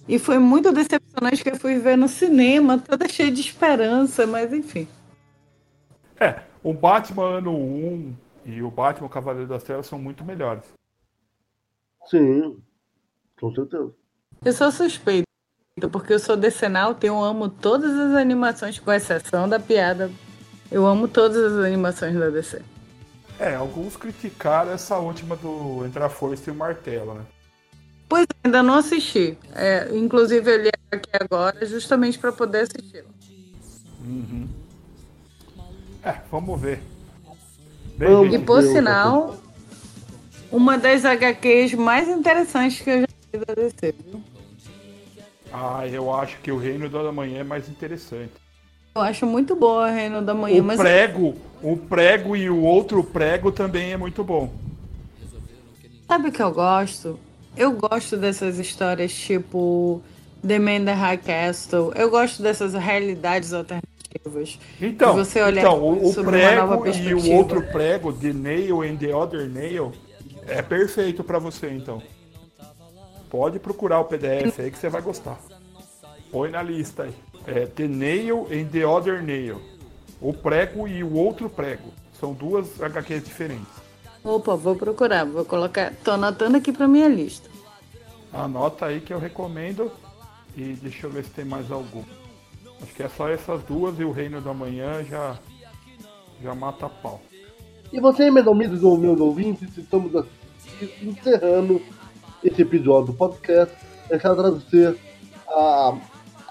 E 0.08 0.18
foi 0.18 0.38
muito 0.38 0.72
decepcionante 0.72 1.42
que 1.42 1.50
eu 1.50 1.56
fui 1.56 1.78
ver 1.78 1.96
no 1.96 2.08
cinema, 2.08 2.78
toda 2.78 3.08
cheia 3.08 3.30
de 3.30 3.40
esperança, 3.40 4.26
mas 4.26 4.52
enfim. 4.52 4.88
É, 6.18 6.42
o 6.62 6.72
Batman 6.72 7.38
Ano 7.38 7.56
1 7.56 8.14
e 8.44 8.62
o 8.62 8.70
Batman 8.70 9.08
Cavaleiro 9.08 9.48
das 9.48 9.62
Trevas 9.62 9.86
são 9.86 9.98
muito 9.98 10.24
melhores. 10.24 10.64
Sim, 12.06 12.58
com 13.38 13.54
certeza. 13.54 13.92
Eu 14.44 14.52
sou 14.52 14.72
suspeita, 14.72 15.24
porque 15.92 16.14
eu 16.14 16.18
sou 16.18 16.36
decenalta, 16.36 17.06
eu 17.06 17.22
amo 17.22 17.48
todas 17.48 17.96
as 17.96 18.14
animações, 18.14 18.78
com 18.78 18.92
exceção 18.92 19.48
da 19.48 19.60
piada. 19.60 20.10
Eu 20.70 20.86
amo 20.86 21.08
todas 21.08 21.36
as 21.36 21.64
animações 21.64 22.16
da 22.18 22.30
DC. 22.30 22.62
É, 23.38 23.54
alguns 23.54 23.96
criticaram 23.96 24.70
essa 24.70 24.98
última 24.98 25.34
do 25.34 25.84
Entre 25.84 26.02
a 26.02 26.08
Força 26.08 26.50
e 26.50 26.52
o 26.52 26.56
Martelo, 26.56 27.14
né? 27.14 27.24
Pois 28.10 28.24
é, 28.24 28.26
ainda 28.48 28.60
não 28.60 28.74
assisti. 28.74 29.38
É, 29.54 29.88
inclusive, 29.92 30.50
eu 30.50 30.62
li 30.64 30.70
aqui 30.90 31.10
agora 31.12 31.64
justamente 31.64 32.18
para 32.18 32.32
poder 32.32 32.62
assistir. 32.62 33.04
É, 36.02 36.16
vamos 36.28 36.60
ver. 36.60 36.82
Gente, 37.96 38.34
E 38.34 38.38
por 38.40 38.64
sinal, 38.64 39.36
uma 40.50 40.76
das 40.76 41.04
HQs 41.04 41.74
mais 41.74 42.08
interessantes 42.08 42.80
que 42.80 42.90
eu 42.90 43.00
já 43.02 43.06
vi 43.32 43.44
da 43.46 43.54
DC, 43.54 43.94
viu? 44.04 44.20
Ah, 45.52 45.86
eu 45.86 46.12
acho 46.12 46.38
que 46.40 46.50
o 46.50 46.58
Reino 46.58 46.88
da 46.88 47.12
Manhã 47.12 47.40
é 47.40 47.44
mais 47.44 47.68
interessante. 47.68 48.32
Eu 48.92 49.02
acho 49.02 49.24
muito 49.24 49.54
boa 49.54 49.86
a 49.86 49.90
Reino 49.90 50.20
da 50.20 50.34
Manhã, 50.34 50.60
o 50.60 50.64
mas 50.64 50.80
prego, 50.80 51.36
o 51.62 51.76
prego 51.76 52.36
e 52.36 52.50
o 52.50 52.60
outro 52.60 53.04
prego 53.04 53.52
também 53.52 53.92
é 53.92 53.96
muito 53.96 54.24
bom. 54.24 54.52
sabe 56.08 56.30
o 56.30 56.32
que 56.32 56.42
eu 56.42 56.50
gosto? 56.50 57.16
Eu 57.60 57.72
gosto 57.72 58.16
dessas 58.16 58.58
histórias 58.58 59.12
tipo 59.12 60.00
The 60.40 60.58
Man 60.58 60.86
the 60.86 60.94
High 60.94 61.18
Castle. 61.18 61.92
Eu 61.94 62.08
gosto 62.08 62.42
dessas 62.42 62.72
realidades 62.72 63.52
alternativas. 63.52 64.58
Então, 64.80 65.10
De 65.14 65.18
você 65.18 65.42
olhar 65.42 65.60
então 65.60 65.78
o, 65.78 66.06
o 66.06 66.10
sobre 66.10 66.38
uma 66.38 66.56
nova 66.56 66.78
prego 66.78 66.98
e 66.98 67.12
o 67.12 67.32
outro 67.34 67.62
prego, 67.64 68.14
The 68.14 68.32
Nail 68.32 68.80
and 68.80 68.96
the 68.96 69.14
Other 69.14 69.46
Nail, 69.46 69.92
é 70.46 70.62
perfeito 70.62 71.22
pra 71.22 71.38
você, 71.38 71.68
então. 71.68 72.02
Pode 73.28 73.58
procurar 73.58 74.00
o 74.00 74.04
PDF 74.06 74.58
aí 74.58 74.70
que 74.70 74.78
você 74.78 74.88
vai 74.88 75.02
gostar. 75.02 75.38
Põe 76.32 76.50
na 76.50 76.62
lista 76.62 77.02
aí. 77.02 77.14
É 77.46 77.66
The 77.66 77.86
Nail 77.86 78.48
and 78.50 78.68
the 78.68 78.86
Other 78.86 79.22
Nail. 79.22 79.60
O 80.18 80.32
prego 80.32 80.88
e 80.88 81.04
o 81.04 81.12
outro 81.12 81.50
prego. 81.50 81.92
São 82.18 82.32
duas 82.32 82.80
HQs 82.80 83.22
diferentes. 83.22 83.68
Opa, 84.24 84.56
vou 84.56 84.76
procurar, 84.76 85.26
vou 85.26 85.44
colocar. 85.44 85.92
Tô 86.02 86.12
anotando 86.12 86.56
aqui 86.56 86.72
pra 86.72 86.88
minha 86.88 87.08
lista. 87.08 87.49
Anota 88.32 88.86
aí 88.86 89.00
que 89.00 89.12
eu 89.12 89.18
recomendo. 89.18 89.90
E 90.56 90.74
deixa 90.74 91.06
eu 91.06 91.10
ver 91.10 91.24
se 91.24 91.30
tem 91.30 91.44
mais 91.44 91.70
algum. 91.70 92.02
Acho 92.82 92.94
que 92.94 93.02
é 93.02 93.08
só 93.08 93.28
essas 93.28 93.62
duas 93.64 93.98
e 93.98 94.04
o 94.04 94.10
Reino 94.10 94.40
da 94.40 94.54
Manhã 94.54 95.04
já, 95.04 95.38
já 96.42 96.54
mata 96.54 96.88
pau. 96.88 97.20
E 97.92 98.00
você, 98.00 98.30
meus 98.30 98.46
amigos 98.46 98.82
ou 98.82 98.96
meus 98.96 99.20
ouvintes, 99.20 99.76
estamos 99.76 100.24
encerrando 101.02 101.80
esse 102.42 102.62
episódio 102.62 103.12
do 103.12 103.18
podcast. 103.18 103.74
Eu 104.08 104.18
agradecer 104.30 104.96
a, 105.48 105.98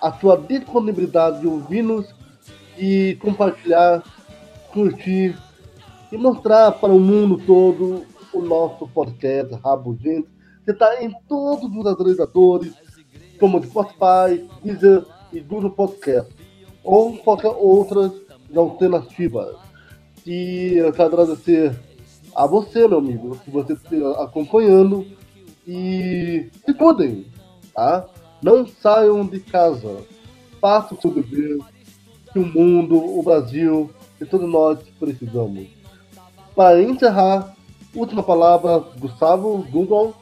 a 0.01 0.13
sua 0.13 0.37
disponibilidade 0.37 1.41
de 1.41 1.47
ouvir-nos 1.47 2.13
e 2.77 3.17
compartilhar, 3.21 4.03
curtir 4.71 5.37
e 6.11 6.17
mostrar 6.17 6.71
para 6.73 6.93
o 6.93 6.99
mundo 6.99 7.37
todo 7.45 8.05
o 8.33 8.41
nosso 8.41 8.87
podcast 8.87 9.53
Rabugento, 9.63 10.29
que 10.69 10.73
está 10.73 11.03
em 11.03 11.11
todos 11.27 11.75
os 11.75 11.85
agregadores, 11.87 12.75
como 13.39 13.63
Spotify, 13.63 14.47
Deezer 14.63 15.03
e 15.33 15.39
Google 15.39 15.71
Podcast, 15.71 16.31
ou 16.83 17.17
qualquer 17.17 17.47
outras 17.57 18.11
alternativas. 18.55 19.55
E 20.27 20.73
eu 20.75 20.93
quero 20.93 21.07
agradecer 21.07 21.75
a 22.35 22.45
você, 22.45 22.87
meu 22.87 22.99
amigo, 22.99 23.35
que 23.43 23.49
você 23.49 23.73
esteja 23.73 24.11
acompanhando. 24.21 25.07
E 25.67 26.51
se 26.63 26.73
cuidem, 26.75 27.25
tá? 27.73 28.05
Não 28.43 28.67
saiam 28.67 29.25
de 29.25 29.39
casa. 29.39 30.03
Façam 30.61 30.95
o 30.95 31.01
seu 31.01 31.11
dever. 31.11 31.57
Que 32.31 32.37
o 32.37 32.45
mundo, 32.45 32.95
o 32.95 33.23
Brasil 33.23 33.89
e 34.21 34.25
todos 34.25 34.47
nós 34.47 34.77
precisamos. 34.99 35.67
Para 36.55 36.79
encerrar, 36.83 37.55
última 37.95 38.21
palavra, 38.21 38.83
Gustavo, 38.99 39.65
Google. 39.71 40.13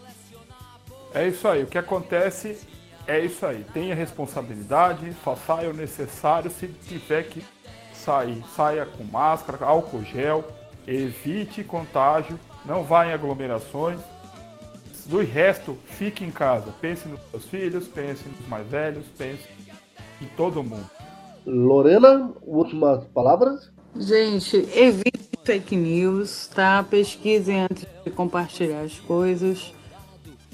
É 1.18 1.28
isso 1.28 1.48
aí. 1.48 1.64
O 1.64 1.68
que 1.68 1.80
acontece 1.80 2.60
é 3.08 3.20
isso 3.20 3.44
aí. 3.44 3.66
Tenha 3.74 3.96
responsabilidade, 3.96 5.12
só 5.24 5.36
saia 5.36 5.72
o 5.72 5.74
necessário. 5.74 6.52
Se 6.52 6.68
tiver 6.68 7.24
que 7.24 7.44
sair, 7.92 8.44
saia 8.56 8.86
com 8.86 9.04
máscara, 9.04 9.66
álcool 9.66 10.04
gel, 10.04 10.46
evite 10.86 11.64
contágio, 11.64 12.40
não 12.64 12.84
vá 12.84 13.08
em 13.08 13.14
aglomerações. 13.14 14.00
Do 15.08 15.24
resto, 15.24 15.76
fique 15.86 16.24
em 16.24 16.30
casa. 16.30 16.72
Pense 16.80 17.08
nos 17.08 17.20
seus 17.32 17.46
filhos, 17.46 17.88
pense 17.88 18.22
nos 18.30 18.48
mais 18.48 18.68
velhos, 18.68 19.06
pense 19.18 19.42
em 20.22 20.28
todo 20.36 20.64
mundo. 20.64 20.88
Lorena, 21.48 22.32
últimas 22.44 23.04
palavras. 23.06 23.72
Gente, 23.96 24.58
evite 24.76 25.30
fake 25.44 25.76
news, 25.76 26.48
tá? 26.54 26.84
Pesquisem 26.84 27.62
antes 27.62 27.88
de 28.04 28.12
compartilhar 28.12 28.82
as 28.82 29.00
coisas. 29.00 29.74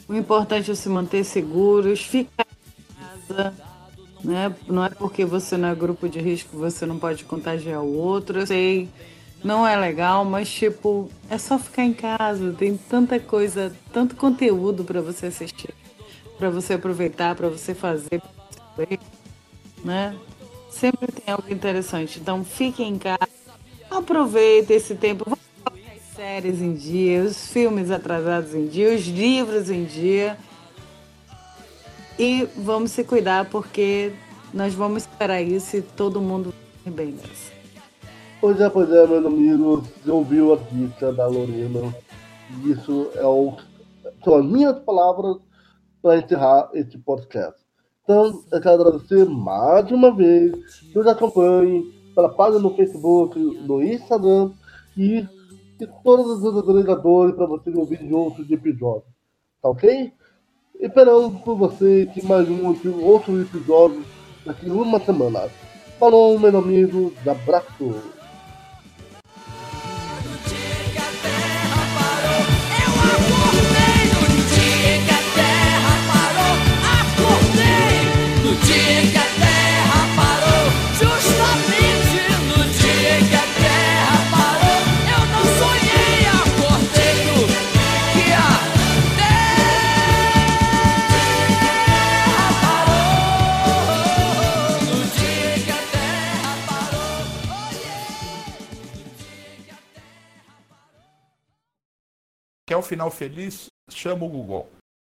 O 0.07 0.13
importante 0.13 0.71
é 0.71 0.75
se 0.75 0.89
manter 0.89 1.23
seguros, 1.23 2.01
ficar 2.01 2.45
em 2.45 2.95
casa, 2.95 3.53
né? 4.23 4.55
Não 4.67 4.83
é 4.83 4.89
porque 4.89 5.25
você 5.25 5.57
não 5.57 5.69
é 5.69 5.75
grupo 5.75 6.09
de 6.09 6.19
risco 6.19 6.51
que 6.51 6.55
você 6.55 6.85
não 6.85 6.99
pode 6.99 7.23
contagiar 7.23 7.81
o 7.81 7.95
outro. 7.95 8.39
Eu 8.39 8.47
sei, 8.47 8.89
não 9.43 9.65
é 9.67 9.75
legal, 9.75 10.25
mas 10.25 10.49
tipo, 10.49 11.09
é 11.29 11.37
só 11.37 11.57
ficar 11.57 11.83
em 11.83 11.93
casa. 11.93 12.53
Tem 12.53 12.77
tanta 12.77 13.19
coisa, 13.19 13.73
tanto 13.91 14.15
conteúdo 14.15 14.83
para 14.83 15.01
você 15.01 15.27
assistir, 15.27 15.73
para 16.37 16.49
você 16.49 16.73
aproveitar, 16.73 17.35
para 17.35 17.49
você 17.49 17.73
fazer, 17.73 18.21
pra 18.21 18.85
você 18.85 18.99
né? 19.83 20.15
Sempre 20.69 21.11
tem 21.11 21.33
algo 21.33 21.51
interessante. 21.51 22.19
Então 22.19 22.43
fiquem 22.43 22.89
em 22.89 22.97
casa, 22.97 23.29
aproveitem 23.89 24.77
esse 24.77 24.95
tempo. 24.95 25.37
Séries 26.15 26.61
em 26.61 26.73
dia, 26.75 27.23
os 27.23 27.47
filmes 27.47 27.89
atrasados 27.89 28.53
em 28.53 28.67
dia, 28.67 28.93
os 28.93 29.07
livros 29.07 29.69
em 29.69 29.83
dia. 29.83 30.37
E 32.19 32.47
vamos 32.55 32.91
se 32.91 33.03
cuidar 33.03 33.49
porque 33.49 34.13
nós 34.53 34.75
vamos 34.75 35.03
esperar 35.03 35.41
isso 35.41 35.77
e 35.77 35.81
todo 35.81 36.21
mundo 36.21 36.53
bem 36.85 37.13
nessa. 37.13 37.51
Pois 38.39 38.59
é, 38.59 38.69
pois 38.69 38.91
é, 38.91 39.07
meu 39.07 39.25
amigo, 39.25 39.77
você 40.03 40.11
ouviu 40.11 40.53
a 40.53 40.57
dica 40.57 41.11
da 41.11 41.25
Lorena. 41.25 41.95
Isso 42.63 43.09
é 43.15 43.25
o, 43.25 43.55
são 44.23 44.35
as 44.35 44.45
minhas 44.45 44.77
palavras 44.79 45.37
para 46.01 46.17
encerrar 46.19 46.69
este 46.73 46.97
podcast. 46.99 47.59
Então, 48.03 48.43
eu 48.51 48.61
quero 48.61 48.81
agradecer 48.81 49.25
mais 49.25 49.89
uma 49.89 50.13
vez 50.13 50.53
nos 50.93 51.07
acompanhe 51.07 51.83
pela 52.13 52.29
página 52.29 52.59
no 52.59 52.75
Facebook, 52.75 53.39
no 53.39 53.81
Instagram 53.81 54.51
e 54.95 55.25
de 55.77 55.87
todos 56.03 56.43
os 56.43 56.57
agregadores 56.57 57.35
para 57.35 57.45
vocês 57.45 57.75
ouvirem 57.75 58.13
outros 58.13 58.49
episódios. 58.49 59.11
Tá 59.61 59.69
ok? 59.69 60.11
Esperamos 60.79 61.41
por 61.41 61.55
vocês 61.55 62.11
que 62.11 62.25
mais 62.25 62.49
um 62.49 62.67
outro 63.03 63.41
episódio 63.41 64.03
daqui 64.45 64.69
uma 64.69 64.99
semana. 64.99 65.49
Falou, 65.99 66.37
meu 66.37 66.57
amigo, 66.57 67.13
abraço. 67.25 68.22
Quer 102.73 102.77
o 102.77 102.81
final 102.81 103.11
feliz? 103.11 103.67
Chama 103.87 104.25
o 104.25 104.29
Google. 104.29 104.67